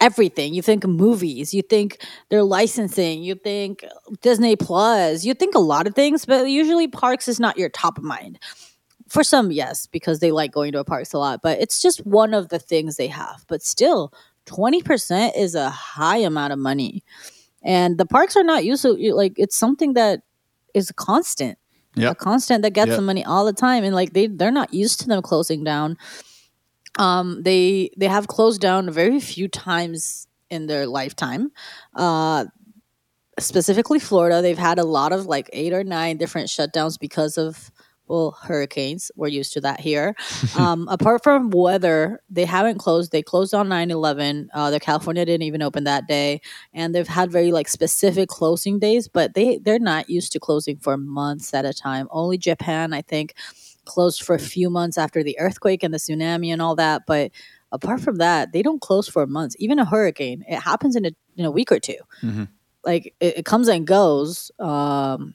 everything. 0.00 0.54
You 0.54 0.62
think 0.62 0.84
movies, 0.86 1.54
you 1.54 1.62
think 1.62 2.04
their 2.28 2.42
licensing, 2.42 3.22
you 3.22 3.34
think 3.34 3.84
Disney 4.20 4.56
Plus, 4.56 5.24
you 5.24 5.34
think 5.34 5.54
a 5.54 5.60
lot 5.60 5.86
of 5.86 5.94
things, 5.94 6.26
but 6.26 6.48
usually 6.48 6.88
parks 6.88 7.28
is 7.28 7.40
not 7.40 7.58
your 7.58 7.68
top 7.68 7.98
of 7.98 8.04
mind. 8.04 8.38
For 9.08 9.22
some, 9.22 9.52
yes, 9.52 9.86
because 9.86 10.18
they 10.18 10.32
like 10.32 10.50
going 10.50 10.72
to 10.72 10.80
a 10.80 10.84
parks 10.84 11.12
a 11.12 11.18
lot, 11.18 11.40
but 11.40 11.60
it's 11.60 11.80
just 11.80 12.04
one 12.04 12.34
of 12.34 12.48
the 12.48 12.58
things 12.58 12.96
they 12.96 13.06
have. 13.06 13.44
But 13.46 13.62
still, 13.62 14.12
20% 14.46 15.36
is 15.36 15.54
a 15.54 15.70
high 15.70 16.18
amount 16.18 16.52
of 16.52 16.58
money. 16.58 17.04
And 17.62 17.98
the 17.98 18.06
parks 18.06 18.36
are 18.36 18.44
not 18.44 18.64
used 18.64 18.82
to 18.82 18.92
like 19.14 19.34
it's 19.38 19.56
something 19.56 19.94
that 19.94 20.22
is 20.76 20.90
a 20.90 20.94
constant. 20.94 21.58
Yeah. 21.94 22.10
A 22.10 22.14
constant 22.14 22.62
that 22.62 22.74
gets 22.74 22.88
yep. 22.88 22.96
them 22.96 23.06
money 23.06 23.24
all 23.24 23.46
the 23.46 23.54
time. 23.54 23.82
And 23.82 23.94
like 23.94 24.12
they 24.12 24.26
they're 24.26 24.50
not 24.50 24.74
used 24.74 25.00
to 25.00 25.08
them 25.08 25.22
closing 25.22 25.64
down. 25.64 25.96
Um 26.98 27.42
they 27.42 27.90
they 27.96 28.06
have 28.06 28.28
closed 28.28 28.60
down 28.60 28.90
very 28.90 29.18
few 29.18 29.48
times 29.48 30.28
in 30.50 30.66
their 30.66 30.86
lifetime. 30.86 31.50
Uh 31.94 32.44
specifically 33.38 33.98
Florida, 33.98 34.42
they've 34.42 34.58
had 34.58 34.78
a 34.78 34.84
lot 34.84 35.12
of 35.12 35.24
like 35.26 35.48
eight 35.54 35.72
or 35.72 35.84
nine 35.84 36.18
different 36.18 36.48
shutdowns 36.48 37.00
because 37.00 37.38
of 37.38 37.70
well, 38.08 38.36
hurricanes. 38.42 39.10
We're 39.16 39.28
used 39.28 39.52
to 39.54 39.60
that 39.62 39.80
here. 39.80 40.14
Um, 40.56 40.88
apart 40.88 41.22
from 41.22 41.50
weather, 41.50 42.22
they 42.30 42.46
haven't 42.46 42.78
closed. 42.78 43.12
They 43.12 43.22
closed 43.22 43.52
on 43.52 43.68
9 43.68 43.90
11. 43.90 44.48
Uh, 44.54 44.70
the 44.70 44.80
California 44.80 45.24
didn't 45.24 45.42
even 45.42 45.60
open 45.60 45.84
that 45.84 46.06
day. 46.06 46.40
And 46.72 46.94
they've 46.94 47.06
had 47.06 47.30
very 47.30 47.52
like 47.52 47.68
specific 47.68 48.28
closing 48.28 48.78
days, 48.78 49.06
but 49.06 49.34
they, 49.34 49.58
they're 49.58 49.78
not 49.78 50.08
used 50.08 50.32
to 50.32 50.40
closing 50.40 50.78
for 50.78 50.96
months 50.96 51.52
at 51.52 51.66
a 51.66 51.74
time. 51.74 52.08
Only 52.10 52.38
Japan, 52.38 52.94
I 52.94 53.02
think, 53.02 53.34
closed 53.84 54.22
for 54.22 54.34
a 54.34 54.38
few 54.38 54.70
months 54.70 54.96
after 54.98 55.22
the 55.22 55.38
earthquake 55.38 55.82
and 55.82 55.92
the 55.92 55.98
tsunami 55.98 56.52
and 56.52 56.62
all 56.62 56.76
that. 56.76 57.02
But 57.06 57.32
apart 57.72 58.00
from 58.00 58.16
that, 58.16 58.52
they 58.52 58.62
don't 58.62 58.80
close 58.80 59.08
for 59.08 59.26
months. 59.26 59.56
Even 59.58 59.78
a 59.78 59.84
hurricane, 59.84 60.44
it 60.48 60.60
happens 60.60 60.96
in 60.96 61.06
a, 61.06 61.10
in 61.36 61.44
a 61.44 61.50
week 61.50 61.72
or 61.72 61.80
2 61.80 61.94
mm-hmm. 62.22 62.44
Like 62.84 63.14
it, 63.18 63.38
it, 63.38 63.44
comes 63.44 63.66
and 63.66 63.84
goes. 63.84 64.52
Um, 64.60 65.34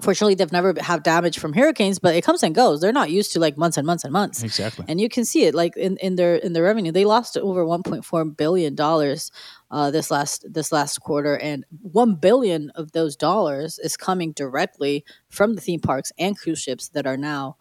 fortunately 0.00 0.34
they've 0.34 0.52
never 0.52 0.74
had 0.80 1.02
damage 1.02 1.38
from 1.38 1.52
hurricanes 1.52 1.98
but 1.98 2.14
it 2.14 2.24
comes 2.24 2.42
and 2.42 2.54
goes. 2.54 2.80
They're 2.80 2.92
not 2.92 3.10
used 3.10 3.32
to 3.32 3.40
like 3.40 3.56
months 3.56 3.76
and 3.76 3.86
months 3.86 4.04
and 4.04 4.12
months. 4.12 4.42
Exactly. 4.42 4.84
And 4.88 5.00
you 5.00 5.08
can 5.08 5.24
see 5.24 5.44
it 5.44 5.54
like 5.54 5.76
in, 5.76 5.96
in 5.98 6.16
their 6.16 6.36
in 6.36 6.52
their 6.52 6.64
revenue. 6.64 6.92
They 6.92 7.04
lost 7.04 7.36
over 7.36 7.64
1.4 7.64 8.36
billion 8.36 8.74
dollars 8.74 9.30
uh, 9.70 9.90
this 9.90 10.10
last 10.10 10.44
this 10.52 10.72
last 10.72 11.00
quarter 11.00 11.36
and 11.36 11.64
1 11.82 12.16
billion 12.16 12.70
of 12.70 12.92
those 12.92 13.16
dollars 13.16 13.78
is 13.78 13.96
coming 13.96 14.32
directly 14.32 15.04
from 15.28 15.54
the 15.54 15.60
theme 15.60 15.80
parks 15.80 16.12
and 16.18 16.38
cruise 16.38 16.60
ships 16.60 16.88
that 16.90 17.06
are 17.06 17.16
now 17.16 17.56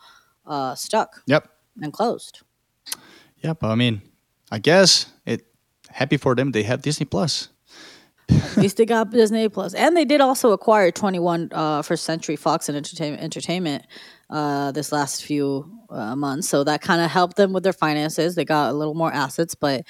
uh, 0.46 0.76
stuck 0.76 1.22
yep. 1.26 1.50
and 1.82 1.94
closed. 1.94 2.42
Yep 3.44 3.64
i 3.64 3.76
mean 3.76 4.02
i 4.52 4.60
guess 4.60 5.08
it 5.26 5.46
happy 5.90 6.18
for 6.18 6.36
them 6.36 6.52
they 6.52 6.64
have 6.64 6.82
disney 6.82 7.06
plus 7.06 7.50
at 8.30 8.58
least 8.58 8.78
they 8.78 8.86
got 8.86 9.12
Disney 9.12 9.50
Plus, 9.50 9.74
and 9.74 9.96
they 9.96 10.06
did 10.06 10.22
also 10.22 10.52
acquire 10.52 10.92
Twenty 10.92 11.20
One 11.20 11.50
uh, 11.52 11.82
First 11.82 12.04
Century 12.04 12.36
Fox 12.36 12.70
and 12.70 12.78
Entertainment 12.78 13.22
Entertainment 13.24 13.86
uh, 14.30 14.72
this 14.72 14.92
last 14.92 15.24
few 15.24 15.80
uh, 15.90 16.16
months. 16.16 16.50
So 16.50 16.64
that 16.64 16.82
kind 16.82 17.02
of 17.02 17.12
helped 17.12 17.38
them 17.38 17.54
with 17.54 17.64
their 17.64 17.74
finances. 17.74 18.36
They 18.36 18.46
got 18.46 18.72
a 18.72 18.74
little 18.74 18.96
more 18.96 19.14
assets, 19.14 19.56
but 19.56 19.86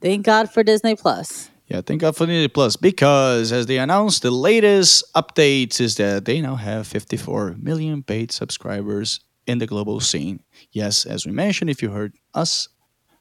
thank 0.00 0.24
God 0.24 0.50
for 0.50 0.62
Disney 0.62 0.96
Plus. 0.96 1.50
Yeah, 1.66 1.82
thank 1.82 2.00
God 2.00 2.16
for 2.16 2.24
Disney 2.26 2.48
Plus 2.48 2.76
because, 2.76 3.52
as 3.52 3.66
they 3.66 3.78
announced, 3.78 4.22
the 4.22 4.30
latest 4.30 5.04
updates 5.14 5.80
is 5.80 5.96
that 5.96 6.24
they 6.24 6.40
now 6.40 6.54
have 6.54 6.86
54 6.86 7.56
million 7.58 8.02
paid 8.02 8.32
subscribers 8.32 9.20
in 9.46 9.58
the 9.58 9.66
global 9.66 10.00
scene. 10.00 10.40
Yes, 10.70 11.04
as 11.04 11.26
we 11.26 11.32
mentioned, 11.32 11.70
if 11.70 11.82
you 11.82 11.90
heard 11.90 12.14
us 12.34 12.68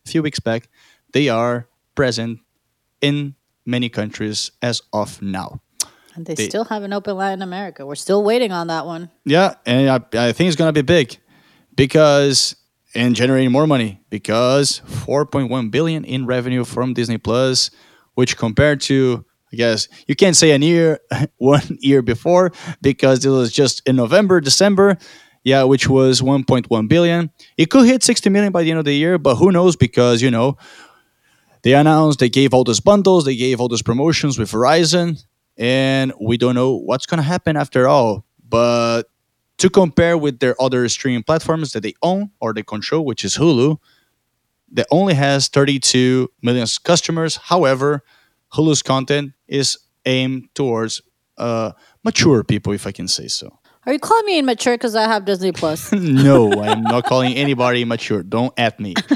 a 0.06 0.10
few 0.10 0.22
weeks 0.22 0.40
back, 0.40 0.70
they 1.14 1.28
are 1.30 1.68
present 1.96 2.40
in 3.02 3.36
many 3.68 3.90
countries 3.90 4.52
as 4.62 4.82
of 4.94 5.22
now. 5.22 5.62
And 6.16 6.26
they, 6.26 6.34
they 6.34 6.50
still 6.50 6.64
haven't 6.64 6.94
opened 6.94 7.18
Latin 7.18 7.44
America. 7.44 7.86
We're 7.86 7.96
still 7.96 8.24
waiting 8.24 8.52
on 8.52 8.68
that 8.68 8.88
one. 8.88 9.12
Yeah, 9.24 9.54
and 9.66 9.90
I, 9.90 10.28
I 10.30 10.32
think 10.32 10.48
it's 10.48 10.56
going 10.56 10.74
to 10.74 10.74
be 10.74 10.82
big 10.82 11.18
because 11.76 12.56
and 12.96 13.16
generating 13.16 13.52
more 13.52 13.68
money 13.68 14.02
because 14.10 14.82
4.1 14.88 15.70
billion 15.70 16.04
in 16.04 16.26
revenue 16.26 16.64
from 16.64 16.94
Disney 16.94 17.20
Plus, 17.20 17.70
which 18.16 18.38
compared 18.38 18.82
to 18.82 19.24
I 19.54 19.56
guess 19.56 19.88
you 20.08 20.16
can't 20.16 20.36
say 20.36 20.52
a 20.52 20.58
year 20.58 21.00
one 21.38 21.62
year 21.80 22.02
before 22.02 22.52
because 22.82 23.24
it 23.24 23.30
was 23.30 23.52
just 23.54 23.88
in 23.88 23.96
November, 23.96 24.42
December, 24.42 24.98
yeah, 25.44 25.64
which 25.64 25.88
was 25.88 26.22
1.1 26.22 26.90
billion. 26.90 27.30
It 27.56 27.68
could 27.68 27.86
hit 27.86 28.04
60 28.04 28.30
million 28.30 28.52
by 28.52 28.64
the 28.64 28.72
end 28.72 28.80
of 28.80 28.86
the 28.86 28.94
year, 28.94 29.18
but 29.18 29.36
who 29.36 29.52
knows 29.52 29.76
because 29.76 30.22
you 30.22 30.32
know 30.32 30.58
they 31.64 31.74
announced 31.74 32.20
they 32.20 32.30
gave 32.30 32.54
all 32.54 32.64
those 32.64 32.80
bundles, 32.80 33.26
they 33.26 33.36
gave 33.36 33.60
all 33.60 33.68
those 33.68 33.82
promotions 33.82 34.38
with 34.38 34.52
Verizon, 34.52 35.24
and 35.58 36.14
we 36.22 36.38
don't 36.38 36.56
know 36.56 36.76
what's 36.76 37.06
going 37.06 37.18
to 37.18 37.24
happen 37.24 37.58
after 37.58 37.88
all. 37.88 38.26
But 38.48 39.04
to 39.58 39.70
compare 39.70 40.18
with 40.18 40.40
their 40.40 40.60
other 40.62 40.88
streaming 40.90 41.24
platforms 41.24 41.74
that 41.74 41.82
they 41.82 41.94
own 42.02 42.32
or 42.40 42.54
they 42.54 42.64
control, 42.64 43.06
which 43.06 43.26
is 43.26 43.36
Hulu, 43.38 43.78
that 44.74 44.88
only 44.92 45.14
has 45.14 45.48
32 45.48 46.30
million 46.42 46.68
customers. 46.84 47.38
However, 47.38 48.04
Hulu's 48.54 48.84
content 48.84 49.34
is 49.48 49.78
aimed 50.06 50.50
towards 50.54 51.02
uh, 51.38 51.72
mature 52.04 52.44
people, 52.44 52.74
if 52.74 52.86
I 52.88 52.92
can 52.92 53.08
say 53.08 53.28
so. 53.28 53.60
Are 53.88 53.94
you 53.94 54.00
calling 54.00 54.26
me 54.26 54.38
immature 54.38 54.74
because 54.74 54.98
I 54.98 55.04
have 55.04 55.24
Disney 55.24 55.54
Plus? 55.54 55.92
no, 55.94 56.52
I'm 56.52 56.84
not 56.84 57.06
calling 57.06 57.34
anybody 57.36 57.84
immature. 57.84 58.22
Don't 58.22 58.54
at 58.58 58.82
me. 58.82 58.94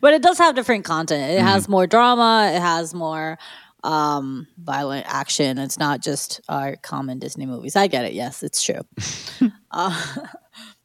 but 0.00 0.14
it 0.14 0.22
does 0.22 0.38
have 0.38 0.54
different 0.54 0.86
content. 0.86 1.30
It 1.30 1.36
mm-hmm. 1.36 1.46
has 1.46 1.68
more 1.68 1.86
drama. 1.86 2.50
It 2.54 2.60
has 2.60 2.94
more 2.94 3.38
um, 3.82 4.46
violent 4.56 5.04
action. 5.06 5.58
It's 5.58 5.78
not 5.78 6.00
just 6.00 6.40
our 6.48 6.76
common 6.76 7.18
Disney 7.18 7.44
movies. 7.44 7.76
I 7.76 7.86
get 7.86 8.06
it. 8.06 8.14
Yes, 8.14 8.42
it's 8.42 8.62
true. 8.62 8.80
uh, 9.70 10.14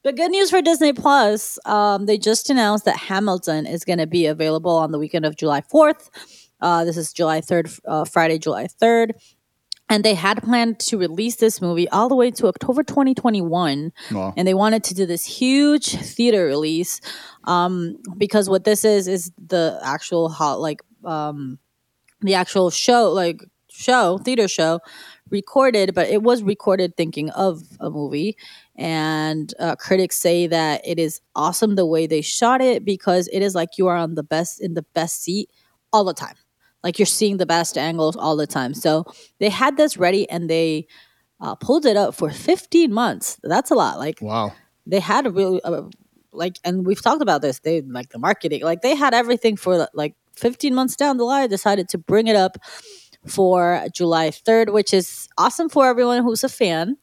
but 0.03 0.17
good 0.17 0.31
news 0.31 0.49
for 0.49 0.61
Disney 0.61 0.91
Plus. 0.91 1.59
Um, 1.63 2.07
they 2.07 2.17
just 2.17 2.49
announced 2.49 2.83
that 2.83 2.97
Hamilton 2.97 3.67
is 3.67 3.85
going 3.85 3.99
to 3.99 4.07
be 4.07 4.25
available 4.25 4.75
on 4.75 4.91
the 4.91 4.99
weekend 4.99 5.25
of 5.25 5.37
July 5.37 5.61
4th. 5.61 6.09
Uh, 6.59 6.83
this 6.83 6.97
is 6.97 7.13
July 7.13 7.39
3rd, 7.39 7.79
uh, 7.87 8.03
Friday, 8.03 8.37
July 8.37 8.67
3rd 8.67 9.11
and 9.89 10.05
they 10.05 10.13
had 10.13 10.41
planned 10.43 10.79
to 10.79 10.97
release 10.97 11.37
this 11.37 11.61
movie 11.61 11.89
all 11.89 12.09
the 12.09 12.15
way 12.15 12.31
to 12.31 12.47
October 12.47 12.83
2021 12.83 13.91
wow. 14.11 14.33
and 14.37 14.47
they 14.47 14.53
wanted 14.53 14.83
to 14.85 14.93
do 14.93 15.05
this 15.05 15.25
huge 15.25 15.95
theater 15.95 16.45
release 16.45 17.01
um, 17.45 17.97
because 18.17 18.49
what 18.49 18.63
this 18.63 18.85
is 18.85 19.07
is 19.07 19.31
the 19.37 19.79
actual 19.83 20.29
hot 20.29 20.59
like 20.59 20.81
um, 21.03 21.57
the 22.21 22.35
actual 22.35 22.69
show 22.69 23.11
like 23.11 23.43
show 23.71 24.17
theater 24.19 24.47
show 24.47 24.79
recorded 25.29 25.93
but 25.93 26.07
it 26.07 26.23
was 26.23 26.43
recorded 26.43 26.95
thinking 26.97 27.29
of 27.31 27.63
a 27.79 27.89
movie. 27.89 28.37
And 28.75 29.53
uh, 29.59 29.75
critics 29.75 30.17
say 30.17 30.47
that 30.47 30.81
it 30.85 30.99
is 30.99 31.21
awesome 31.35 31.75
the 31.75 31.85
way 31.85 32.07
they 32.07 32.21
shot 32.21 32.61
it 32.61 32.85
because 32.85 33.29
it 33.31 33.41
is 33.41 33.55
like 33.55 33.77
you 33.77 33.87
are 33.87 33.97
on 33.97 34.15
the 34.15 34.23
best 34.23 34.61
in 34.61 34.73
the 34.73 34.83
best 34.93 35.21
seat 35.21 35.49
all 35.91 36.03
the 36.03 36.13
time 36.13 36.35
like 36.83 36.99
you're 36.99 37.05
seeing 37.05 37.37
the 37.37 37.45
best 37.45 37.77
angles 37.77 38.15
all 38.15 38.35
the 38.35 38.47
time. 38.47 38.73
So 38.73 39.05
they 39.39 39.49
had 39.49 39.77
this 39.77 39.97
ready 39.97 40.29
and 40.29 40.49
they 40.49 40.87
uh, 41.41 41.55
pulled 41.55 41.85
it 41.85 41.97
up 41.97 42.15
for 42.15 42.29
15 42.29 42.93
months. 42.93 43.39
That's 43.43 43.71
a 43.71 43.75
lot. 43.75 43.97
Like 43.97 44.21
wow, 44.21 44.53
they 44.85 44.99
had 44.99 45.25
a 45.25 45.31
really 45.31 45.61
uh, 45.63 45.83
like, 46.31 46.57
and 46.63 46.85
we've 46.85 47.01
talked 47.01 47.21
about 47.21 47.41
this. 47.41 47.59
They 47.59 47.81
like 47.81 48.09
the 48.09 48.19
marketing, 48.19 48.63
like 48.63 48.81
they 48.81 48.95
had 48.95 49.13
everything 49.13 49.57
for 49.57 49.87
like 49.93 50.15
15 50.35 50.73
months 50.73 50.95
down 50.95 51.17
the 51.17 51.23
line. 51.23 51.49
Decided 51.49 51.89
to 51.89 51.97
bring 51.97 52.27
it 52.27 52.35
up 52.35 52.57
for 53.27 53.85
July 53.93 54.29
3rd, 54.29 54.71
which 54.73 54.93
is 54.93 55.27
awesome 55.37 55.69
for 55.69 55.87
everyone 55.87 56.23
who's 56.23 56.43
a 56.43 56.49
fan. 56.49 56.97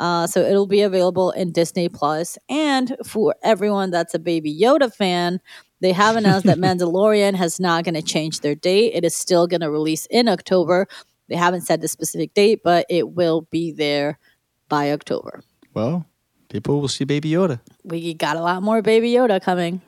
Uh, 0.00 0.26
so 0.26 0.40
it'll 0.40 0.66
be 0.66 0.82
available 0.82 1.30
in 1.30 1.52
Disney 1.52 1.88
Plus, 1.88 2.36
and 2.48 2.96
for 3.04 3.36
everyone 3.44 3.90
that's 3.90 4.12
a 4.12 4.18
Baby 4.18 4.58
Yoda 4.60 4.92
fan, 4.92 5.40
they 5.80 5.92
have 5.92 6.16
announced 6.16 6.46
that 6.46 6.58
Mandalorian 6.66 7.34
has 7.34 7.60
not 7.60 7.84
going 7.84 7.94
to 7.94 8.02
change 8.02 8.40
their 8.40 8.54
date. 8.54 8.92
It 8.94 9.04
is 9.04 9.14
still 9.14 9.46
going 9.46 9.60
to 9.60 9.70
release 9.70 10.06
in 10.06 10.28
October. 10.28 10.86
They 11.28 11.36
haven't 11.36 11.62
said 11.62 11.80
the 11.80 11.88
specific 11.88 12.34
date, 12.34 12.60
but 12.62 12.86
it 12.88 13.10
will 13.10 13.42
be 13.50 13.72
there 13.72 14.18
by 14.68 14.92
October. 14.92 15.42
Well, 15.72 16.06
people 16.48 16.80
will 16.80 16.88
see 16.88 17.04
Baby 17.04 17.30
Yoda. 17.30 17.60
We 17.82 18.14
got 18.14 18.36
a 18.36 18.40
lot 18.40 18.62
more 18.62 18.82
Baby 18.82 19.12
Yoda 19.12 19.42
coming. 19.42 19.80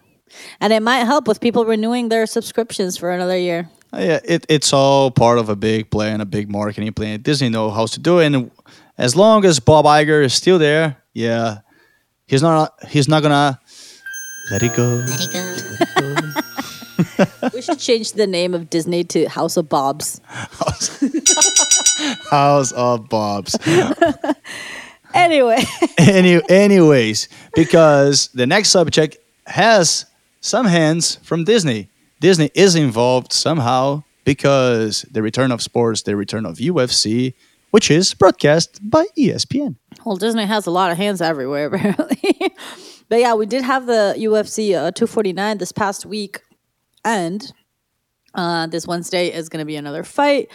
And 0.61 0.72
it 0.72 0.82
might 0.82 1.05
help 1.05 1.28
with 1.28 1.41
people 1.41 1.64
renewing 1.64 2.09
their 2.09 2.26
subscriptions 2.26 2.97
for 2.97 3.11
another 3.11 3.37
year. 3.37 3.68
Uh, 3.93 3.99
yeah, 3.99 4.20
it, 4.24 4.45
it's 4.49 4.72
all 4.72 5.11
part 5.11 5.39
of 5.39 5.49
a 5.49 5.57
big 5.57 5.91
plan, 5.91 6.20
a 6.20 6.26
big 6.26 6.51
marketing 6.51 6.93
plan. 6.93 7.22
Disney 7.22 7.49
knows 7.49 7.74
how 7.74 7.87
to 7.87 8.01
do 8.01 8.18
it. 8.18 8.26
And 8.26 8.51
as 8.99 9.14
long 9.14 9.45
as 9.45 9.61
Bob 9.61 9.84
Iger 9.84 10.24
is 10.24 10.34
still 10.34 10.59
there, 10.59 10.97
yeah, 11.12 11.59
he's 12.26 12.43
not 12.43 12.74
he's 12.89 13.09
not 13.09 13.22
gonna 13.22 13.61
let 14.51 14.62
it 14.62 14.74
go. 14.74 15.05
Let 15.07 15.20
it 15.20 15.32
go. 17.42 17.51
we 17.55 17.62
should 17.62 17.78
change 17.78 18.12
the 18.12 18.26
name 18.26 18.55
of 18.55 18.70
Disney 18.70 19.05
to 19.05 19.28
House 19.28 19.57
of 19.57 19.68
Bobs. 19.68 20.20
House, 20.24 21.01
House 22.30 22.72
of 22.72 23.09
Bobs. 23.09 23.57
anyway. 25.14 25.62
Any, 25.99 26.40
anyways, 26.49 27.28
because 27.55 28.28
the 28.28 28.47
next 28.47 28.70
subject 28.70 29.16
has 29.47 30.07
some 30.40 30.66
hands 30.66 31.16
from 31.22 31.44
Disney. 31.44 31.88
Disney 32.20 32.51
is 32.55 32.76
involved 32.76 33.32
somehow 33.32 34.03
because 34.24 35.03
the 35.11 35.22
return 35.22 35.53
of 35.53 35.62
sports, 35.62 36.03
the 36.03 36.16
return 36.16 36.47
of 36.47 36.57
UFC, 36.57 37.34
which 37.76 37.90
is 37.90 38.14
broadcast 38.14 38.80
by 38.82 39.04
ESPN. 39.18 39.76
Well, 40.06 40.16
Disney 40.16 40.46
has 40.46 40.66
a 40.66 40.70
lot 40.70 40.90
of 40.90 40.96
hands 40.96 41.20
everywhere, 41.20 41.66
apparently. 41.74 42.34
But 43.10 43.20
yeah, 43.20 43.34
we 43.34 43.44
did 43.44 43.64
have 43.64 43.84
the 43.84 44.14
UFC 44.16 44.70
uh, 44.70 44.92
249 44.92 45.58
this 45.58 45.72
past 45.72 46.06
week, 46.06 46.40
and 47.04 47.52
uh, 48.32 48.66
this 48.68 48.86
Wednesday 48.86 49.30
is 49.30 49.50
going 49.50 49.58
to 49.58 49.66
be 49.66 49.76
another 49.76 50.04
fight. 50.04 50.48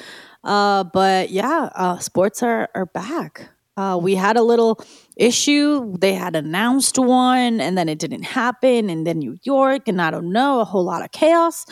Uh, 0.44 0.84
but 0.84 1.30
yeah, 1.30 1.70
uh, 1.76 2.00
sports 2.00 2.42
are 2.42 2.70
are 2.74 2.88
back. 2.88 3.52
Uh, 3.78 4.00
we 4.02 4.16
had 4.16 4.36
a 4.36 4.42
little 4.42 4.84
issue. 5.16 5.96
They 6.00 6.16
had 6.16 6.36
announced 6.36 6.98
one, 6.98 7.62
and 7.62 7.78
then 7.78 7.88
it 7.88 8.00
didn't 8.00 8.24
happen. 8.24 8.90
And 8.90 9.06
then 9.06 9.20
New 9.20 9.38
York, 9.44 9.88
and 9.88 10.02
I 10.02 10.10
don't 10.10 10.32
know, 10.32 10.60
a 10.60 10.66
whole 10.66 10.84
lot 10.84 11.04
of 11.04 11.12
chaos 11.12 11.68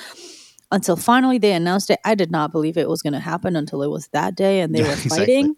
until 0.71 0.95
finally 0.95 1.37
they 1.37 1.53
announced 1.53 1.89
it. 1.89 1.99
I 2.05 2.15
did 2.15 2.31
not 2.31 2.51
believe 2.51 2.77
it 2.77 2.89
was 2.89 3.01
going 3.01 3.13
to 3.13 3.19
happen 3.19 3.55
until 3.55 3.81
it 3.83 3.89
was 3.89 4.07
that 4.09 4.35
day, 4.35 4.61
and 4.61 4.73
they 4.73 4.83
were 4.89 4.95
fighting. 4.95 5.55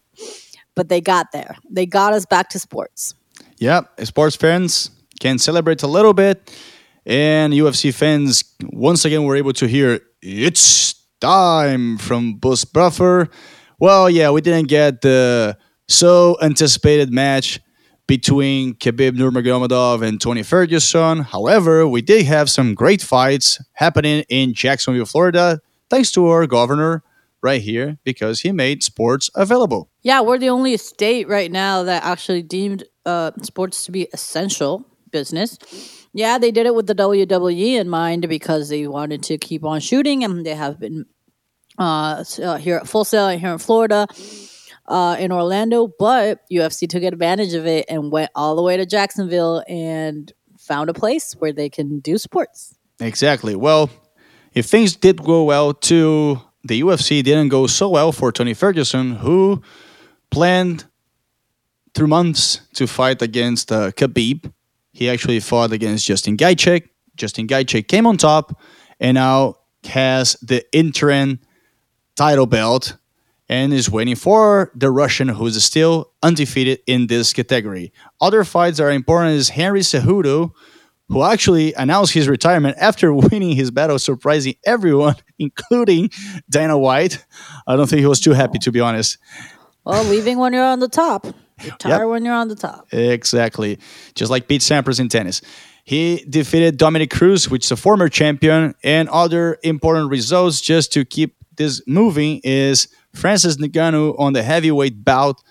But 0.75 0.89
they 0.89 1.01
got 1.01 1.31
there. 1.31 1.57
They 1.69 1.85
got 1.85 2.13
us 2.13 2.25
back 2.25 2.49
to 2.49 2.59
sports. 2.59 3.13
Yep, 3.57 4.05
sports 4.05 4.35
fans 4.35 4.89
can 5.19 5.37
celebrate 5.37 5.83
a 5.83 5.87
little 5.87 6.13
bit. 6.13 6.51
And 7.05 7.53
UFC 7.53 7.93
fans 7.93 8.43
once 8.63 9.05
again 9.05 9.23
were 9.23 9.35
able 9.35 9.53
to 9.53 9.67
hear 9.67 10.01
it's 10.21 10.93
time 11.19 11.97
from 11.97 12.35
Bruce 12.35 12.65
Buffer. 12.65 13.29
Well, 13.79 14.09
yeah, 14.09 14.29
we 14.29 14.41
didn't 14.41 14.67
get 14.67 15.01
the 15.01 15.57
so 15.87 16.37
anticipated 16.41 17.11
match 17.11 17.59
between 18.07 18.73
Khabib 18.75 19.11
Nurmagomedov 19.11 20.05
and 20.05 20.19
Tony 20.19 20.43
Ferguson. 20.43 21.19
However, 21.19 21.87
we 21.87 22.01
did 22.01 22.25
have 22.25 22.49
some 22.49 22.73
great 22.73 23.01
fights 23.01 23.61
happening 23.73 24.23
in 24.29 24.53
Jacksonville, 24.53 25.05
Florida, 25.05 25.61
thanks 25.89 26.11
to 26.13 26.27
our 26.27 26.47
governor 26.47 27.03
right 27.41 27.61
here 27.61 27.97
because 28.03 28.41
he 28.41 28.51
made 28.51 28.83
sports 28.83 29.29
available. 29.35 29.89
Yeah, 30.03 30.21
we're 30.21 30.37
the 30.37 30.49
only 30.49 30.77
state 30.77 31.27
right 31.27 31.51
now 31.51 31.83
that 31.83 32.03
actually 32.03 32.43
deemed 32.43 32.83
uh, 33.05 33.31
sports 33.41 33.85
to 33.85 33.91
be 33.91 34.07
essential 34.13 34.85
business. 35.11 35.57
Yeah, 36.13 36.37
they 36.37 36.51
did 36.51 36.65
it 36.65 36.75
with 36.75 36.87
the 36.87 36.95
WWE 36.95 37.79
in 37.79 37.89
mind 37.89 38.27
because 38.27 38.69
they 38.69 38.87
wanted 38.87 39.23
to 39.23 39.37
keep 39.37 39.63
on 39.63 39.79
shooting, 39.79 40.23
and 40.23 40.45
they 40.45 40.55
have 40.55 40.79
been 40.79 41.05
uh, 41.77 42.23
uh 42.43 42.57
here 42.57 42.77
at 42.77 42.87
Full 42.87 43.05
Sail 43.05 43.29
here 43.29 43.53
in 43.53 43.57
Florida, 43.57 44.07
uh, 44.91 45.15
in 45.17 45.31
Orlando. 45.31 45.87
But 45.87 46.41
UFC 46.51 46.87
took 46.87 47.03
advantage 47.03 47.53
of 47.53 47.65
it 47.65 47.85
and 47.89 48.11
went 48.11 48.31
all 48.35 48.55
the 48.55 48.61
way 48.61 48.77
to 48.77 48.85
Jacksonville 48.85 49.63
and 49.67 50.31
found 50.59 50.89
a 50.89 50.93
place 50.93 51.33
where 51.39 51.53
they 51.53 51.69
can 51.69 51.99
do 51.99 52.17
sports. 52.17 52.75
Exactly. 52.99 53.55
Well, 53.55 53.89
if 54.53 54.67
things 54.67 54.95
did 54.95 55.23
go 55.23 55.43
well 55.43 55.73
too, 55.73 56.39
the 56.63 56.81
UFC 56.81 57.23
didn't 57.23 57.49
go 57.49 57.65
so 57.65 57.89
well 57.89 58.11
for 58.11 58.31
Tony 58.31 58.53
Ferguson, 58.53 59.15
who 59.15 59.61
planned 60.29 60.85
through 61.95 62.07
months 62.07 62.61
to 62.75 62.85
fight 62.85 63.21
against 63.21 63.71
uh, 63.71 63.91
Khabib 63.91 64.51
he 64.93 65.09
actually 65.09 65.39
fought 65.39 65.71
against 65.71 66.05
Justin 66.05 66.37
Gaethje. 66.37 66.87
Justin 67.15 67.47
Gaethje 67.47 67.87
came 67.87 68.05
on 68.05 68.17
top 68.17 68.59
and 68.99 69.15
now 69.15 69.55
has 69.85 70.35
the 70.41 70.63
interim 70.73 71.39
title 72.15 72.45
belt 72.45 72.97
and 73.51 73.73
is 73.73 73.91
waiting 73.91 74.15
for 74.15 74.71
the 74.73 74.89
Russian 74.89 75.27
who's 75.27 75.61
still 75.61 76.13
undefeated 76.23 76.79
in 76.87 77.07
this 77.07 77.33
category. 77.33 77.91
Other 78.21 78.45
fights 78.45 78.77
that 78.77 78.85
are 78.85 78.91
important 78.91 79.35
is 79.35 79.49
Henry 79.49 79.81
Cejudo, 79.81 80.53
who 81.09 81.21
actually 81.21 81.73
announced 81.73 82.13
his 82.13 82.29
retirement 82.29 82.77
after 82.79 83.13
winning 83.13 83.53
his 83.53 83.69
battle, 83.69 83.99
surprising 83.99 84.55
everyone, 84.65 85.15
including 85.37 86.09
Dana 86.49 86.77
White. 86.77 87.23
I 87.67 87.75
don't 87.75 87.89
think 87.89 87.99
he 87.99 88.05
was 88.05 88.21
too 88.21 88.31
happy, 88.31 88.57
to 88.59 88.71
be 88.71 88.79
honest. 88.79 89.17
Well, 89.83 90.05
leaving 90.05 90.37
when 90.37 90.53
you're 90.53 90.63
on 90.63 90.79
the 90.79 90.87
top. 90.87 91.27
Retire 91.61 91.99
yep. 91.99 92.07
when 92.07 92.23
you're 92.23 92.33
on 92.33 92.47
the 92.47 92.55
top. 92.55 92.87
Exactly. 92.93 93.79
Just 94.15 94.31
like 94.31 94.47
Pete 94.47 94.61
Sampras 94.61 94.99
in 94.99 95.09
tennis. 95.09 95.41
He 95.83 96.23
defeated 96.29 96.77
Dominick 96.77 97.11
Cruz, 97.11 97.49
which 97.49 97.65
is 97.65 97.71
a 97.71 97.75
former 97.75 98.07
champion, 98.07 98.75
and 98.81 99.09
other 99.09 99.57
important 99.61 100.09
results 100.09 100.61
just 100.61 100.93
to 100.93 101.03
keep 101.03 101.35
this 101.57 101.81
moving 101.87 102.39
is 102.43 102.87
Francis 103.13 103.57
Ngannou 103.57 104.17
on 104.19 104.33
the 104.33 104.43
heavyweight 104.43 105.03
bout 105.03 105.41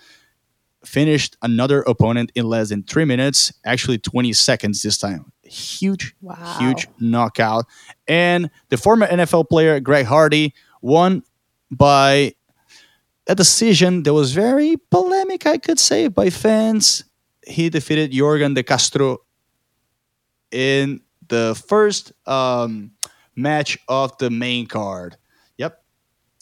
finished 0.83 1.37
another 1.43 1.81
opponent 1.83 2.31
in 2.33 2.45
less 2.45 2.69
than 2.69 2.81
three 2.83 3.05
minutes, 3.05 3.53
actually 3.65 3.99
20 3.99 4.33
seconds 4.33 4.81
this 4.81 4.97
time. 4.97 5.31
huge, 5.43 6.15
Wow. 6.21 6.57
huge 6.59 6.87
knockout. 6.99 7.65
And 8.07 8.49
the 8.69 8.77
former 8.77 9.05
NFL 9.05 9.49
player 9.49 9.79
Greg 9.79 10.05
Hardy 10.05 10.53
won 10.81 11.23
by 11.69 12.33
a 13.27 13.35
decision 13.35 14.03
that 14.03 14.13
was 14.13 14.31
very 14.33 14.77
polemic, 14.89 15.45
I 15.45 15.57
could 15.57 15.77
say, 15.77 16.07
by 16.07 16.29
fans. 16.31 17.03
He 17.45 17.69
defeated 17.69 18.11
Yorgan 18.11 18.55
de 18.55 18.63
Castro 18.63 19.19
in 20.51 21.01
the 21.27 21.61
first 21.67 22.11
um, 22.25 22.91
match 23.35 23.77
of 23.87 24.17
the 24.17 24.29
main 24.29 24.67
card. 24.67 25.17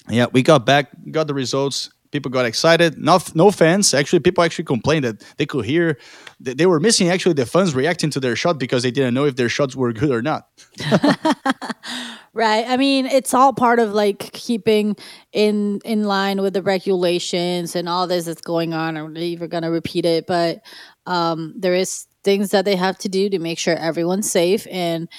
Yeah, 0.10 0.28
we 0.32 0.42
got 0.42 0.66
back, 0.66 0.90
got 1.12 1.28
the 1.28 1.34
results. 1.34 1.90
People 2.12 2.32
got 2.32 2.46
excited. 2.46 2.98
Not 2.98 3.36
no 3.36 3.52
fans. 3.52 3.94
Actually, 3.94 4.22
people 4.22 4.44
actually 4.44 4.66
complained 4.66 5.06
that 5.06 5.24
they 5.38 5.46
could 5.46 5.66
hear 5.66 6.00
that 6.40 6.58
they 6.58 6.66
were 6.66 6.80
missing 6.80 7.10
actually 7.10 7.34
the 7.34 7.46
fans 7.46 7.76
reacting 7.76 8.10
to 8.12 8.20
their 8.20 8.36
shot 8.36 8.58
because 8.58 8.82
they 8.82 8.90
didn't 8.90 9.14
know 9.14 9.26
if 9.26 9.36
their 9.36 9.50
shots 9.50 9.76
were 9.76 9.94
good 9.94 10.10
or 10.10 10.22
not. 10.24 10.48
Right. 12.34 12.66
I 12.68 12.78
mean, 12.78 13.06
it's 13.08 13.34
all 13.34 13.54
part 13.54 13.80
of 13.80 13.94
like 13.94 14.20
keeping 14.34 14.96
in 15.34 15.82
in 15.84 16.04
line 16.04 16.42
with 16.42 16.54
the 16.54 16.62
regulations 16.62 17.76
and 17.76 17.90
all 17.90 18.06
this 18.06 18.26
that's 18.26 18.42
going 18.42 18.74
on. 18.74 18.98
I'm 18.98 19.14
not 19.14 19.24
even 19.24 19.50
going 19.50 19.64
to 19.64 19.72
repeat 19.72 20.06
it, 20.06 20.28
but 20.28 20.62
um, 21.08 21.54
there 21.58 21.74
is 21.74 22.06
things 22.24 22.52
that 22.52 22.66
they 22.66 22.76
have 22.76 22.98
to 23.00 23.10
do 23.10 23.30
to 23.30 23.40
make 23.40 23.58
sure 23.58 23.76
everyone's 23.76 24.32
safe. 24.32 24.68
And 24.70 25.10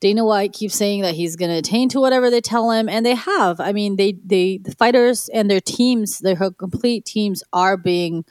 Dana 0.00 0.24
White 0.24 0.52
keeps 0.52 0.76
saying 0.76 1.02
that 1.02 1.14
he's 1.14 1.36
going 1.36 1.50
to 1.50 1.58
attain 1.58 1.88
to 1.90 2.00
whatever 2.00 2.30
they 2.30 2.40
tell 2.40 2.70
him, 2.70 2.88
and 2.88 3.04
they 3.04 3.14
have. 3.14 3.60
I 3.60 3.72
mean, 3.72 3.96
they 3.96 4.12
they 4.24 4.58
the 4.58 4.72
fighters 4.72 5.28
and 5.30 5.50
their 5.50 5.60
teams, 5.60 6.20
their 6.20 6.36
complete 6.36 7.04
teams, 7.04 7.42
are 7.52 7.76
being 7.76 8.24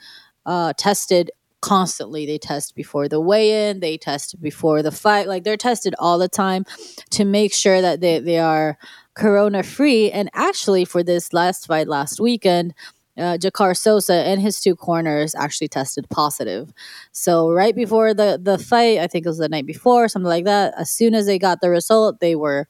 uh, 0.46 0.72
tested 0.76 1.30
constantly. 1.60 2.24
They 2.24 2.38
test 2.38 2.74
before 2.74 3.08
the 3.08 3.20
weigh 3.20 3.68
in, 3.68 3.80
they 3.80 3.98
test 3.98 4.40
before 4.40 4.82
the 4.82 4.92
fight. 4.92 5.28
Like 5.28 5.44
they're 5.44 5.56
tested 5.56 5.94
all 5.98 6.18
the 6.18 6.28
time 6.28 6.64
to 7.10 7.24
make 7.24 7.52
sure 7.52 7.80
that 7.80 8.00
they, 8.00 8.20
they 8.20 8.38
are 8.38 8.78
corona 9.14 9.62
free. 9.62 10.10
And 10.10 10.30
actually, 10.32 10.84
for 10.84 11.02
this 11.02 11.32
last 11.32 11.66
fight 11.66 11.88
last 11.88 12.20
weekend, 12.20 12.74
uh, 13.18 13.36
Jacaré 13.36 13.76
Souza 13.76 14.14
and 14.14 14.40
his 14.40 14.60
two 14.60 14.76
corners 14.76 15.34
actually 15.34 15.68
tested 15.68 16.08
positive. 16.08 16.72
So 17.12 17.50
right 17.50 17.74
before 17.74 18.14
the 18.14 18.38
the 18.42 18.58
fight, 18.58 18.98
I 18.98 19.06
think 19.08 19.26
it 19.26 19.28
was 19.28 19.38
the 19.38 19.48
night 19.48 19.66
before, 19.66 20.08
something 20.08 20.28
like 20.28 20.44
that. 20.44 20.74
As 20.78 20.88
soon 20.90 21.14
as 21.14 21.26
they 21.26 21.38
got 21.38 21.60
the 21.60 21.70
result, 21.70 22.20
they 22.20 22.34
were 22.36 22.68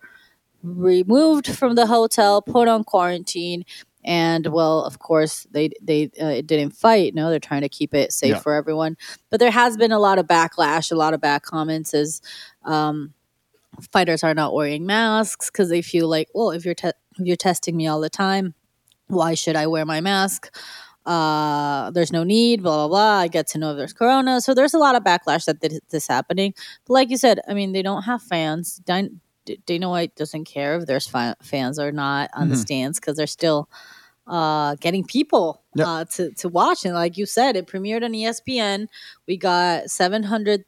removed 0.62 1.46
from 1.57 1.74
the 1.74 1.86
hotel, 1.86 2.42
put 2.42 2.66
on 2.68 2.82
quarantine, 2.84 3.64
and 4.05 4.46
well, 4.46 4.84
of 4.84 4.99
course, 4.99 5.46
they 5.51 5.70
they 5.82 6.11
uh, 6.20 6.40
didn't 6.44 6.70
fight. 6.70 7.14
No, 7.14 7.30
they're 7.30 7.38
trying 7.38 7.62
to 7.62 7.68
keep 7.68 7.94
it 7.94 8.12
safe 8.12 8.30
Yeah. 8.30 8.38
for 8.40 8.55
everyone. 8.55 8.96
But 9.30 9.40
there 9.40 9.51
has 9.51 9.76
been 9.76 9.92
a 9.92 9.99
lot 9.99 10.18
of 10.18 10.26
backlash, 10.26 10.90
a 10.90 10.96
lot 10.96 11.14
of 11.14 11.20
bad 11.20 11.42
comments 11.42 11.94
as 11.94 12.20
um, 12.64 13.12
fighters 13.92 14.24
are 14.24 14.34
not 14.34 14.55
wearing 14.55 14.86
masks 14.86 15.51
because 15.51 15.68
they 15.68 15.82
feel 15.82 16.09
like, 16.09 16.28
well, 16.34 16.51
if 16.51 16.64
you're 16.64 16.74
te- 16.74 16.88
if 16.88 17.26
you're 17.26 17.36
testing 17.36 17.76
me 17.76 17.86
all 17.86 18.01
the 18.01 18.11
time, 18.11 18.55
why 19.09 19.35
should 19.35 19.57
I 19.57 19.67
wear 19.67 19.85
my 19.85 20.01
mask? 20.01 20.55
Uh, 21.07 21.91
there's 21.93 22.13
no 22.13 22.23
need, 22.23 22.63
blah 22.63 22.87
blah 22.87 22.89
blah. 22.89 23.19
I 23.21 23.29
get 23.29 23.47
to 23.49 23.59
know 23.59 23.71
if 23.73 23.79
there's 23.79 23.93
corona, 23.95 24.41
so 24.41 24.53
there's 24.55 24.75
a 24.75 24.79
lot 24.79 24.95
of 24.95 25.03
backlash 25.05 25.47
that 25.47 25.61
this, 25.61 25.81
this 25.91 26.07
happening. 26.07 26.53
But 26.87 26.93
like 26.95 27.11
you 27.11 27.17
said, 27.17 27.41
I 27.49 27.55
mean, 27.55 27.73
they 27.73 27.83
don't 27.83 28.03
have 28.03 28.23
fans. 28.23 28.81
Dana 29.65 29.89
White 29.89 30.15
doesn't 30.17 30.45
care 30.45 30.77
if 30.77 30.85
there's 30.87 31.07
fa- 31.07 31.37
fans 31.43 31.79
or 31.79 31.91
not 31.93 32.29
on 32.35 32.51
the 32.51 32.55
Mhm. 32.57 32.61
stands 32.61 33.01
because 33.01 33.17
they're 33.17 33.27
still 33.27 33.69
uh, 34.27 34.75
getting 34.81 35.03
people 35.05 35.63
Yep. 35.75 35.87
uh, 35.87 36.05
to 36.05 36.31
to 36.33 36.49
watch. 36.51 36.85
And 36.85 36.93
like 36.95 37.17
you 37.17 37.25
said, 37.25 37.57
it 37.57 37.67
premiered 37.67 38.05
on 38.05 38.13
ESPN. 38.13 38.89
We 39.27 39.39
got 39.39 39.89
seven 39.91 40.25
hundred 40.25 40.65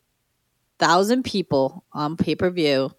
thousand 0.78 1.24
people 1.24 1.84
on 1.92 2.16
pay 2.16 2.34
per 2.34 2.48
view. 2.50 2.90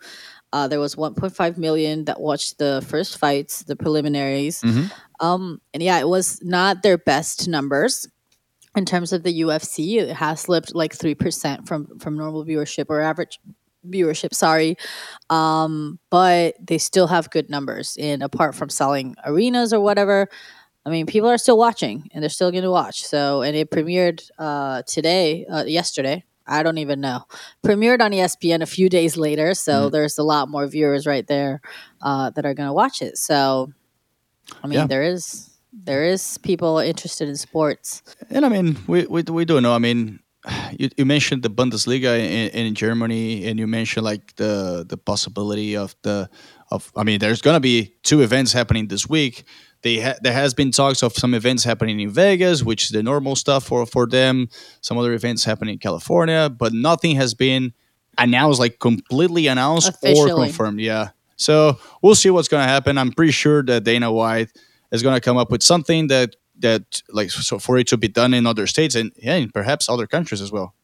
Uh, 0.54 0.68
there 0.68 0.80
was 0.80 0.96
1.5 0.96 1.58
million 1.58 2.06
that 2.06 2.20
watched 2.20 2.58
the 2.58 2.84
first 2.88 3.18
fights, 3.18 3.64
the 3.64 3.76
preliminaries. 3.76 4.62
Mhm. 4.62 4.92
Um, 5.20 5.62
and 5.74 5.82
yeah, 5.82 6.00
it 6.00 6.08
was 6.10 6.40
not 6.44 6.84
their 6.84 6.98
best 6.98 7.48
numbers 7.48 8.08
in 8.76 8.86
terms 8.86 9.14
of 9.14 9.24
the 9.24 9.42
UFC. 9.42 9.98
It 10.00 10.14
has 10.16 10.42
slipped 10.42 10.74
like 10.76 10.94
three 10.94 11.16
percent 11.16 11.68
from 11.68 12.00
from 12.00 12.18
normal 12.18 12.46
viewership 12.46 12.86
or 12.90 13.02
average 13.02 13.40
viewership. 13.88 14.34
Sorry, 14.34 14.78
um, 15.30 16.00
but 16.10 16.56
they 16.66 16.78
still 16.78 17.08
have 17.08 17.30
good 17.30 17.50
numbers. 17.50 17.98
And 18.00 18.24
apart 18.24 18.56
from 18.56 18.70
selling 18.70 19.16
arenas 19.26 19.74
or 19.74 19.80
whatever, 19.82 20.28
I 20.86 20.90
mean, 20.90 21.06
people 21.06 21.30
are 21.30 21.38
still 21.38 21.58
watching 21.58 22.10
and 22.14 22.22
they're 22.24 22.30
still 22.30 22.52
going 22.52 22.64
to 22.64 22.72
watch. 22.72 23.04
So, 23.04 23.42
and 23.42 23.56
it 23.56 23.70
premiered 23.72 24.22
uh, 24.40 24.84
today, 24.88 25.46
uh, 25.46 25.66
yesterday. 25.66 26.24
I 26.48 26.64
don't 26.64 26.78
even 26.80 27.00
know. 27.02 27.24
Premiered 27.64 28.02
on 28.02 28.12
ESPN 28.12 28.62
a 28.62 28.66
few 28.66 28.90
days 28.90 29.16
later, 29.18 29.54
so 29.54 29.88
Mhm. 29.88 29.92
there's 29.92 30.18
a 30.18 30.24
lot 30.24 30.50
more 30.50 30.68
viewers 30.68 31.06
right 31.06 31.26
there 31.28 31.62
uh, 32.02 32.30
that 32.32 32.46
are 32.46 32.54
going 32.54 32.68
to 32.68 32.74
watch 32.74 33.02
it. 33.02 33.18
So, 33.18 33.72
I 34.64 34.68
mean, 34.68 34.80
Yeah. 34.80 34.88
there 34.88 35.04
is 35.04 35.48
there 35.74 36.04
is 36.04 36.38
people 36.40 36.80
interested 36.80 37.30
in 37.30 37.38
sports. 37.38 38.04
And 38.30 38.46
I 38.46 38.50
mean, 38.50 38.78
we, 38.88 39.06
we, 39.08 39.22
we 39.24 39.46
do 39.46 39.62
know. 39.62 39.74
I 39.74 39.78
mean, 39.80 40.20
you, 40.78 40.90
you 40.98 41.06
mentioned 41.06 41.44
the 41.44 41.50
Bundesliga 41.50 42.20
in, 42.20 42.50
in 42.68 42.76
Germany, 42.76 43.46
and 43.48 43.58
you 43.58 43.68
mentioned 43.68 44.04
like 44.04 44.36
the 44.36 44.84
the 44.88 44.98
possibility 44.98 45.78
of 45.78 45.96
the 46.02 46.30
of. 46.72 46.92
I 46.98 47.04
mean, 47.04 47.20
there's 47.20 47.42
gonna 47.42 47.62
be 47.62 47.94
two 48.04 48.22
events 48.22 48.52
happening 48.52 48.88
this 48.90 49.08
week. 49.08 49.44
They 49.84 50.00
ha- 50.00 50.16
there 50.22 50.34
has 50.34 50.54
been 50.54 50.72
talks 50.72 51.02
of 51.02 51.14
some 51.14 51.34
events 51.34 51.64
happening 51.64 52.00
in 52.00 52.10
Vegas, 52.10 52.64
which 52.64 52.84
is 52.84 52.90
the 52.90 53.02
normal 53.04 53.36
stuff 53.36 53.66
for 53.66 53.86
for 53.86 54.06
them. 54.06 54.50
Some 54.82 54.98
other 54.98 55.14
events 55.14 55.44
happening 55.44 55.74
in 55.74 55.80
California, 55.80 56.50
but 56.50 56.74
nothing 56.74 57.16
has 57.16 57.34
been 57.34 57.74
announced, 58.18 58.60
like 58.60 58.80
completely 58.80 59.48
announced 59.48 59.92
or 60.04 60.28
confirmed. 60.36 60.80
Yeah. 60.80 61.10
So 61.36 61.80
we'll 62.02 62.16
see 62.16 62.30
what's 62.30 62.48
gonna 62.48 62.68
happen. 62.68 62.98
I'm 62.98 63.12
pretty 63.12 63.32
sure 63.32 63.64
that 63.64 63.84
Dana 63.84 64.12
White 64.12 64.52
is 64.92 65.02
gonna 65.02 65.22
come 65.22 65.38
up 65.38 65.50
with 65.50 65.64
something 65.64 66.08
that 66.08 66.36
that 66.60 67.02
like 67.10 67.32
so 67.32 67.58
for 67.58 67.78
it 67.78 67.88
to 67.88 67.98
be 67.98 68.08
done 68.08 68.34
in 68.34 68.46
other 68.46 68.68
states 68.68 68.94
and 68.96 69.12
yeah, 69.18 69.36
and 69.36 69.52
perhaps 69.54 69.90
other 69.90 70.06
countries 70.06 70.42
as 70.42 70.52
well. 70.52 70.76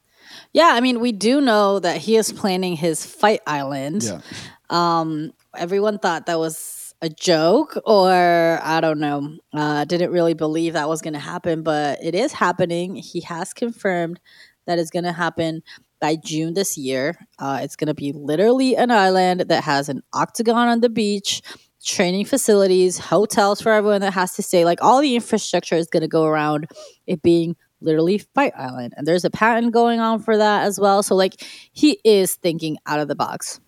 Yeah, 0.54 0.72
I 0.74 0.82
mean, 0.82 1.00
we 1.00 1.12
do 1.12 1.42
know 1.42 1.80
that 1.80 1.98
he 1.98 2.16
is 2.16 2.32
planning 2.32 2.76
his 2.76 3.06
fight 3.06 3.42
island. 3.46 4.04
Yeah. 4.04 4.22
Um, 4.70 5.34
everyone 5.56 6.00
thought 6.00 6.26
that 6.26 6.40
was 6.40 6.58
a 7.02 7.10
joke, 7.10 7.78
or 7.86 8.60
I 8.62 8.80
don't 8.82 9.00
know, 9.00 9.38
uh, 9.54 9.86
didn't 9.86 10.12
really 10.12 10.34
believe 10.34 10.74
that 10.74 10.90
was 10.90 11.02
going 11.02 11.14
to 11.14 11.20
happen, 11.20 11.62
but 11.64 12.00
it 12.04 12.16
is 12.16 12.34
happening. 12.34 12.96
He 12.96 13.22
has 13.22 13.54
confirmed 13.54 14.20
that 14.66 14.80
it's 14.80 14.90
going 14.90 15.06
to 15.06 15.12
happen 15.12 15.62
by 16.02 16.16
June 16.16 16.54
this 16.54 16.78
year. 16.78 17.16
Uh, 17.40 17.60
it's 17.62 17.76
going 17.76 17.88
to 17.88 17.94
be 17.94 18.12
literally 18.14 18.76
an 18.76 18.92
island 18.92 19.42
that 19.42 19.64
has 19.64 19.90
an 19.90 20.02
octagon 20.14 20.68
on 20.68 20.82
the 20.82 20.90
beach, 20.90 21.42
training 21.84 22.26
facilities, 22.26 22.98
hotels 22.98 23.62
for 23.62 23.72
everyone 23.72 24.02
that 24.02 24.14
has 24.14 24.34
to 24.34 24.44
stay. 24.44 24.66
Like 24.66 24.84
all 24.84 25.02
the 25.02 25.16
infrastructure 25.16 25.76
is 25.76 25.88
going 25.88 26.02
to 26.02 26.08
go 26.08 26.26
around 26.26 26.68
it 27.06 27.22
being 27.22 27.56
literally 27.80 28.18
Fight 28.18 28.54
Island. 28.58 28.94
And 28.98 29.08
there's 29.08 29.26
a 29.26 29.30
patent 29.30 29.72
going 29.72 30.00
on 30.00 30.20
for 30.20 30.38
that 30.38 30.64
as 30.64 30.80
well. 30.80 31.04
So, 31.04 31.16
like, 31.16 31.44
he 31.72 32.00
is 32.04 32.36
thinking 32.36 32.78
out 32.86 33.00
of 33.00 33.08
the 33.08 33.16
box 33.16 33.60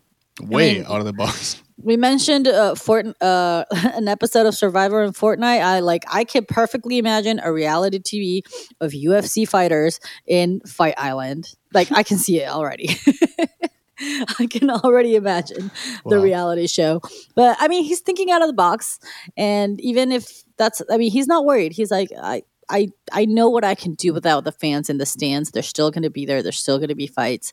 Way 0.41 0.75
mean- 0.75 0.85
out 0.85 0.99
of 0.99 1.05
the 1.05 1.13
box. 1.13 1.61
We 1.81 1.97
mentioned 1.97 2.47
uh, 2.47 2.75
Fort 2.75 3.07
uh, 3.21 3.63
an 3.71 4.07
episode 4.07 4.45
of 4.45 4.55
Survivor 4.55 5.03
in 5.03 5.11
Fortnite. 5.13 5.61
I 5.61 5.79
like 5.79 6.03
I 6.11 6.23
can 6.23 6.45
perfectly 6.45 6.97
imagine 6.97 7.39
a 7.43 7.51
reality 7.51 7.99
TV 7.99 8.41
of 8.81 8.91
UFC 8.91 9.47
fighters 9.47 9.99
in 10.27 10.61
Fight 10.61 10.95
Island. 10.97 11.53
Like 11.73 11.91
I 11.91 12.03
can 12.03 12.17
see 12.17 12.39
it 12.41 12.49
already. 12.49 12.89
I 14.39 14.47
can 14.49 14.69
already 14.69 15.15
imagine 15.15 15.71
the 16.05 16.17
Wow. 16.17 16.23
reality 16.23 16.67
show. 16.67 17.01
But 17.35 17.57
I 17.59 17.67
mean, 17.67 17.83
he's 17.83 17.99
thinking 17.99 18.31
out 18.31 18.41
of 18.41 18.47
the 18.47 18.53
box, 18.53 18.99
and 19.35 19.79
even 19.81 20.11
if 20.11 20.43
that's, 20.57 20.81
I 20.89 20.97
mean, 20.97 21.11
he's 21.11 21.27
not 21.27 21.45
worried. 21.45 21.73
He's 21.73 21.91
like, 21.91 22.09
I. 22.21 22.43
I, 22.71 22.89
I 23.11 23.25
know 23.25 23.49
what 23.49 23.63
I 23.63 23.73
can 23.73 23.95
do 23.95 24.13
without 24.13 24.43
the 24.43 24.51
fans 24.51 24.91
in 24.91 24.99
the 24.99 25.05
stands. 25.07 25.49
They're 25.49 25.63
still 25.63 25.89
going 25.89 26.03
to 26.03 26.11
be 26.11 26.27
there. 26.27 26.43
There's 26.43 26.59
still 26.59 26.77
going 26.77 26.89
to 26.89 26.93
be 26.95 27.07
fights. 27.07 27.51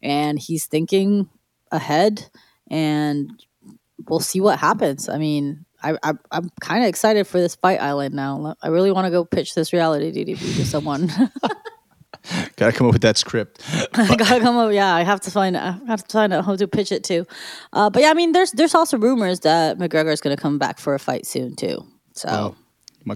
And 0.00 0.38
he's 0.38 0.66
thinking 0.66 1.28
ahead 1.72 2.30
and 2.70 3.28
we'll 4.08 4.20
see 4.20 4.40
what 4.40 4.58
happens. 4.58 5.08
I 5.08 5.18
mean, 5.18 5.64
I, 5.82 5.96
I 6.02 6.12
I'm 6.30 6.50
kind 6.60 6.82
of 6.82 6.88
excited 6.88 7.26
for 7.26 7.38
this 7.38 7.54
fight 7.56 7.80
island 7.80 8.14
now. 8.14 8.54
I 8.62 8.68
really 8.68 8.92
want 8.92 9.06
to 9.06 9.10
go 9.10 9.24
pitch 9.24 9.54
this 9.54 9.72
reality 9.72 10.12
DDP 10.12 10.38
to 10.56 10.64
someone. 10.64 11.10
Gotta 12.56 12.72
come 12.72 12.86
up 12.86 12.92
with 12.92 13.02
that 13.02 13.16
script. 13.16 13.62
I 13.94 14.14
gotta 14.16 14.38
come 14.40 14.56
up. 14.56 14.72
Yeah, 14.72 14.94
I 14.94 15.02
have 15.02 15.20
to 15.22 15.30
find. 15.30 15.56
I 15.56 15.76
have 15.88 16.06
to 16.06 16.12
find 16.12 16.32
out 16.32 16.44
how 16.44 16.54
to 16.54 16.68
pitch 16.68 16.92
it 16.92 17.02
to. 17.04 17.26
Uh, 17.72 17.90
but 17.90 18.02
yeah, 18.02 18.10
I 18.10 18.14
mean, 18.14 18.30
there's 18.30 18.52
there's 18.52 18.76
also 18.76 18.96
rumors 18.96 19.40
that 19.40 19.78
McGregor 19.78 20.12
is 20.12 20.20
going 20.20 20.36
to 20.36 20.40
come 20.40 20.56
back 20.56 20.78
for 20.78 20.94
a 20.94 21.00
fight 21.00 21.26
soon 21.26 21.56
too. 21.56 21.84
So 22.12 22.28
Well, 22.28 22.56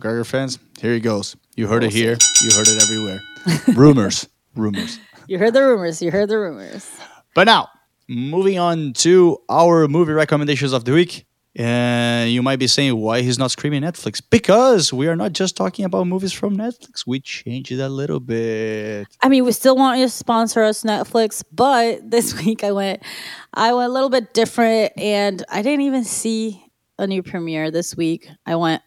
McGregor 0.00 0.26
fans, 0.26 0.58
here 0.80 0.92
he 0.92 0.98
goes. 0.98 1.36
You 1.54 1.68
heard 1.68 1.82
We'll 1.82 1.90
it 1.90 1.94
here. 1.94 2.16
You 2.42 2.50
heard 2.56 2.66
it 2.66 2.82
everywhere. 2.82 3.20
rumors, 3.76 4.26
rumors. 4.56 4.98
you 5.28 5.38
heard 5.38 5.54
the 5.54 5.62
rumors. 5.62 6.02
You 6.02 6.10
heard 6.10 6.28
the 6.28 6.38
rumors. 6.38 6.90
But 7.34 7.44
now, 7.44 7.68
moving 8.08 8.58
on 8.58 8.92
to 8.94 9.38
our 9.48 9.88
movie 9.88 10.12
recommendations 10.12 10.72
of 10.72 10.84
the 10.84 10.92
week. 10.92 11.26
And 11.58 12.30
you 12.30 12.42
might 12.42 12.58
be 12.58 12.66
saying, 12.66 12.94
why 12.96 13.22
he's 13.22 13.38
not 13.38 13.50
screaming 13.50 13.80
Netflix? 13.82 14.20
Because 14.28 14.92
we 14.92 15.08
are 15.08 15.16
not 15.16 15.32
just 15.32 15.56
talking 15.56 15.86
about 15.86 16.06
movies 16.06 16.32
from 16.34 16.54
Netflix. 16.54 17.06
We 17.06 17.18
changed 17.18 17.72
it 17.72 17.80
a 17.80 17.88
little 17.88 18.20
bit. 18.20 19.06
I 19.22 19.30
mean, 19.30 19.42
we 19.46 19.52
still 19.52 19.74
want 19.74 19.98
you 19.98 20.04
to 20.04 20.10
sponsor 20.10 20.62
us, 20.62 20.82
Netflix, 20.82 21.42
but 21.50 22.10
this 22.10 22.34
week 22.44 22.62
I 22.62 22.72
went, 22.72 23.02
I 23.54 23.72
went 23.72 23.88
a 23.90 23.92
little 23.92 24.10
bit 24.10 24.34
different, 24.34 24.92
and 24.98 25.42
I 25.50 25.62
didn't 25.62 25.80
even 25.86 26.04
see 26.04 26.62
a 26.98 27.06
new 27.06 27.22
premiere 27.22 27.70
this 27.70 27.96
week. 27.96 28.28
I 28.44 28.56
went. 28.56 28.82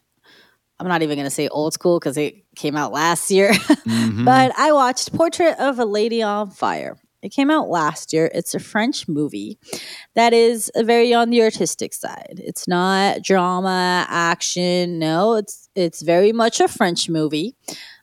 I'm 0.79 0.87
not 0.87 1.01
even 1.01 1.17
gonna 1.17 1.29
say 1.31 1.47
old 1.49 1.73
school 1.73 1.99
because 1.99 2.17
it 2.17 2.35
came 2.55 2.75
out 2.77 2.91
last 2.93 3.31
year, 3.31 3.51
Mhm. 3.87 4.23
but 4.25 4.53
I 4.57 4.71
watched 4.73 5.11
Portrait 5.13 5.55
of 5.59 5.77
a 5.79 5.85
Lady 5.85 6.21
on 6.21 6.51
Fire. 6.51 6.97
It 7.21 7.29
came 7.29 7.51
out 7.51 7.69
last 7.69 8.13
year. 8.13 8.31
It's 8.33 8.55
a 8.55 8.59
French 8.59 9.07
movie 9.07 9.57
that 10.15 10.33
is 10.33 10.71
very 10.75 11.13
on 11.13 11.29
the 11.29 11.41
artistic 11.41 11.93
side. 11.93 12.39
It's 12.43 12.67
not 12.67 13.21
drama, 13.23 14.05
action. 14.09 14.99
No, 14.99 15.35
it's 15.35 15.69
it's 15.75 16.01
very 16.01 16.31
much 16.31 16.59
a 16.59 16.67
French 16.67 17.09
movie 17.09 17.55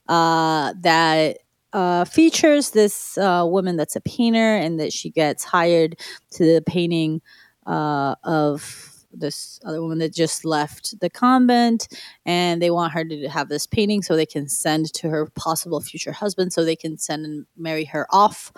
uh, 0.09 0.75
that 0.81 1.39
uh, 1.73 2.05
features 2.05 2.71
this 2.71 3.19
uh, 3.19 3.45
woman 3.47 3.77
that's 3.77 3.97
a 3.97 4.01
painter 4.01 4.57
and 4.57 4.79
that 4.81 4.93
she 4.93 5.11
gets 5.11 5.45
hired 5.45 5.99
to 6.31 6.45
the 6.45 6.63
painting 6.63 7.21
uh, 7.67 8.15
of 8.25 8.93
this 9.13 9.61
other 9.65 9.83
woman 9.83 9.99
that 9.99 10.15
just 10.15 10.45
left 10.45 10.99
the 11.01 11.11
convent 11.11 11.89
and 12.25 12.61
they 12.61 12.71
want 12.71 12.93
her 12.93 13.05
to 13.05 13.29
have 13.29 13.49
this 13.49 13.67
painting 13.67 14.03
so 14.03 14.15
they 14.15 14.27
can 14.27 14.49
send 14.49 14.93
to 14.93 15.09
her 15.09 15.27
possible 15.35 15.81
future 15.81 16.13
husband 16.13 16.53
so 16.53 16.65
they 16.65 16.77
can 16.77 16.99
send 16.99 17.25
and 17.25 17.47
marry 17.57 17.85
her 17.85 18.07
off 18.11 18.53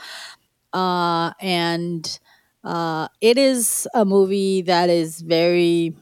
uh, 0.72 1.32
and 1.40 2.18
uh, 2.64 3.08
it 3.20 3.38
is 3.38 3.86
a 3.94 4.04
movie 4.04 4.62
that 4.62 4.90
is 4.90 5.20
very 5.20 5.94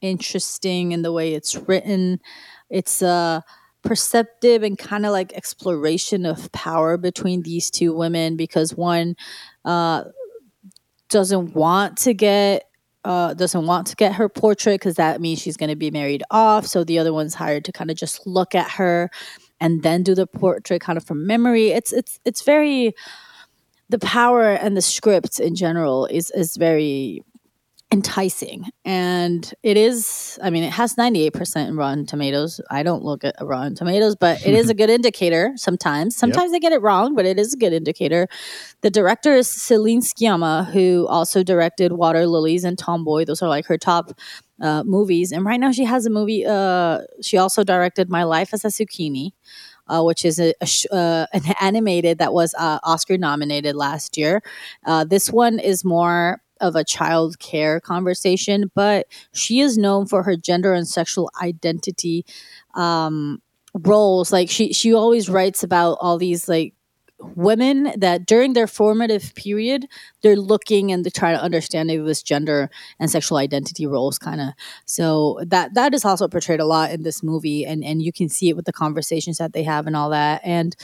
interesting 0.00 0.92
in 0.92 1.02
the 1.02 1.10
way 1.10 1.32
it's 1.32 1.56
written 1.56 2.20
it's 2.68 3.00
a 3.00 3.42
perceptive 3.82 4.62
and 4.62 4.78
kind 4.78 5.06
of 5.06 5.12
like 5.12 5.32
exploration 5.32 6.26
of 6.26 6.52
power 6.52 6.96
between 6.96 7.42
these 7.42 7.70
two 7.70 7.96
women 7.96 8.36
because 8.36 8.74
one 8.74 9.16
uh 9.64 10.04
doesn't 11.08 11.54
want 11.54 11.96
to 11.96 12.12
get 12.12 12.64
uh, 13.04 13.34
doesn't 13.34 13.66
want 13.66 13.86
to 13.86 13.94
get 13.94 14.16
her 14.16 14.28
portrait 14.28 14.80
because 14.80 14.96
that 14.96 15.20
means 15.20 15.40
she's 15.40 15.56
going 15.56 15.70
to 15.70 15.76
be 15.76 15.92
married 15.92 16.24
off. 16.28 16.66
So 16.66 16.82
the 16.82 16.98
other 16.98 17.12
one's 17.12 17.34
hired 17.34 17.64
to 17.66 17.72
kind 17.72 17.88
of 17.88 17.96
just 17.96 18.26
look 18.26 18.52
at 18.52 18.68
her 18.72 19.10
and 19.60 19.84
then 19.84 20.02
do 20.02 20.12
the 20.12 20.26
portrait 20.26 20.80
kind 20.80 20.96
of 20.96 21.04
from 21.04 21.24
memory. 21.24 21.68
It's 21.68 21.92
it's 21.92 22.18
it's 22.24 22.42
very 22.42 22.94
the 23.88 23.98
power 23.98 24.50
and 24.50 24.76
the 24.76 24.82
script 24.82 25.38
in 25.40 25.54
general 25.54 26.06
is 26.06 26.30
is 26.32 26.56
very 26.56 27.22
enticing. 27.92 28.64
And 28.84 29.52
it 29.62 29.76
is 29.76 30.38
i 30.42 30.50
mean 30.50 30.64
it 30.64 30.72
has 30.72 30.96
98% 30.96 31.68
in 31.68 31.76
rotten 31.76 32.04
tomatoes. 32.04 32.60
I 32.68 32.82
don't 32.82 33.04
look 33.04 33.22
at 33.22 33.36
rotten 33.40 33.76
tomatoes 33.76 34.16
but 34.16 34.44
it 34.44 34.54
is 34.54 34.68
a 34.68 34.74
good 34.80 34.90
indicator 34.90 35.52
sometimes. 35.56 36.16
Sometimes 36.16 36.50
they 36.50 36.58
get 36.58 36.72
it 36.72 36.82
wrong 36.82 37.14
but 37.14 37.26
it 37.26 37.38
is 37.38 37.54
a 37.54 37.56
good 37.56 37.72
indicator. 37.72 38.26
The 38.80 38.90
director 38.90 39.34
is 39.34 39.48
celine 39.48 40.00
sciamma 40.00 40.66
who 40.72 41.06
also 41.08 41.44
directed 41.44 41.92
water 41.92 42.26
lilies 42.26 42.64
and 42.64 42.76
tomboy. 42.76 43.24
Those 43.24 43.40
are 43.40 43.48
like 43.48 43.66
her 43.66 43.78
top 43.78 44.18
uh, 44.60 44.82
movies. 44.84 45.30
And 45.30 45.44
right 45.44 45.60
now 45.60 45.70
she 45.70 45.84
has 45.84 46.06
a 46.06 46.10
movie 46.10 46.44
uh, 46.44 47.02
she 47.22 47.38
also 47.38 47.62
directed 47.62 48.10
my 48.10 48.24
life 48.24 48.52
as 48.52 48.64
a 48.64 48.68
zucchini 48.68 49.30
uh, 49.88 50.02
which 50.02 50.24
is 50.24 50.38
a, 50.40 50.54
a 50.60 50.66
sh- 50.66 50.86
uh, 50.92 51.26
an 51.32 51.42
animated 51.60 52.18
that 52.18 52.32
was 52.32 52.54
uh, 52.58 52.78
Oscar 52.82 53.18
nominated 53.18 53.76
last 53.76 54.16
year. 54.16 54.42
Uh, 54.84 55.04
this 55.04 55.30
one 55.30 55.58
is 55.58 55.84
more 55.84 56.40
of 56.60 56.74
a 56.74 56.84
child 56.84 57.38
care 57.38 57.80
conversation, 57.80 58.70
but 58.74 59.06
she 59.32 59.60
is 59.60 59.76
known 59.76 60.06
for 60.06 60.22
her 60.22 60.36
gender 60.36 60.72
and 60.72 60.88
sexual 60.88 61.30
identity 61.42 62.24
um, 62.74 63.40
roles. 63.74 64.32
Like 64.32 64.50
she 64.50 64.72
she 64.72 64.94
always 64.94 65.28
writes 65.28 65.62
about 65.62 65.98
all 66.00 66.18
these 66.18 66.48
like 66.48 66.74
women 67.20 67.92
that 67.96 68.26
during 68.26 68.52
their 68.52 68.66
formative 68.66 69.34
period 69.34 69.86
they're 70.22 70.36
looking 70.36 70.92
and 70.92 71.04
they're 71.04 71.10
trying 71.10 71.36
to 71.36 71.42
understand 71.42 71.88
this 71.88 72.22
gender 72.22 72.68
and 72.98 73.10
sexual 73.10 73.38
identity 73.38 73.86
roles 73.86 74.18
kind 74.18 74.40
of 74.40 74.48
so 74.84 75.38
that 75.46 75.72
that 75.74 75.94
is 75.94 76.04
also 76.04 76.28
portrayed 76.28 76.60
a 76.60 76.64
lot 76.64 76.90
in 76.90 77.02
this 77.02 77.22
movie 77.22 77.64
and 77.64 77.82
and 77.84 78.02
you 78.02 78.12
can 78.12 78.28
see 78.28 78.48
it 78.50 78.56
with 78.56 78.66
the 78.66 78.72
conversations 78.72 79.38
that 79.38 79.52
they 79.52 79.62
have 79.62 79.86
and 79.86 79.96
all 79.96 80.10
that. 80.10 80.40
And 80.44 80.76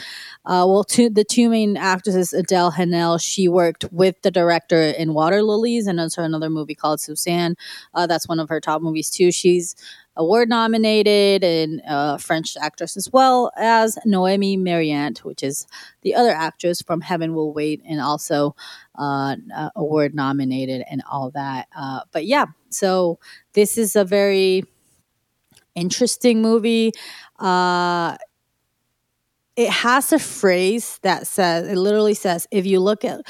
uh, 0.46 0.64
well 0.66 0.84
two, 0.84 1.10
the 1.10 1.24
two 1.24 1.48
main 1.48 1.76
actresses 1.76 2.32
adele 2.32 2.72
haenel 2.72 3.18
she 3.18 3.48
worked 3.48 3.84
with 3.92 4.20
the 4.22 4.30
director 4.30 4.80
in 4.80 5.14
water 5.14 5.42
lilies 5.42 5.86
and 5.86 6.00
also 6.00 6.22
another 6.22 6.50
movie 6.50 6.74
called 6.74 7.00
suzanne. 7.00 7.56
Uh, 7.94 8.06
that's 8.06 8.28
one 8.28 8.40
of 8.40 8.48
her 8.48 8.60
top 8.60 8.80
movies 8.80 9.10
too. 9.10 9.30
She's 9.30 9.76
award 10.16 10.48
nominated 10.48 11.42
and 11.42 11.82
uh, 11.88 12.16
French 12.18 12.56
actress 12.56 12.96
as 12.96 13.10
well 13.12 13.50
as 13.56 13.98
Noémie 14.06 14.58
Merlant, 14.58 15.18
which 15.18 15.42
is 15.42 15.66
the 16.02 16.14
other 16.14 16.30
actress 16.30 16.82
from 16.82 17.00
Heaven 17.00 17.34
Will 17.34 17.52
Wait 17.52 17.82
and 17.88 18.00
also 18.00 18.54
uh, 18.98 19.36
uh, 19.54 19.70
award 19.74 20.14
nominated 20.14 20.84
and 20.90 21.02
all 21.10 21.30
that. 21.30 21.68
Uh, 21.76 22.00
but 22.12 22.26
yeah, 22.26 22.46
so 22.70 23.18
this 23.54 23.78
is 23.78 23.96
a 23.96 24.04
very 24.04 24.64
interesting 25.74 26.42
movie. 26.42 26.92
Uh, 27.38 28.16
it 29.56 29.70
has 29.70 30.12
a 30.12 30.18
phrase 30.18 30.98
that 31.02 31.26
says, 31.26 31.68
it 31.68 31.76
literally 31.76 32.14
says, 32.14 32.46
if 32.50 32.66
you 32.66 32.80
look 32.80 33.04
at, 33.04 33.20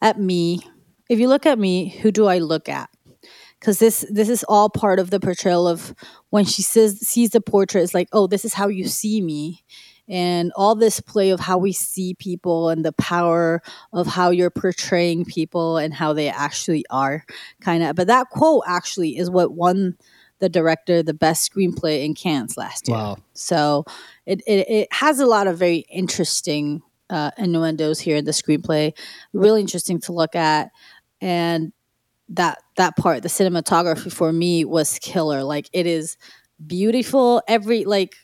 at 0.00 0.20
me, 0.20 0.60
if 1.08 1.18
you 1.18 1.28
look 1.28 1.46
at 1.46 1.58
me, 1.58 1.88
who 1.88 2.10
do 2.10 2.26
I 2.26 2.38
look 2.38 2.68
at? 2.68 2.90
Because 3.66 3.80
this 3.80 4.06
this 4.08 4.28
is 4.28 4.44
all 4.48 4.70
part 4.70 5.00
of 5.00 5.10
the 5.10 5.18
portrayal 5.18 5.66
of 5.66 5.92
when 6.30 6.44
she 6.44 6.62
says 6.62 7.00
sees 7.00 7.30
the 7.30 7.40
portrait 7.40 7.82
it's 7.82 7.94
like 7.94 8.08
oh 8.12 8.28
this 8.28 8.44
is 8.44 8.54
how 8.54 8.68
you 8.68 8.86
see 8.86 9.20
me. 9.20 9.64
And 10.08 10.52
all 10.54 10.76
this 10.76 11.00
play 11.00 11.30
of 11.30 11.40
how 11.40 11.58
we 11.58 11.72
see 11.72 12.14
people 12.14 12.68
and 12.68 12.84
the 12.84 12.92
power 12.92 13.60
of 13.92 14.06
how 14.06 14.30
you're 14.30 14.50
portraying 14.50 15.24
people 15.24 15.78
and 15.78 15.92
how 15.92 16.12
they 16.12 16.28
actually 16.28 16.84
are 16.90 17.24
kind 17.60 17.82
of 17.82 17.96
but 17.96 18.06
that 18.06 18.30
quote 18.30 18.62
actually 18.68 19.18
is 19.18 19.28
what 19.28 19.54
won 19.54 19.96
the 20.38 20.48
director 20.48 21.02
the 21.02 21.12
best 21.12 21.52
screenplay 21.52 22.04
in 22.04 22.14
Cannes 22.14 22.56
last 22.56 22.86
year. 22.86 22.96
Wow. 22.96 23.16
so 23.32 23.84
it, 24.26 24.42
it, 24.46 24.70
it 24.70 24.88
has 24.92 25.18
a 25.18 25.26
lot 25.26 25.48
of 25.48 25.58
very 25.58 25.78
interesting 25.90 26.82
uh, 27.10 27.32
innuendos 27.36 27.98
here 27.98 28.16
in 28.16 28.26
the 28.26 28.30
screenplay. 28.30 28.96
Really 29.32 29.60
interesting 29.60 30.00
to 30.02 30.12
look 30.12 30.36
at. 30.36 30.70
And 31.20 31.72
that 32.28 32.58
that 32.76 32.96
part 32.96 33.22
the 33.22 33.28
cinematography 33.28 34.12
for 34.12 34.32
me 34.32 34.64
was 34.64 34.98
killer. 34.98 35.42
Like 35.42 35.68
it 35.72 35.86
is 35.86 36.16
beautiful. 36.64 37.42
Every 37.48 37.84
like 37.84 38.14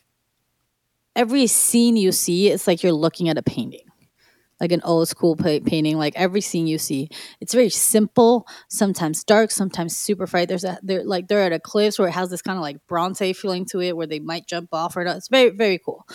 every 1.15 1.47
scene 1.47 1.95
you 1.95 2.11
see 2.11 2.49
it's 2.49 2.67
like 2.67 2.81
you're 2.83 2.91
looking 2.91 3.29
at 3.29 3.37
a 3.37 3.43
painting 3.43 3.85
like 4.59 4.71
an 4.71 4.81
old 4.85 5.09
school 5.09 5.35
pa- 5.35 5.59
painting. 5.65 5.97
Like 5.97 6.13
every 6.15 6.39
scene 6.41 6.67
you 6.67 6.77
see 6.77 7.09
it's 7.41 7.53
very 7.53 7.69
simple 7.69 8.47
sometimes 8.69 9.23
dark 9.23 9.51
sometimes 9.51 9.97
super 9.97 10.25
bright. 10.25 10.47
There's 10.47 10.63
a 10.63 10.79
they're 10.81 11.03
like 11.03 11.27
they're 11.27 11.43
at 11.43 11.51
a 11.51 11.59
cliffs 11.59 11.99
where 11.99 12.07
it 12.07 12.13
has 12.13 12.29
this 12.29 12.41
kind 12.41 12.57
of 12.57 12.61
like 12.61 12.77
bronze 12.87 13.19
feeling 13.19 13.65
to 13.71 13.81
it 13.81 13.97
where 13.97 14.07
they 14.07 14.19
might 14.19 14.47
jump 14.47 14.69
off 14.71 14.95
or 14.95 15.03
not. 15.03 15.17
It's 15.17 15.27
very 15.27 15.49
very 15.49 15.79
cool. 15.83 16.07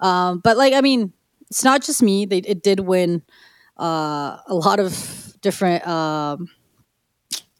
Um 0.00 0.40
but 0.42 0.56
like 0.56 0.72
i 0.72 0.80
mean 0.80 1.12
it's 1.48 1.64
not 1.64 1.82
just 1.82 2.02
me. 2.02 2.26
They 2.26 2.38
it 2.38 2.62
did 2.62 2.80
win 2.80 3.22
uh 3.78 4.38
a 4.48 4.54
lot 4.54 4.80
of 4.80 5.36
different 5.40 5.86
um 5.86 6.48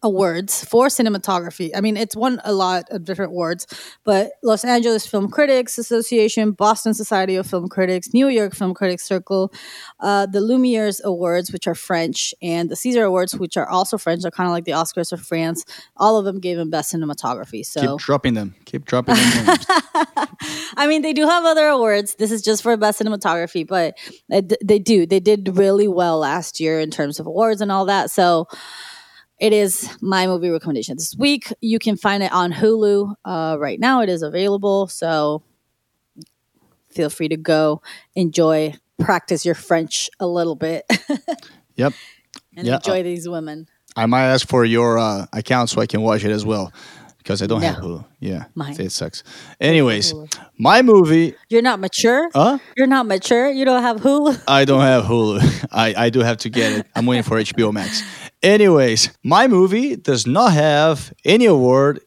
awards 0.02 0.64
for 0.64 0.88
cinematography. 0.88 1.70
I 1.74 1.80
mean, 1.80 1.96
it's 1.96 2.16
won 2.16 2.40
a 2.44 2.52
lot 2.52 2.84
of 2.90 3.04
different 3.04 3.32
awards, 3.32 3.66
but 4.04 4.32
Los 4.42 4.64
Angeles 4.64 5.06
Film 5.06 5.30
Critics 5.30 5.78
Association, 5.78 6.52
Boston 6.52 6.94
Society 6.94 7.36
of 7.36 7.46
Film 7.46 7.68
Critics, 7.68 8.12
New 8.12 8.28
York 8.28 8.54
Film 8.54 8.74
Critics 8.74 9.04
Circle, 9.04 9.52
uh, 10.00 10.26
the 10.26 10.40
Lumiere's 10.40 11.00
Awards, 11.04 11.52
which 11.52 11.66
are 11.66 11.74
French, 11.74 12.34
and 12.42 12.68
the 12.68 12.74
César 12.74 13.06
Awards, 13.06 13.34
which 13.36 13.56
are 13.56 13.68
also 13.68 13.96
French, 13.96 14.24
are 14.24 14.30
kind 14.30 14.48
of 14.48 14.52
like 14.52 14.64
the 14.64 14.72
Oscars 14.72 15.12
of 15.12 15.20
France. 15.20 15.64
All 15.96 16.18
of 16.18 16.24
them 16.24 16.40
gave 16.40 16.58
him 16.58 16.70
best 16.70 16.92
cinematography. 16.92 17.64
So, 17.64 17.80
Keep 17.80 18.06
dropping 18.06 18.34
them. 18.34 18.54
Keep 18.64 18.84
dropping 18.84 19.14
them. 19.14 19.56
I 20.76 20.86
mean, 20.88 21.02
they 21.02 21.12
do 21.12 21.26
have 21.26 21.44
other 21.44 21.68
awards. 21.68 22.16
This 22.16 22.32
is 22.32 22.42
just 22.42 22.62
for 22.62 22.76
best 22.76 23.00
cinematography, 23.00 23.66
but 23.66 23.96
they 24.28 24.78
do. 24.78 25.06
They 25.06 25.20
did 25.20 25.56
really 25.56 25.88
well 25.88 26.18
last 26.18 26.60
year 26.60 26.80
in 26.80 26.90
terms 26.90 27.20
of 27.20 27.26
awards 27.26 27.60
and 27.60 27.70
all 27.70 27.86
that. 27.86 28.10
So 28.10 28.48
it 29.42 29.52
is 29.52 29.90
my 30.00 30.28
movie 30.28 30.50
recommendation 30.50 30.96
this 30.96 31.16
week. 31.18 31.52
You 31.60 31.80
can 31.80 31.96
find 31.96 32.22
it 32.22 32.30
on 32.30 32.52
Hulu 32.52 33.16
uh, 33.24 33.56
right 33.58 33.80
now. 33.80 34.00
It 34.00 34.08
is 34.08 34.22
available. 34.22 34.86
So 34.86 35.42
feel 36.92 37.10
free 37.10 37.28
to 37.28 37.36
go 37.36 37.82
enjoy, 38.14 38.74
practice 39.00 39.44
your 39.44 39.56
French 39.56 40.08
a 40.20 40.28
little 40.28 40.54
bit, 40.54 40.84
yep. 41.74 41.92
and 42.56 42.68
Yeah, 42.68 42.76
enjoy 42.76 43.02
these 43.02 43.28
women. 43.28 43.66
I 43.96 44.06
might 44.06 44.26
ask 44.26 44.46
for 44.46 44.64
your 44.64 44.96
uh, 44.98 45.26
account 45.32 45.70
so 45.70 45.80
I 45.80 45.86
can 45.86 46.02
watch 46.02 46.24
it 46.24 46.30
as 46.30 46.46
well 46.46 46.72
because 47.22 47.40
I 47.42 47.46
don't 47.46 47.60
No. 47.60 47.68
have 47.68 47.76
Hulu. 47.82 48.04
Yeah, 48.20 48.44
Mine. 48.54 48.76
it 48.80 48.90
sucks. 48.92 49.22
Anyways, 49.60 50.12
my 50.58 50.82
movie. 50.82 51.34
You're 51.48 51.62
not 51.62 51.78
mature. 51.80 52.28
Huh? 52.34 52.58
You're 52.76 52.86
not 52.86 53.06
mature. 53.06 53.50
You 53.50 53.64
don't 53.64 53.82
have 53.82 53.98
Hulu. 54.00 54.42
I 54.48 54.64
don't 54.64 54.80
have 54.82 55.04
Hulu. 55.04 55.68
I, 55.72 55.94
I 56.06 56.10
do 56.10 56.20
have 56.20 56.38
to 56.38 56.50
get 56.50 56.72
it. 56.80 56.86
I'm 56.94 57.06
waiting 57.06 57.22
for 57.22 57.36
HBO 57.38 57.72
Max. 57.72 58.02
Anyways, 58.42 59.10
my 59.22 59.46
movie 59.48 59.96
does 59.96 60.26
not 60.26 60.52
have 60.52 61.12
any 61.24 61.46
award 61.46 62.00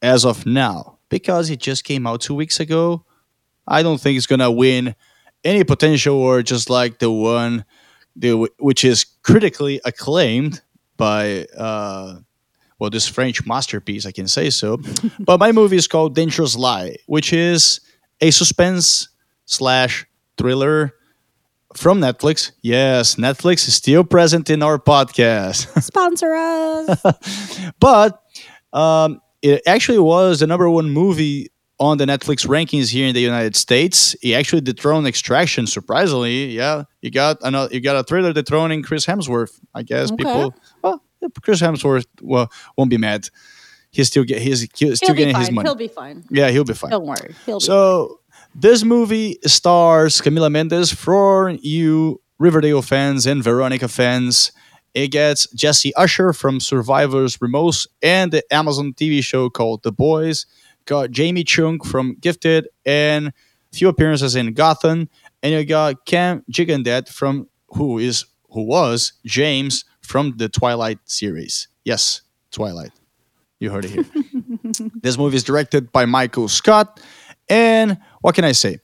as 0.00 0.24
of 0.24 0.46
now 0.46 0.98
because 1.10 1.50
it 1.50 1.60
just 1.60 1.84
came 1.84 2.06
out 2.06 2.20
two 2.22 2.34
weeks 2.34 2.58
ago. 2.60 3.04
I 3.68 3.82
don't 3.82 4.00
think 4.00 4.16
it's 4.16 4.26
gonna 4.26 4.50
win 4.50 4.94
any 5.44 5.64
potential 5.64 6.14
award, 6.16 6.46
just 6.46 6.70
like 6.70 6.98
the 6.98 7.10
one 7.10 7.64
the, 8.16 8.48
which 8.58 8.84
is 8.84 9.04
critically 9.22 9.80
acclaimed 9.84 10.60
by 10.96 11.46
uh, 11.56 12.16
well 12.82 12.90
this 12.90 13.06
French 13.06 13.46
masterpiece, 13.46 14.06
I 14.06 14.10
can 14.10 14.26
say 14.26 14.50
so. 14.50 14.80
but 15.20 15.38
my 15.38 15.52
movie 15.52 15.76
is 15.76 15.86
called 15.86 16.16
Dangerous 16.16 16.56
Lie, 16.56 16.96
which 17.06 17.32
is 17.32 17.80
a 18.20 18.32
suspense 18.32 19.08
slash 19.44 20.04
thriller 20.36 20.92
from 21.76 22.00
Netflix. 22.00 22.50
Yes, 22.60 23.14
Netflix 23.14 23.68
is 23.68 23.76
still 23.76 24.02
present 24.02 24.50
in 24.50 24.64
our 24.64 24.80
podcast. 24.80 25.80
Sponsor 25.90 26.34
us. 26.34 27.70
but 27.78 28.20
um, 28.72 29.22
it 29.42 29.62
actually 29.64 30.00
was 30.00 30.40
the 30.40 30.48
number 30.48 30.68
one 30.68 30.90
movie 30.90 31.52
on 31.78 31.98
the 31.98 32.04
Netflix 32.04 32.46
rankings 32.48 32.90
here 32.90 33.06
in 33.06 33.14
the 33.14 33.20
United 33.20 33.54
States. 33.54 34.16
He 34.20 34.34
actually 34.34 34.62
dethroned 34.62 35.06
Extraction. 35.06 35.68
Surprisingly, 35.68 36.46
yeah, 36.46 36.82
you 37.00 37.12
got 37.12 37.38
another, 37.42 37.72
you 37.72 37.80
got 37.80 37.94
a 37.94 38.02
thriller 38.02 38.32
dethroning 38.32 38.82
Chris 38.82 39.06
Hemsworth. 39.06 39.60
I 39.72 39.82
guess 39.84 40.10
Okay. 40.10 40.24
people, 40.24 40.54
Chris 41.42 41.60
Hemsworth, 41.60 42.06
well, 42.20 42.50
won't 42.76 42.90
be 42.90 42.98
mad. 42.98 43.28
He's 43.90 44.08
still 44.08 44.24
get 44.24 44.40
he's, 44.40 44.62
he's 44.74 44.96
still 44.96 45.08
He'll 45.08 45.14
getting 45.16 45.36
his 45.36 45.50
money. 45.50 45.68
He'll 45.68 45.74
be 45.74 45.88
fine. 45.88 46.24
yeah, 46.30 46.48
he'll 46.50 46.64
be 46.64 46.72
fine. 46.74 46.90
Don't 46.90 47.06
worry. 47.06 47.34
He'll 47.44 47.58
be 47.58 47.64
So 47.64 48.20
this 48.54 48.84
movie 48.84 49.38
stars 49.44 50.20
Camila 50.20 50.50
Mendes 50.50 50.92
for 50.92 51.50
you 51.60 52.20
Riverdale 52.38 52.82
fans 52.82 53.26
and 53.26 53.42
Veronica 53.42 53.88
fans. 53.88 54.52
It 54.94 55.08
gets 55.08 55.50
Jesse 55.52 55.94
Usher 55.94 56.32
from 56.32 56.60
Survivors 56.60 57.40
Remorse 57.40 57.86
and 58.02 58.32
the 58.32 58.42
Amazon 58.52 58.92
TV 58.92 59.22
show 59.22 59.48
called 59.48 59.82
The 59.82 59.92
Boys. 59.92 60.46
Got 60.84 61.12
Jamie 61.12 61.44
Chung 61.44 61.80
from 61.80 62.16
Gifted 62.20 62.68
and 62.84 63.28
a 63.28 63.32
few 63.72 63.88
appearances 63.88 64.36
in 64.36 64.52
Gotham. 64.52 65.08
And 65.42 65.54
you 65.54 65.64
got 65.64 66.04
Cam 66.04 66.44
Gigandet 66.50 67.08
from 67.08 67.48
who 67.68 67.98
is 67.98 68.24
who 68.50 68.64
was 68.64 69.14
James 69.24 69.84
from 70.02 70.36
the 70.36 70.48
Twilight 70.48 70.98
series. 71.04 71.68
Yes, 71.84 72.22
Twilight. 72.50 72.92
You 73.58 73.70
heard 73.70 73.84
it 73.84 73.90
here. 73.90 74.04
this 75.02 75.16
movie 75.16 75.36
is 75.36 75.44
directed 75.44 75.92
by 75.92 76.04
Michael 76.04 76.48
Scott. 76.48 77.00
And 77.48 77.98
what 78.20 78.34
can 78.34 78.44
I 78.44 78.52
say? 78.52 78.78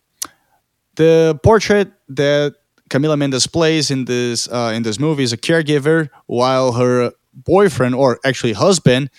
The 0.94 1.38
portrait 1.42 1.92
that 2.08 2.54
Camila 2.90 3.18
Mendes 3.18 3.46
plays 3.46 3.90
in 3.90 4.04
this 4.04 4.48
uh, 4.48 4.72
in 4.74 4.82
this 4.82 4.98
movie 4.98 5.22
is 5.22 5.32
a 5.32 5.36
caregiver, 5.36 6.08
while 6.26 6.72
her 6.72 7.12
boyfriend, 7.34 7.94
or 7.94 8.18
actually 8.24 8.52
husband, 8.52 9.10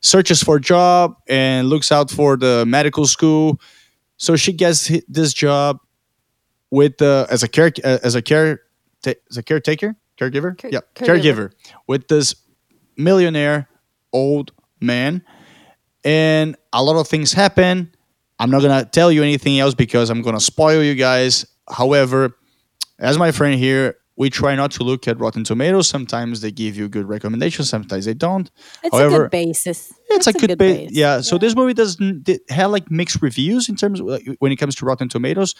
searches 0.00 0.42
for 0.42 0.56
a 0.56 0.60
job 0.60 1.16
and 1.28 1.68
looks 1.68 1.90
out 1.90 2.10
for 2.10 2.36
the 2.36 2.64
medical 2.66 3.06
school. 3.06 3.60
So 4.16 4.36
she 4.36 4.52
gets 4.52 4.90
this 5.08 5.32
job 5.32 5.78
with 6.70 7.00
uh, 7.00 7.26
as 7.30 7.42
a 7.42 7.48
care 7.48 7.72
uh, 7.82 7.98
as 8.02 8.14
a 8.14 8.22
care 8.22 8.60
as 9.06 9.36
a 9.36 9.42
caretaker 9.42 9.96
caregiver 10.18 10.56
Care- 10.56 10.70
yeah 10.70 10.80
caregiver. 10.94 11.20
caregiver 11.20 11.52
with 11.86 12.08
this 12.08 12.34
millionaire 12.96 13.68
old 14.12 14.52
man 14.80 15.22
and 16.04 16.56
a 16.72 16.82
lot 16.82 16.96
of 16.96 17.08
things 17.08 17.32
happen. 17.32 17.90
I'm 18.38 18.50
not 18.50 18.62
gonna 18.62 18.84
tell 18.84 19.10
you 19.10 19.22
anything 19.22 19.58
else 19.58 19.74
because 19.74 20.10
I'm 20.10 20.22
gonna 20.22 20.40
spoil 20.40 20.82
you 20.82 20.94
guys. 20.94 21.46
However, 21.68 22.36
as 22.98 23.16
my 23.16 23.32
friend 23.32 23.58
here, 23.58 23.96
we 24.16 24.30
try 24.30 24.54
not 24.54 24.70
to 24.72 24.84
look 24.84 25.08
at 25.08 25.18
Rotten 25.18 25.42
Tomatoes. 25.42 25.88
Sometimes 25.88 26.40
they 26.40 26.52
give 26.52 26.76
you 26.76 26.88
good 26.88 27.06
recommendations, 27.08 27.68
sometimes 27.68 28.04
they 28.04 28.14
don't. 28.14 28.50
It's 28.82 28.96
a 28.96 29.08
good 29.08 29.30
basis. 29.30 29.92
It's, 30.10 30.26
a 30.28 30.32
good, 30.32 30.56
base. 30.58 30.88
base. 30.88 30.90
Yeah. 30.92 31.20
So 31.20 31.38
this 31.38 31.56
movie 31.56 31.74
doesn't 31.74 32.28
had 32.48 32.66
like 32.66 32.90
mixed 32.90 33.22
reviews 33.22 33.68
in 33.68 33.74
terms 33.74 33.98
of 33.98 34.06
like, 34.06 34.24
when 34.38 34.52
it 34.52 34.56
comes 34.56 34.76
to 34.76 34.84
Rotten 34.84 35.08
Tomatoes. 35.08 35.54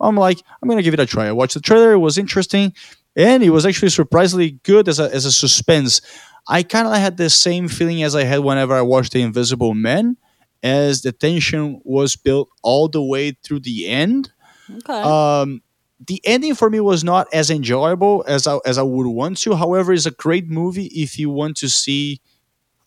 I'm 0.00 0.16
like, 0.16 0.40
I'm 0.62 0.68
gonna 0.68 0.82
give 0.82 0.94
it 0.94 1.00
a 1.00 1.06
try. 1.06 1.26
I 1.26 1.32
watched 1.32 1.54
the 1.54 1.60
trailer; 1.60 1.92
it 1.92 1.98
was 1.98 2.16
interesting, 2.16 2.72
and 3.16 3.42
it 3.42 3.50
was 3.50 3.66
actually 3.66 3.90
surprisingly 3.90 4.52
good 4.62 4.88
as 4.88 4.98
a 5.00 5.12
as 5.14 5.24
a 5.24 5.32
suspense. 5.32 6.00
I 6.48 6.62
kind 6.62 6.86
of 6.86 6.94
had 6.94 7.16
the 7.16 7.28
same 7.28 7.68
feeling 7.68 8.02
as 8.02 8.14
I 8.14 8.24
had 8.24 8.40
whenever 8.40 8.74
I 8.74 8.80
watched 8.80 9.12
The 9.12 9.20
Invisible 9.20 9.74
Man, 9.74 10.16
as 10.62 11.02
the 11.02 11.12
tension 11.12 11.80
was 11.84 12.16
built 12.16 12.48
all 12.62 12.88
the 12.88 13.02
way 13.02 13.32
through 13.44 13.60
the 13.60 13.86
end. 13.86 14.32
Okay. 14.70 15.02
Um, 15.02 15.62
the 16.06 16.20
ending 16.24 16.54
for 16.54 16.70
me 16.70 16.80
was 16.80 17.02
not 17.02 17.26
as 17.32 17.50
enjoyable 17.50 18.24
as 18.26 18.46
I, 18.46 18.58
as 18.64 18.78
I 18.78 18.82
would 18.82 19.06
want 19.06 19.38
to. 19.38 19.56
However, 19.56 19.92
it's 19.92 20.06
a 20.06 20.10
great 20.10 20.48
movie 20.48 20.86
if 20.86 21.18
you 21.18 21.28
want 21.30 21.56
to 21.58 21.68
see 21.68 22.20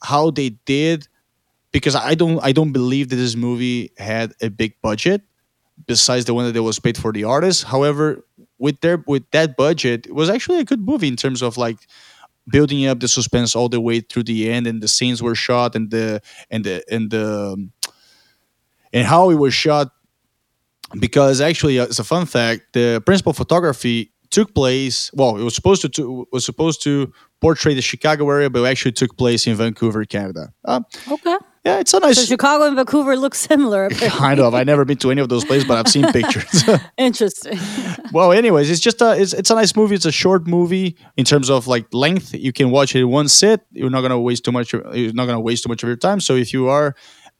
how 0.01 0.31
they 0.31 0.49
did, 0.65 1.07
because 1.71 1.95
I 1.95 2.15
don't 2.15 2.39
I 2.43 2.51
don't 2.51 2.71
believe 2.71 3.09
that 3.09 3.17
this 3.17 3.35
movie 3.35 3.91
had 3.97 4.33
a 4.41 4.49
big 4.49 4.75
budget 4.81 5.21
besides 5.87 6.25
the 6.25 6.33
one 6.33 6.51
that 6.51 6.63
was 6.63 6.79
paid 6.79 6.97
for 6.97 7.11
the 7.11 7.23
artist. 7.23 7.65
However, 7.65 8.25
with 8.61 8.79
their 8.81 9.03
with 9.07 9.23
that 9.31 9.57
budget, 9.57 10.05
it 10.05 10.13
was 10.13 10.29
actually 10.29 10.59
a 10.59 10.63
good 10.63 10.81
movie 10.81 11.07
in 11.07 11.17
terms 11.17 11.41
of 11.41 11.57
like 11.57 11.79
building 12.47 12.85
up 12.85 12.99
the 12.99 13.07
suspense 13.07 13.55
all 13.55 13.67
the 13.67 13.81
way 13.81 13.99
through 13.99 14.23
the 14.23 14.49
end, 14.49 14.67
and 14.67 14.81
the 14.81 14.87
scenes 14.87 15.21
were 15.21 15.35
shot, 15.35 15.75
and 15.75 15.89
the 15.89 16.21
and 16.49 16.63
the 16.63 16.83
and 16.89 17.09
the 17.09 17.69
and 18.93 19.07
how 19.07 19.29
it 19.31 19.35
was 19.35 19.53
shot 19.53 19.89
because 20.99 21.41
actually 21.41 21.77
it's 21.77 21.99
a 21.99 22.03
fun 22.03 22.25
fact 22.25 22.73
the 22.73 23.01
principal 23.05 23.33
photography 23.33 24.11
took 24.29 24.53
place 24.53 25.09
well 25.13 25.37
it 25.37 25.43
was 25.43 25.55
supposed 25.55 25.81
to, 25.81 25.89
to 25.89 26.27
was 26.31 26.45
supposed 26.45 26.83
to 26.83 27.11
portray 27.39 27.73
the 27.73 27.81
chicago 27.81 28.29
area 28.29 28.49
but 28.49 28.61
it 28.61 28.67
actually 28.67 28.91
took 28.91 29.17
place 29.17 29.47
in 29.47 29.55
vancouver 29.55 30.03
canada 30.03 30.51
uh, 30.65 30.81
okay. 31.09 31.37
Yeah 31.63 31.79
it's 31.79 31.93
a 31.93 31.99
nice 31.99 32.17
So 32.17 32.25
Chicago 32.25 32.65
and 32.65 32.75
Vancouver 32.75 33.15
look 33.15 33.35
similar. 33.35 33.85
apparently. 33.87 34.09
kind 34.09 34.39
of 34.39 34.53
i've 34.55 34.65
never 34.65 34.85
been 34.85 34.97
to 34.97 35.11
any 35.11 35.21
of 35.21 35.29
those 35.29 35.45
places 35.45 35.67
but 35.67 35.77
i've 35.77 35.87
seen 35.87 36.11
pictures 36.17 36.63
Interesting. 36.97 37.59
well 38.11 38.31
anyways 38.31 38.69
it's 38.69 38.79
just 38.79 39.01
a 39.01 39.19
it's, 39.21 39.33
it's 39.33 39.49
a 39.49 39.55
nice 39.55 39.75
movie 39.75 39.95
it's 39.95 40.05
a 40.05 40.11
short 40.11 40.47
movie 40.47 40.95
in 41.17 41.25
terms 41.25 41.49
of 41.49 41.67
like 41.67 41.85
length 41.93 42.33
you 42.33 42.51
can 42.51 42.71
watch 42.71 42.95
it 42.95 42.99
in 43.01 43.09
one 43.09 43.27
sit 43.27 43.61
you're 43.71 43.89
not 43.89 44.01
gonna 44.01 44.19
waste 44.19 44.43
too 44.45 44.51
much 44.51 44.73
you're 44.73 45.13
not 45.13 45.25
gonna 45.25 45.39
waste 45.39 45.63
too 45.63 45.69
much 45.69 45.83
of 45.83 45.87
your 45.87 45.97
time 45.97 46.19
so 46.19 46.35
if 46.35 46.53
you 46.53 46.67
are 46.67 46.95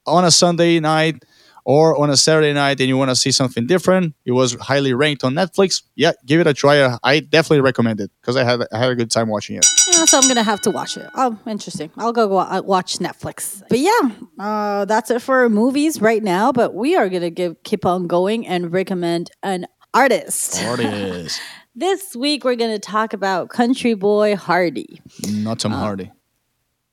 on 0.06 0.24
a 0.26 0.32
sunday 0.32 0.80
night 0.80 1.24
or 1.66 1.98
on 2.02 2.10
a 2.10 2.18
saturday 2.18 2.54
night 2.54 2.80
and 2.80 2.88
you 2.90 2.98
want 2.98 3.10
to 3.10 3.16
see 3.16 3.32
something 3.32 3.66
different 3.68 4.14
it 4.26 4.32
was 4.32 4.54
highly 4.56 4.94
ranked 4.94 5.24
on 5.24 5.34
netflix 5.34 5.84
yeah 5.96 6.12
give 6.26 6.40
it 6.40 6.48
a 6.48 6.54
try 6.54 6.98
i 7.04 7.20
definitely 7.20 7.62
recommend 7.62 8.00
it 8.00 8.10
because 8.22 8.36
i 8.36 8.44
had 8.44 8.62
i 8.74 8.78
had 8.78 8.92
a 8.92 8.96
good 8.96 9.12
time 9.12 9.28
watching 9.28 9.56
it 9.56 9.66
Yeah, 9.92 10.06
so 10.06 10.18
I'm 10.20 10.28
gonna 10.28 10.44
have 10.44 10.62
to 10.62 10.72
watch 10.72 10.96
it. 10.96 11.06
Oh, 11.16 11.38
interesting. 11.46 11.92
I'll 11.98 12.14
go 12.14 12.26
wa- 12.28 12.48
uh, 12.50 12.62
watch 12.64 13.00
Netflix. 13.00 13.62
But 13.68 13.80
yeah, 13.80 14.04
uh, 14.40 14.86
that's 14.86 15.12
it 15.12 15.22
for 15.22 15.50
movies 15.50 16.00
right 16.00 16.24
now. 16.24 16.54
But 16.54 16.74
we 16.74 16.96
are 16.96 17.10
gonna 17.10 17.30
give 17.30 17.62
keep 17.64 17.86
on 17.86 18.08
going 18.08 18.48
and 18.48 18.72
recommend 18.72 19.32
an 19.44 19.66
artist. 19.94 20.64
artist 20.64 21.42
This 21.76 22.16
week 22.16 22.44
we're 22.46 22.56
gonna 22.56 22.80
talk 22.80 23.12
about 23.14 23.50
Country 23.50 23.94
Boy 23.94 24.36
Hardy, 24.38 25.02
not 25.28 25.60
tom 25.60 25.72
hardy 25.74 26.10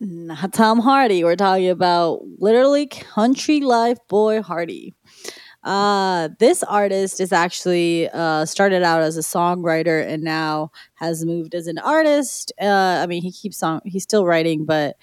not 0.01 0.53
Tom 0.53 0.79
Hardy. 0.81 1.25
We're 1.25 1.37
talking 1.37 1.71
about 1.71 2.21
literally 2.39 2.87
Country 2.87 3.61
Life 3.61 3.99
Boy 4.09 4.43
Hardy. 4.43 4.95
Uh, 5.65 6.29
this 6.39 6.63
artist 6.63 7.21
is 7.21 7.33
actually 7.33 8.09
uh, 8.11 8.45
started 8.45 8.83
out 8.83 9.03
as 9.03 9.17
a 9.17 9.23
songwriter 9.23 10.07
and 10.07 10.23
now 10.23 10.71
has 10.95 11.25
moved 11.25 11.55
as 11.55 11.67
an 11.67 11.79
artist. 11.79 12.53
Uh, 12.61 13.01
I 13.03 13.07
mean, 13.07 13.23
he 13.23 13.33
keeps 13.33 13.63
on, 13.63 13.81
he's 13.85 14.05
still 14.05 14.25
writing, 14.25 14.65
but 14.65 14.97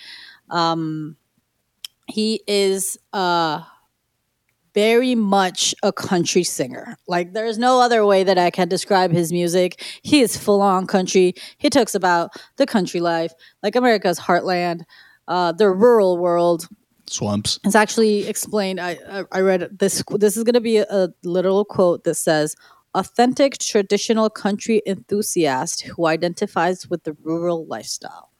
um, 0.49 1.17
he 2.07 2.41
is 2.47 2.97
uh, 3.11 3.61
very 4.75 5.15
much 5.15 5.73
a 5.81 5.91
country 5.91 6.43
singer. 6.43 6.97
Like, 7.07 7.33
there's 7.33 7.57
no 7.57 7.81
other 7.81 8.05
way 8.05 8.23
that 8.23 8.37
I 8.37 8.51
can 8.51 8.67
describe 8.67 9.11
his 9.11 9.31
music. 9.31 9.81
He 10.03 10.21
is 10.21 10.37
full 10.37 10.61
on 10.61 10.85
country. 10.85 11.33
He 11.57 11.69
talks 11.71 11.95
about 11.95 12.31
the 12.57 12.67
country 12.67 12.99
life, 12.99 13.33
like 13.63 13.75
America's 13.75 14.19
heartland, 14.19 14.83
uh, 15.27 15.53
the 15.53 15.71
rural 15.71 16.17
world, 16.17 16.67
swamps 17.07 17.59
it's 17.63 17.75
actually 17.75 18.27
explained. 18.27 18.79
I 18.79 18.97
I, 19.09 19.23
I 19.31 19.41
read 19.41 19.69
this. 19.79 20.03
This 20.17 20.37
is 20.37 20.43
going 20.43 20.53
to 20.55 20.61
be 20.61 20.77
a, 20.77 20.85
a 20.89 21.09
literal 21.23 21.63
quote 21.63 22.03
that 22.03 22.15
says, 22.15 22.55
"Authentic 22.93 23.57
traditional 23.59 24.29
country 24.29 24.81
enthusiast 24.85 25.83
who 25.83 26.07
identifies 26.07 26.89
with 26.89 27.03
the 27.03 27.15
rural 27.23 27.65
lifestyle." 27.67 28.31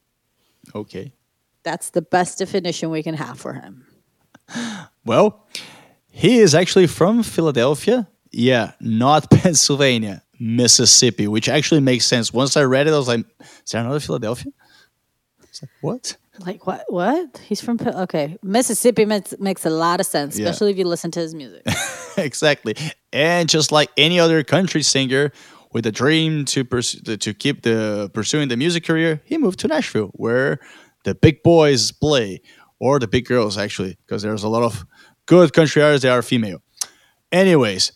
okay 0.74 1.14
That's 1.64 1.92
the 1.92 2.02
best 2.02 2.40
definition 2.40 2.90
we 2.90 3.04
can 3.04 3.16
have 3.16 3.40
for 3.40 3.54
him. 3.54 3.86
well 5.06 5.48
he 6.16 6.40
is 6.40 6.56
actually 6.56 6.88
from 6.88 7.24
philadelphia 7.24 8.08
yeah 8.32 8.72
not 8.80 9.30
pennsylvania 9.42 10.22
mississippi 10.40 11.28
which 11.28 11.48
actually 11.50 11.82
makes 11.82 12.06
sense 12.06 12.34
once 12.34 12.58
i 12.58 12.64
read 12.64 12.88
it 12.88 12.94
i 12.94 12.98
was 12.98 13.08
like 13.08 13.26
is 13.64 13.72
there 13.72 13.82
another 13.82 14.00
philadelphia 14.00 14.52
like, 15.62 15.72
what 15.82 16.18
Like 16.46 16.68
what? 16.68 16.84
What? 16.90 17.38
He's 17.48 17.62
from 17.62 17.78
okay. 17.80 18.38
Mississippi 18.44 19.06
makes 19.06 19.34
makes 19.40 19.66
a 19.66 19.70
lot 19.70 20.00
of 20.02 20.06
sense, 20.06 20.38
Yeah. 20.38 20.50
especially 20.50 20.72
if 20.72 20.78
you 20.78 20.84
listen 20.86 21.10
to 21.12 21.20
his 21.22 21.34
music. 21.34 21.64
exactly. 22.18 22.76
And 23.14 23.48
just 23.48 23.72
like 23.72 23.90
any 23.96 24.20
other 24.20 24.44
country 24.44 24.82
singer 24.84 25.32
with 25.72 25.86
a 25.86 25.92
dream 25.94 26.44
to 26.54 26.66
pursue, 26.66 27.00
to 27.18 27.34
keep 27.34 27.62
the 27.62 28.10
pursuing 28.14 28.50
the 28.50 28.58
music 28.58 28.84
career, 28.84 29.22
he 29.24 29.38
moved 29.38 29.60
to 29.62 29.68
Nashville, 29.70 30.12
where 30.14 30.60
the 31.06 31.16
big 31.16 31.42
boys 31.42 31.94
play, 31.94 32.42
or 32.80 33.00
the 33.00 33.08
big 33.08 33.26
girls 33.26 33.58
actually, 33.58 33.96
because 34.06 34.22
there's 34.22 34.44
a 34.44 34.50
lot 34.50 34.64
of 34.64 34.86
good 35.26 35.54
country 35.54 35.82
artists 35.82 36.04
that 36.04 36.12
are 36.12 36.22
female. 36.22 36.62
Anyways, 37.32 37.92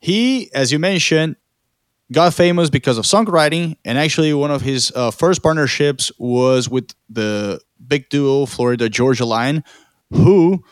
he, 0.00 0.52
as 0.54 0.72
you 0.72 0.78
mentioned, 0.78 1.36
got 2.10 2.34
famous 2.34 2.70
because 2.70 2.98
of 2.98 3.04
songwriting, 3.04 3.76
and 3.84 3.98
actually 3.98 4.32
one 4.34 4.50
of 4.50 4.60
his 4.60 4.92
uh, 4.94 5.10
first 5.10 5.42
partnerships 5.42 6.12
was 6.18 6.68
with 6.68 6.92
the 7.08 7.60
big 7.86 8.08
duo 8.08 8.46
Florida 8.46 8.88
Georgia 8.88 9.24
Line, 9.24 9.64
who, 10.10 10.62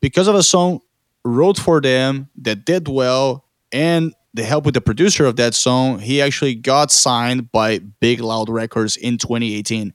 because 0.00 0.28
of 0.28 0.34
a 0.34 0.42
song, 0.42 0.80
wrote 1.24 1.58
for 1.58 1.80
them 1.80 2.28
that 2.36 2.64
did 2.64 2.88
well, 2.88 3.44
and 3.72 4.14
the 4.32 4.42
help 4.42 4.64
with 4.64 4.74
the 4.74 4.80
producer 4.80 5.26
of 5.26 5.36
that 5.36 5.54
song, 5.54 5.98
he 5.98 6.22
actually 6.22 6.54
got 6.54 6.90
signed 6.90 7.50
by 7.52 7.78
Big 7.78 8.20
Loud 8.20 8.48
Records 8.48 8.96
in 8.96 9.18
2018. 9.18 9.92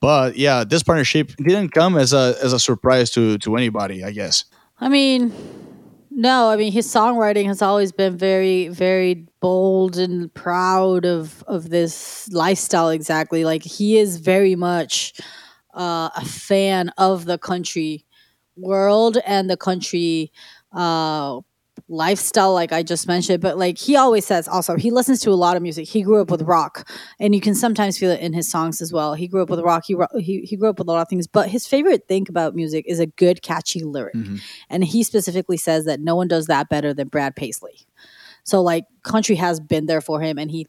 But 0.00 0.36
yeah, 0.36 0.64
this 0.64 0.82
partnership 0.82 1.32
didn't 1.36 1.70
come 1.70 1.96
as 1.96 2.12
a 2.12 2.34
as 2.42 2.52
a 2.52 2.58
surprise 2.58 3.10
to 3.12 3.38
to 3.38 3.56
anybody, 3.56 4.02
I 4.02 4.12
guess. 4.12 4.44
I 4.80 4.88
mean, 4.88 5.32
no, 6.10 6.48
I 6.48 6.56
mean 6.56 6.72
his 6.72 6.86
songwriting 6.86 7.46
has 7.46 7.62
always 7.62 7.92
been 7.92 8.16
very, 8.16 8.68
very 8.68 9.26
bold 9.40 9.98
and 9.98 10.32
proud 10.34 11.04
of 11.06 11.42
of 11.46 11.70
this 11.70 12.28
lifestyle. 12.32 12.90
Exactly, 12.90 13.44
like 13.44 13.62
he 13.62 13.98
is 13.98 14.18
very 14.18 14.56
much 14.56 15.14
uh, 15.74 16.10
a 16.16 16.24
fan 16.24 16.90
of 16.98 17.26
the 17.26 17.38
country 17.38 18.04
world 18.56 19.18
and 19.26 19.48
the 19.50 19.56
country 19.56 20.32
uh, 20.72 21.40
lifestyle 21.88 22.52
like 22.52 22.72
i 22.72 22.82
just 22.82 23.06
mentioned 23.06 23.40
but 23.40 23.58
like 23.58 23.78
he 23.78 23.96
always 23.96 24.26
says 24.26 24.48
also 24.48 24.76
he 24.76 24.90
listens 24.90 25.20
to 25.20 25.30
a 25.30 25.32
lot 25.34 25.56
of 25.56 25.62
music. 25.62 25.88
He 25.88 26.02
grew 26.02 26.20
up 26.20 26.30
with 26.30 26.42
rock 26.42 26.88
and 27.18 27.34
you 27.34 27.40
can 27.40 27.54
sometimes 27.54 27.98
feel 27.98 28.10
it 28.10 28.20
in 28.20 28.32
his 28.32 28.50
songs 28.50 28.80
as 28.80 28.92
well. 28.92 29.14
He 29.14 29.28
grew 29.28 29.42
up 29.42 29.50
with 29.50 29.60
rock 29.60 29.84
he, 29.86 29.96
he, 30.18 30.40
he 30.40 30.56
grew 30.56 30.68
up 30.68 30.78
with 30.78 30.88
a 30.88 30.92
lot 30.92 31.02
of 31.02 31.08
things 31.08 31.26
but 31.26 31.48
his 31.48 31.66
favorite 31.66 32.06
thing 32.08 32.26
about 32.28 32.54
music 32.54 32.84
is 32.88 33.00
a 33.00 33.06
good 33.06 33.42
catchy 33.42 33.82
lyric. 33.82 34.14
Mm-hmm. 34.14 34.36
and 34.68 34.84
he 34.84 35.02
specifically 35.02 35.56
says 35.56 35.84
that 35.84 36.00
no 36.00 36.16
one 36.16 36.28
does 36.28 36.46
that 36.46 36.68
better 36.68 36.92
than 36.94 37.08
brad 37.08 37.36
paisley. 37.36 37.86
So 38.44 38.62
like 38.62 38.84
country 39.02 39.36
has 39.36 39.60
been 39.60 39.86
there 39.86 40.00
for 40.00 40.20
him 40.20 40.38
and 40.38 40.50
he 40.50 40.66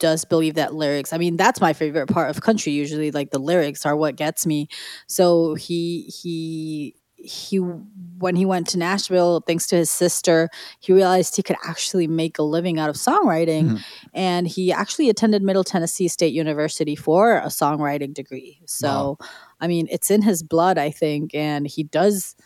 does 0.00 0.24
believe 0.24 0.54
that 0.54 0.74
lyrics 0.74 1.12
i 1.12 1.18
mean 1.18 1.36
that's 1.36 1.60
my 1.60 1.72
favorite 1.72 2.08
part 2.08 2.28
of 2.28 2.40
country 2.42 2.72
usually 2.72 3.12
like 3.12 3.30
the 3.30 3.38
lyrics 3.38 3.86
are 3.86 3.96
what 3.96 4.16
gets 4.16 4.44
me. 4.46 4.68
So 5.06 5.54
he 5.54 6.12
he 6.22 6.96
he 7.24 7.56
when 7.56 8.36
he 8.36 8.46
went 8.46 8.68
to 8.68 8.78
Nashville, 8.78 9.42
thanks 9.46 9.66
to 9.68 9.76
his 9.76 9.90
sister, 9.90 10.48
he 10.80 10.92
realized 10.92 11.36
he 11.36 11.42
could 11.42 11.56
actually 11.66 12.06
make 12.06 12.38
a 12.38 12.42
living 12.42 12.78
out 12.78 12.88
of 12.88 12.96
songwriting, 12.96 13.64
mm-hmm. 13.64 13.76
and 14.12 14.46
he 14.46 14.72
actually 14.72 15.10
attended 15.10 15.42
Middle 15.42 15.64
Tennessee 15.64 16.08
State 16.08 16.32
University 16.32 16.94
for 16.94 17.38
a 17.38 17.46
songwriting 17.46 18.14
degree. 18.14 18.60
So, 18.66 19.16
wow. 19.20 19.28
I 19.60 19.66
mean, 19.66 19.88
it's 19.90 20.10
in 20.10 20.22
his 20.22 20.42
blood, 20.42 20.78
I 20.78 20.90
think, 20.90 21.34
and 21.34 21.66
he 21.66 21.82
does 21.82 22.36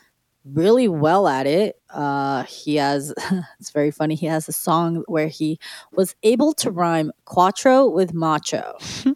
really 0.44 0.88
well 0.88 1.28
at 1.28 1.46
it. 1.46 1.76
Uh, 1.90 2.44
he 2.44 2.76
has, 2.76 3.12
it's 3.60 3.70
very 3.70 3.90
funny, 3.90 4.14
he 4.14 4.26
has 4.26 4.48
a 4.48 4.52
song 4.52 5.04
where 5.06 5.28
he 5.28 5.58
was 5.92 6.14
able 6.22 6.54
to 6.54 6.70
rhyme 6.70 7.12
quattro 7.24 7.88
with 7.88 8.14
macho. 8.14 8.78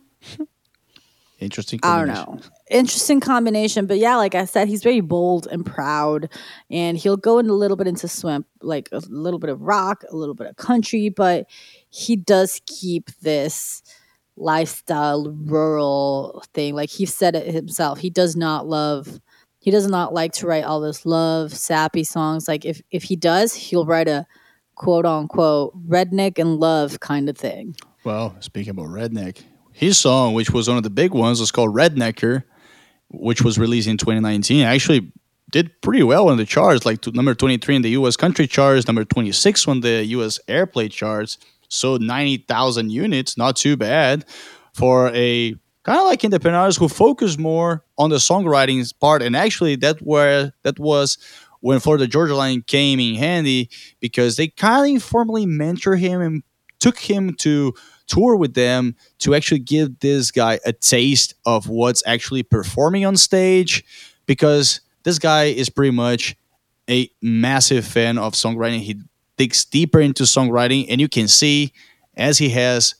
Interesting. 1.43 1.81
I 1.83 1.99
don't 1.99 2.09
know. 2.09 2.39
Interesting 2.73 3.21
combination, 3.21 3.85
but 3.87 3.99
yeah, 3.99 4.17
like 4.17 4.35
I 4.35 4.47
said, 4.47 4.67
he's 4.67 4.83
very 4.83 5.01
bold 5.01 5.47
and 5.53 5.65
proud, 5.65 6.31
and 6.71 6.97
he'll 6.97 7.19
go 7.19 7.39
in 7.39 7.51
a 7.51 7.53
little 7.53 7.77
bit 7.77 7.87
into 7.87 8.09
swim, 8.09 8.47
like 8.63 8.89
a 8.93 9.03
little 9.09 9.39
bit 9.39 9.51
of 9.51 9.61
rock, 9.61 10.05
a 10.11 10.17
little 10.17 10.35
bit 10.35 10.47
of 10.47 10.57
country, 10.57 11.11
but 11.11 11.47
he 11.91 12.17
does 12.17 12.63
keep 12.67 13.11
this 13.21 13.83
lifestyle 14.37 15.31
rural 15.31 16.43
thing. 16.55 16.75
Like 16.75 16.89
he 16.89 17.05
said 17.05 17.37
it 17.37 17.53
himself, 17.53 17.99
he 17.99 18.09
does 18.09 18.37
not 18.37 18.67
love. 18.67 19.21
He 19.59 19.71
does 19.71 19.87
not 19.87 20.15
like 20.15 20.33
to 20.35 20.47
write 20.47 20.65
all 20.65 20.81
this 20.81 21.05
love 21.05 21.53
sappy 21.53 22.05
songs. 22.05 22.49
Like 22.49 22.65
if 22.65 22.81
if 22.91 23.05
he 23.05 23.17
does, 23.17 23.55
he'll 23.55 23.85
write 23.85 24.09
a 24.09 24.27
quote 24.77 25.05
unquote 25.05 25.75
redneck 25.87 26.39
and 26.39 26.59
love 26.59 27.01
kind 27.01 27.29
of 27.29 27.37
thing. 27.37 27.77
Well, 28.05 28.35
speaking 28.41 28.71
about 28.71 28.87
redneck, 28.87 29.43
his 29.73 29.99
song, 29.99 30.35
which 30.35 30.51
was 30.51 30.69
one 30.69 30.77
of 30.77 30.83
the 30.83 30.91
big 30.91 31.13
ones, 31.13 31.39
was 31.39 31.53
called 31.53 31.75
Rednecker, 31.75 32.45
which 33.13 33.43
was 33.43 33.59
released 33.59 33.89
in 33.89 33.97
2019. 33.97 34.65
Actually, 34.65 35.13
did 35.51 35.81
pretty 35.83 36.03
well 36.03 36.29
on 36.29 36.39
the 36.39 36.47
charts, 36.47 36.85
like 36.85 37.07
number 37.15 37.35
23 37.35 37.77
in 37.77 37.83
the 37.83 37.91
U.S. 37.91 38.17
country 38.17 38.47
charts, 38.47 38.87
number 38.87 39.05
26 39.05 39.69
on 39.69 39.81
the 39.81 40.05
U.S. 40.07 40.41
airplay 40.49 40.91
charts. 40.91 41.39
So 41.69 41.97
90,000 41.97 42.91
units, 42.91 43.37
not 43.37 43.57
too 43.57 43.77
bad 43.77 44.25
for 44.75 45.09
a 45.15 45.55
kind 45.85 45.99
of 45.99 46.07
like 46.07 46.25
independent 46.25 46.61
artists 46.61 46.79
who 46.81 46.89
focus 46.89 47.39
more 47.39 47.85
on 47.99 48.11
the 48.11 48.17
songwriting 48.17 48.91
part. 49.01 49.23
And 49.23 49.37
actually, 49.37 49.77
that 49.77 49.99
where 50.01 50.53
that 50.63 50.79
was 50.79 51.19
when 51.61 51.81
Florida 51.81 52.07
Georgia 52.07 52.35
Line 52.35 52.63
came 52.63 52.99
in 52.99 53.15
handy 53.15 53.71
because 54.01 54.37
they 54.37 54.49
kind 54.49 54.87
of 54.87 54.95
informally 54.95 55.47
mentor 55.47 55.97
him 55.97 56.21
and 56.21 56.43
took 56.81 56.99
him 56.99 57.35
to 57.35 57.73
tour 58.13 58.37
with 58.37 58.53
them 58.55 58.95
to 59.19 59.35
actually 59.35 59.61
give 59.61 59.99
this 60.01 60.31
guy 60.31 60.61
a 60.67 60.73
taste 60.73 61.35
of 61.47 61.69
what's 61.69 62.03
actually 62.07 62.43
performing 62.43 63.07
on 63.07 63.17
stage 63.17 63.85
because 64.27 64.83
this 65.03 65.19
guy 65.19 65.45
is 65.45 65.71
pretty 65.71 65.93
much 65.93 66.37
a 66.91 67.11
massive 67.23 67.87
fan 67.87 68.19
of 68.19 68.35
songwriting. 68.35 68.81
He 68.81 69.01
digs 69.39 69.65
deeper 69.65 70.01
into 70.01 70.25
songwriting, 70.25 70.87
and 70.91 71.01
you 71.01 71.09
can 71.09 71.27
see 71.27 71.73
as 72.15 72.37
he 72.37 72.51
has 72.51 72.95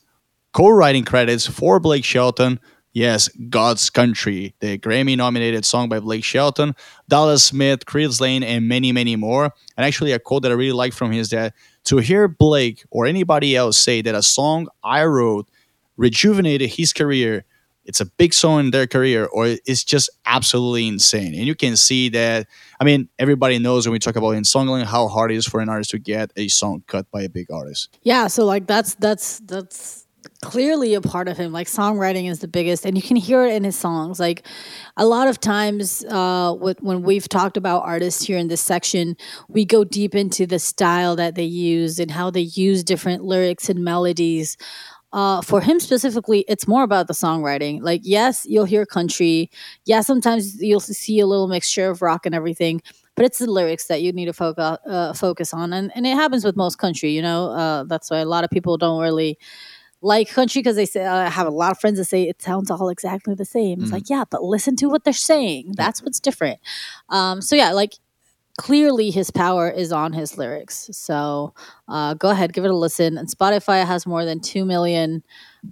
co 0.53 0.69
writing 0.69 1.05
credits 1.05 1.45
for 1.45 1.79
Blake 1.79 2.03
Shelton. 2.05 2.59
Yes, 2.91 3.27
God's 3.49 3.89
Country, 3.89 4.53
the 4.59 4.77
Grammy 4.77 5.17
nominated 5.17 5.65
song 5.65 5.89
by 5.89 5.99
Blake 5.99 6.23
Shelton, 6.23 6.75
Dallas 7.07 7.43
Smith, 7.43 7.87
Chris 7.87 8.21
Lane, 8.21 8.43
and 8.43 8.67
many, 8.67 8.91
many 8.91 9.15
more. 9.15 9.45
And 9.77 9.85
actually, 9.85 10.11
a 10.11 10.19
quote 10.19 10.43
that 10.43 10.51
I 10.51 10.55
really 10.55 10.73
like 10.73 10.93
from 10.93 11.11
him 11.11 11.19
is 11.19 11.29
that 11.31 11.53
to 11.85 11.97
hear 11.97 12.27
Blake 12.27 12.83
or 12.89 13.05
anybody 13.05 13.55
else 13.55 13.77
say 13.77 14.01
that 14.01 14.15
a 14.15 14.23
song 14.23 14.67
I 14.83 15.03
wrote 15.05 15.49
rejuvenated 15.97 16.71
his 16.71 16.93
career, 16.93 17.45
it's 17.85 17.99
a 17.99 18.05
big 18.05 18.33
song 18.33 18.61
in 18.61 18.71
their 18.71 18.87
career, 18.87 19.25
or 19.25 19.47
it's 19.65 19.83
just 19.83 20.09
absolutely 20.25 20.87
insane. 20.87 21.33
And 21.33 21.45
you 21.45 21.55
can 21.55 21.75
see 21.75 22.09
that. 22.09 22.47
I 22.79 22.85
mean, 22.85 23.09
everybody 23.19 23.59
knows 23.59 23.85
when 23.85 23.91
we 23.91 23.99
talk 23.99 24.15
about 24.15 24.31
in 24.31 24.43
songling 24.43 24.85
how 24.85 25.07
hard 25.07 25.31
it 25.31 25.35
is 25.35 25.45
for 25.45 25.59
an 25.59 25.69
artist 25.69 25.91
to 25.91 25.99
get 25.99 26.31
a 26.37 26.47
song 26.47 26.83
cut 26.87 27.09
by 27.11 27.23
a 27.23 27.29
big 27.29 27.51
artist. 27.51 27.97
Yeah, 28.01 28.27
so 28.27 28.45
like 28.45 28.67
that's 28.67 28.95
that's 28.95 29.39
that's 29.39 30.02
clearly 30.41 30.93
a 30.93 31.01
part 31.01 31.27
of 31.27 31.37
him 31.37 31.51
like 31.51 31.67
songwriting 31.67 32.29
is 32.29 32.39
the 32.39 32.47
biggest 32.47 32.85
and 32.85 32.95
you 32.95 33.01
can 33.01 33.15
hear 33.15 33.45
it 33.45 33.53
in 33.53 33.63
his 33.63 33.75
songs 33.75 34.19
like 34.19 34.45
a 34.97 35.05
lot 35.05 35.27
of 35.27 35.39
times 35.39 36.03
uh, 36.05 36.55
with, 36.59 36.81
when 36.81 37.01
we've 37.03 37.29
talked 37.29 37.57
about 37.57 37.83
artists 37.83 38.23
here 38.23 38.37
in 38.37 38.47
this 38.47 38.61
section 38.61 39.15
we 39.47 39.65
go 39.65 39.83
deep 39.83 40.15
into 40.15 40.45
the 40.45 40.59
style 40.59 41.15
that 41.15 41.35
they 41.35 41.43
use 41.43 41.99
and 41.99 42.11
how 42.11 42.29
they 42.29 42.41
use 42.41 42.83
different 42.83 43.23
lyrics 43.23 43.69
and 43.69 43.83
melodies 43.83 44.57
uh, 45.13 45.43
for 45.43 45.61
him 45.61 45.79
specifically, 45.79 46.43
it's 46.47 46.67
more 46.67 46.81
about 46.81 47.07
the 47.07 47.13
songwriting. 47.13 47.81
Like, 47.83 48.01
yes, 48.03 48.47
you'll 48.49 48.65
hear 48.65 48.83
country. 48.83 49.51
Yeah, 49.85 50.01
sometimes 50.01 50.59
you'll 50.59 50.79
see 50.79 51.19
a 51.19 51.27
little 51.27 51.47
mixture 51.47 51.91
of 51.91 52.01
rock 52.01 52.25
and 52.25 52.33
everything, 52.33 52.81
but 53.15 53.23
it's 53.23 53.37
the 53.37 53.49
lyrics 53.49 53.85
that 53.87 54.01
you 54.01 54.11
need 54.11 54.25
to 54.25 54.33
focus 54.33 54.79
uh, 54.87 55.13
focus 55.13 55.53
on, 55.53 55.71
and 55.71 55.91
and 55.95 56.07
it 56.07 56.15
happens 56.15 56.43
with 56.43 56.55
most 56.55 56.79
country. 56.79 57.11
You 57.11 57.21
know, 57.21 57.51
uh, 57.51 57.83
that's 57.83 58.09
why 58.09 58.17
a 58.17 58.25
lot 58.25 58.43
of 58.43 58.49
people 58.49 58.75
don't 58.75 58.99
really 59.01 59.37
like 60.03 60.29
country 60.29 60.59
because 60.59 60.75
they 60.75 60.85
say 60.85 61.05
I 61.05 61.29
have 61.29 61.47
a 61.47 61.51
lot 61.51 61.71
of 61.71 61.79
friends 61.79 61.97
that 61.97 62.05
say 62.05 62.23
it 62.23 62.41
sounds 62.41 62.69
all 62.69 62.89
exactly 62.89 63.33
the 63.35 63.45
same. 63.45 63.81
It's 63.81 63.89
mm 63.89 63.93
like 63.93 64.09
yeah, 64.09 64.23
but 64.29 64.43
listen 64.43 64.75
to 64.77 64.87
what 64.87 65.03
they're 65.03 65.13
saying. 65.13 65.73
That's 65.77 66.01
what's 66.01 66.19
different. 66.19 66.59
Um, 67.09 67.41
so 67.41 67.55
yeah, 67.55 67.71
like 67.71 67.93
clearly 68.57 69.11
his 69.11 69.31
power 69.31 69.69
is 69.69 69.91
on 69.91 70.13
his 70.13 70.37
lyrics. 70.37 70.89
So 70.91 71.53
uh, 71.87 72.15
go 72.15 72.29
ahead, 72.29 72.53
give 72.53 72.65
it 72.65 72.71
a 72.71 72.75
listen. 72.75 73.17
And 73.17 73.27
Spotify 73.27 73.85
has 73.85 74.05
more 74.05 74.25
than 74.25 74.39
two 74.39 74.65
million 74.65 75.23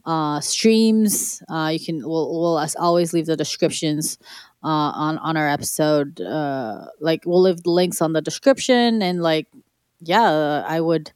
uh, 0.05 0.39
streams. 0.39 1.43
Uh, 1.49 1.71
you 1.73 1.83
can 1.83 2.07
we'll, 2.07 2.31
we'll 2.31 2.67
always 2.79 3.13
leave 3.13 3.25
the 3.25 3.35
descriptions 3.35 4.17
uh, 4.63 4.67
on 4.67 5.17
on 5.17 5.35
our 5.35 5.49
episode. 5.49 6.21
Uh, 6.21 6.85
like 6.99 7.23
we'll 7.25 7.41
leave 7.41 7.63
the 7.63 7.71
links 7.71 8.01
on 8.01 8.13
the 8.13 8.21
description 8.21 9.01
and 9.01 9.21
like 9.21 9.47
yeah, 10.03 10.63
I 10.67 10.81
would 10.81 11.11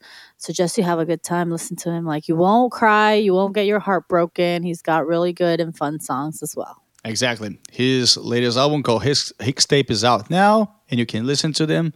suggest 0.45 0.77
you 0.77 0.83
have 0.83 0.99
a 0.99 1.05
good 1.05 1.23
time. 1.23 1.49
Listen 1.49 1.75
to 1.77 1.91
him. 1.91 2.05
Like 2.05 2.27
you 2.27 2.35
won't 2.35 2.71
cry, 2.71 3.15
you 3.15 3.33
won't 3.33 3.53
get 3.55 3.65
your 3.65 3.79
heart 3.79 4.07
broken. 4.07 4.63
He's 4.63 4.81
got 4.81 5.05
really 5.07 5.33
good 5.33 5.59
and 5.59 5.75
fun 5.75 5.99
songs 5.99 6.41
as 6.43 6.55
well. 6.55 6.81
Exactly. 7.03 7.59
His 7.71 8.17
latest 8.17 8.57
album 8.57 8.81
called 8.81 9.03
Hixtape 9.03 9.91
is 9.91 10.03
out 10.03 10.29
now, 10.29 10.75
and 10.89 10.99
you 10.99 11.05
can 11.05 11.27
listen 11.27 11.53
to 11.53 11.65
them. 11.65 11.93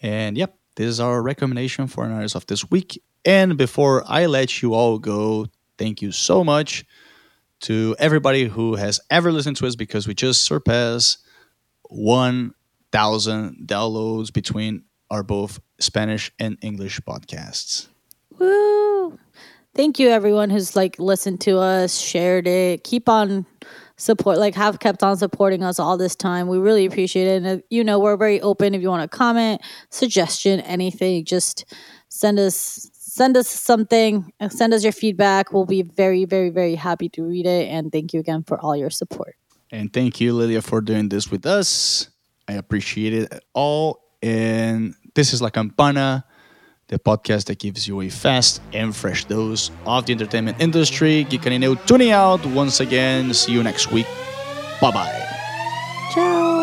And 0.00 0.36
yep, 0.36 0.56
this 0.76 0.86
is 0.86 1.00
our 1.00 1.22
recommendation 1.22 1.86
for 1.86 2.04
an 2.04 2.12
artist 2.12 2.36
of 2.36 2.46
this 2.46 2.70
week. 2.70 3.02
And 3.24 3.56
before 3.56 4.04
I 4.06 4.26
let 4.26 4.62
you 4.62 4.74
all 4.74 4.98
go, 4.98 5.46
thank 5.78 6.02
you 6.02 6.12
so 6.12 6.44
much 6.44 6.84
to 7.62 7.96
everybody 7.98 8.44
who 8.44 8.74
has 8.74 9.00
ever 9.10 9.32
listened 9.32 9.56
to 9.56 9.66
us 9.66 9.74
because 9.74 10.06
we 10.06 10.14
just 10.14 10.42
surpassed 10.42 11.18
1,000 11.88 13.56
downloads 13.66 14.32
between 14.32 14.84
our 15.14 15.22
both 15.22 15.60
Spanish 15.78 16.32
and 16.40 16.58
English 16.60 17.00
podcasts. 17.00 17.86
Woo! 18.38 19.18
Thank 19.74 19.98
you, 19.98 20.08
everyone 20.08 20.50
who's 20.50 20.74
like 20.76 20.98
listened 20.98 21.40
to 21.42 21.58
us, 21.58 21.98
shared 21.98 22.46
it. 22.46 22.84
Keep 22.84 23.08
on 23.08 23.46
support, 23.96 24.38
like 24.38 24.54
have 24.56 24.80
kept 24.80 25.02
on 25.04 25.16
supporting 25.16 25.62
us 25.62 25.78
all 25.78 25.96
this 25.96 26.16
time. 26.16 26.48
We 26.48 26.58
really 26.58 26.84
appreciate 26.84 27.26
it. 27.28 27.42
And 27.42 27.46
uh, 27.46 27.62
you 27.70 27.84
know, 27.84 27.98
we're 27.98 28.16
very 28.16 28.40
open. 28.40 28.74
If 28.74 28.82
you 28.82 28.88
want 28.88 29.08
to 29.08 29.16
comment, 29.16 29.62
suggestion, 29.90 30.60
anything, 30.60 31.24
just 31.24 31.64
send 32.08 32.38
us 32.38 32.90
send 32.92 33.36
us 33.36 33.48
something. 33.48 34.32
uh, 34.40 34.48
Send 34.48 34.74
us 34.74 34.82
your 34.82 34.92
feedback. 34.92 35.52
We'll 35.52 35.66
be 35.66 35.82
very, 35.82 36.24
very, 36.24 36.50
very 36.50 36.74
happy 36.74 37.08
to 37.10 37.22
read 37.22 37.46
it. 37.46 37.68
And 37.68 37.92
thank 37.92 38.12
you 38.12 38.18
again 38.18 38.42
for 38.42 38.58
all 38.60 38.76
your 38.76 38.90
support. 38.90 39.36
And 39.70 39.92
thank 39.92 40.20
you, 40.20 40.34
Lilia, 40.34 40.60
for 40.62 40.80
doing 40.80 41.08
this 41.08 41.30
with 41.30 41.46
us. 41.46 42.08
I 42.48 42.54
appreciate 42.54 43.12
it 43.14 43.44
all. 43.54 44.00
And 44.22 44.94
this 45.14 45.32
is 45.32 45.40
La 45.40 45.50
Campana, 45.50 46.24
the 46.88 46.98
podcast 46.98 47.46
that 47.46 47.58
gives 47.58 47.88
you 47.88 48.00
a 48.02 48.08
fast 48.08 48.60
and 48.72 48.94
fresh 48.94 49.24
dose 49.24 49.70
of 49.86 50.06
the 50.06 50.12
entertainment 50.12 50.60
industry. 50.60 51.24
Geek 51.24 51.42
Canino 51.42 51.74
tuning 51.86 52.10
out 52.10 52.44
once 52.46 52.80
again. 52.80 53.32
See 53.32 53.52
you 53.52 53.62
next 53.62 53.90
week. 53.90 54.06
Bye 54.80 54.90
bye. 54.90 55.26
Ciao. 56.12 56.53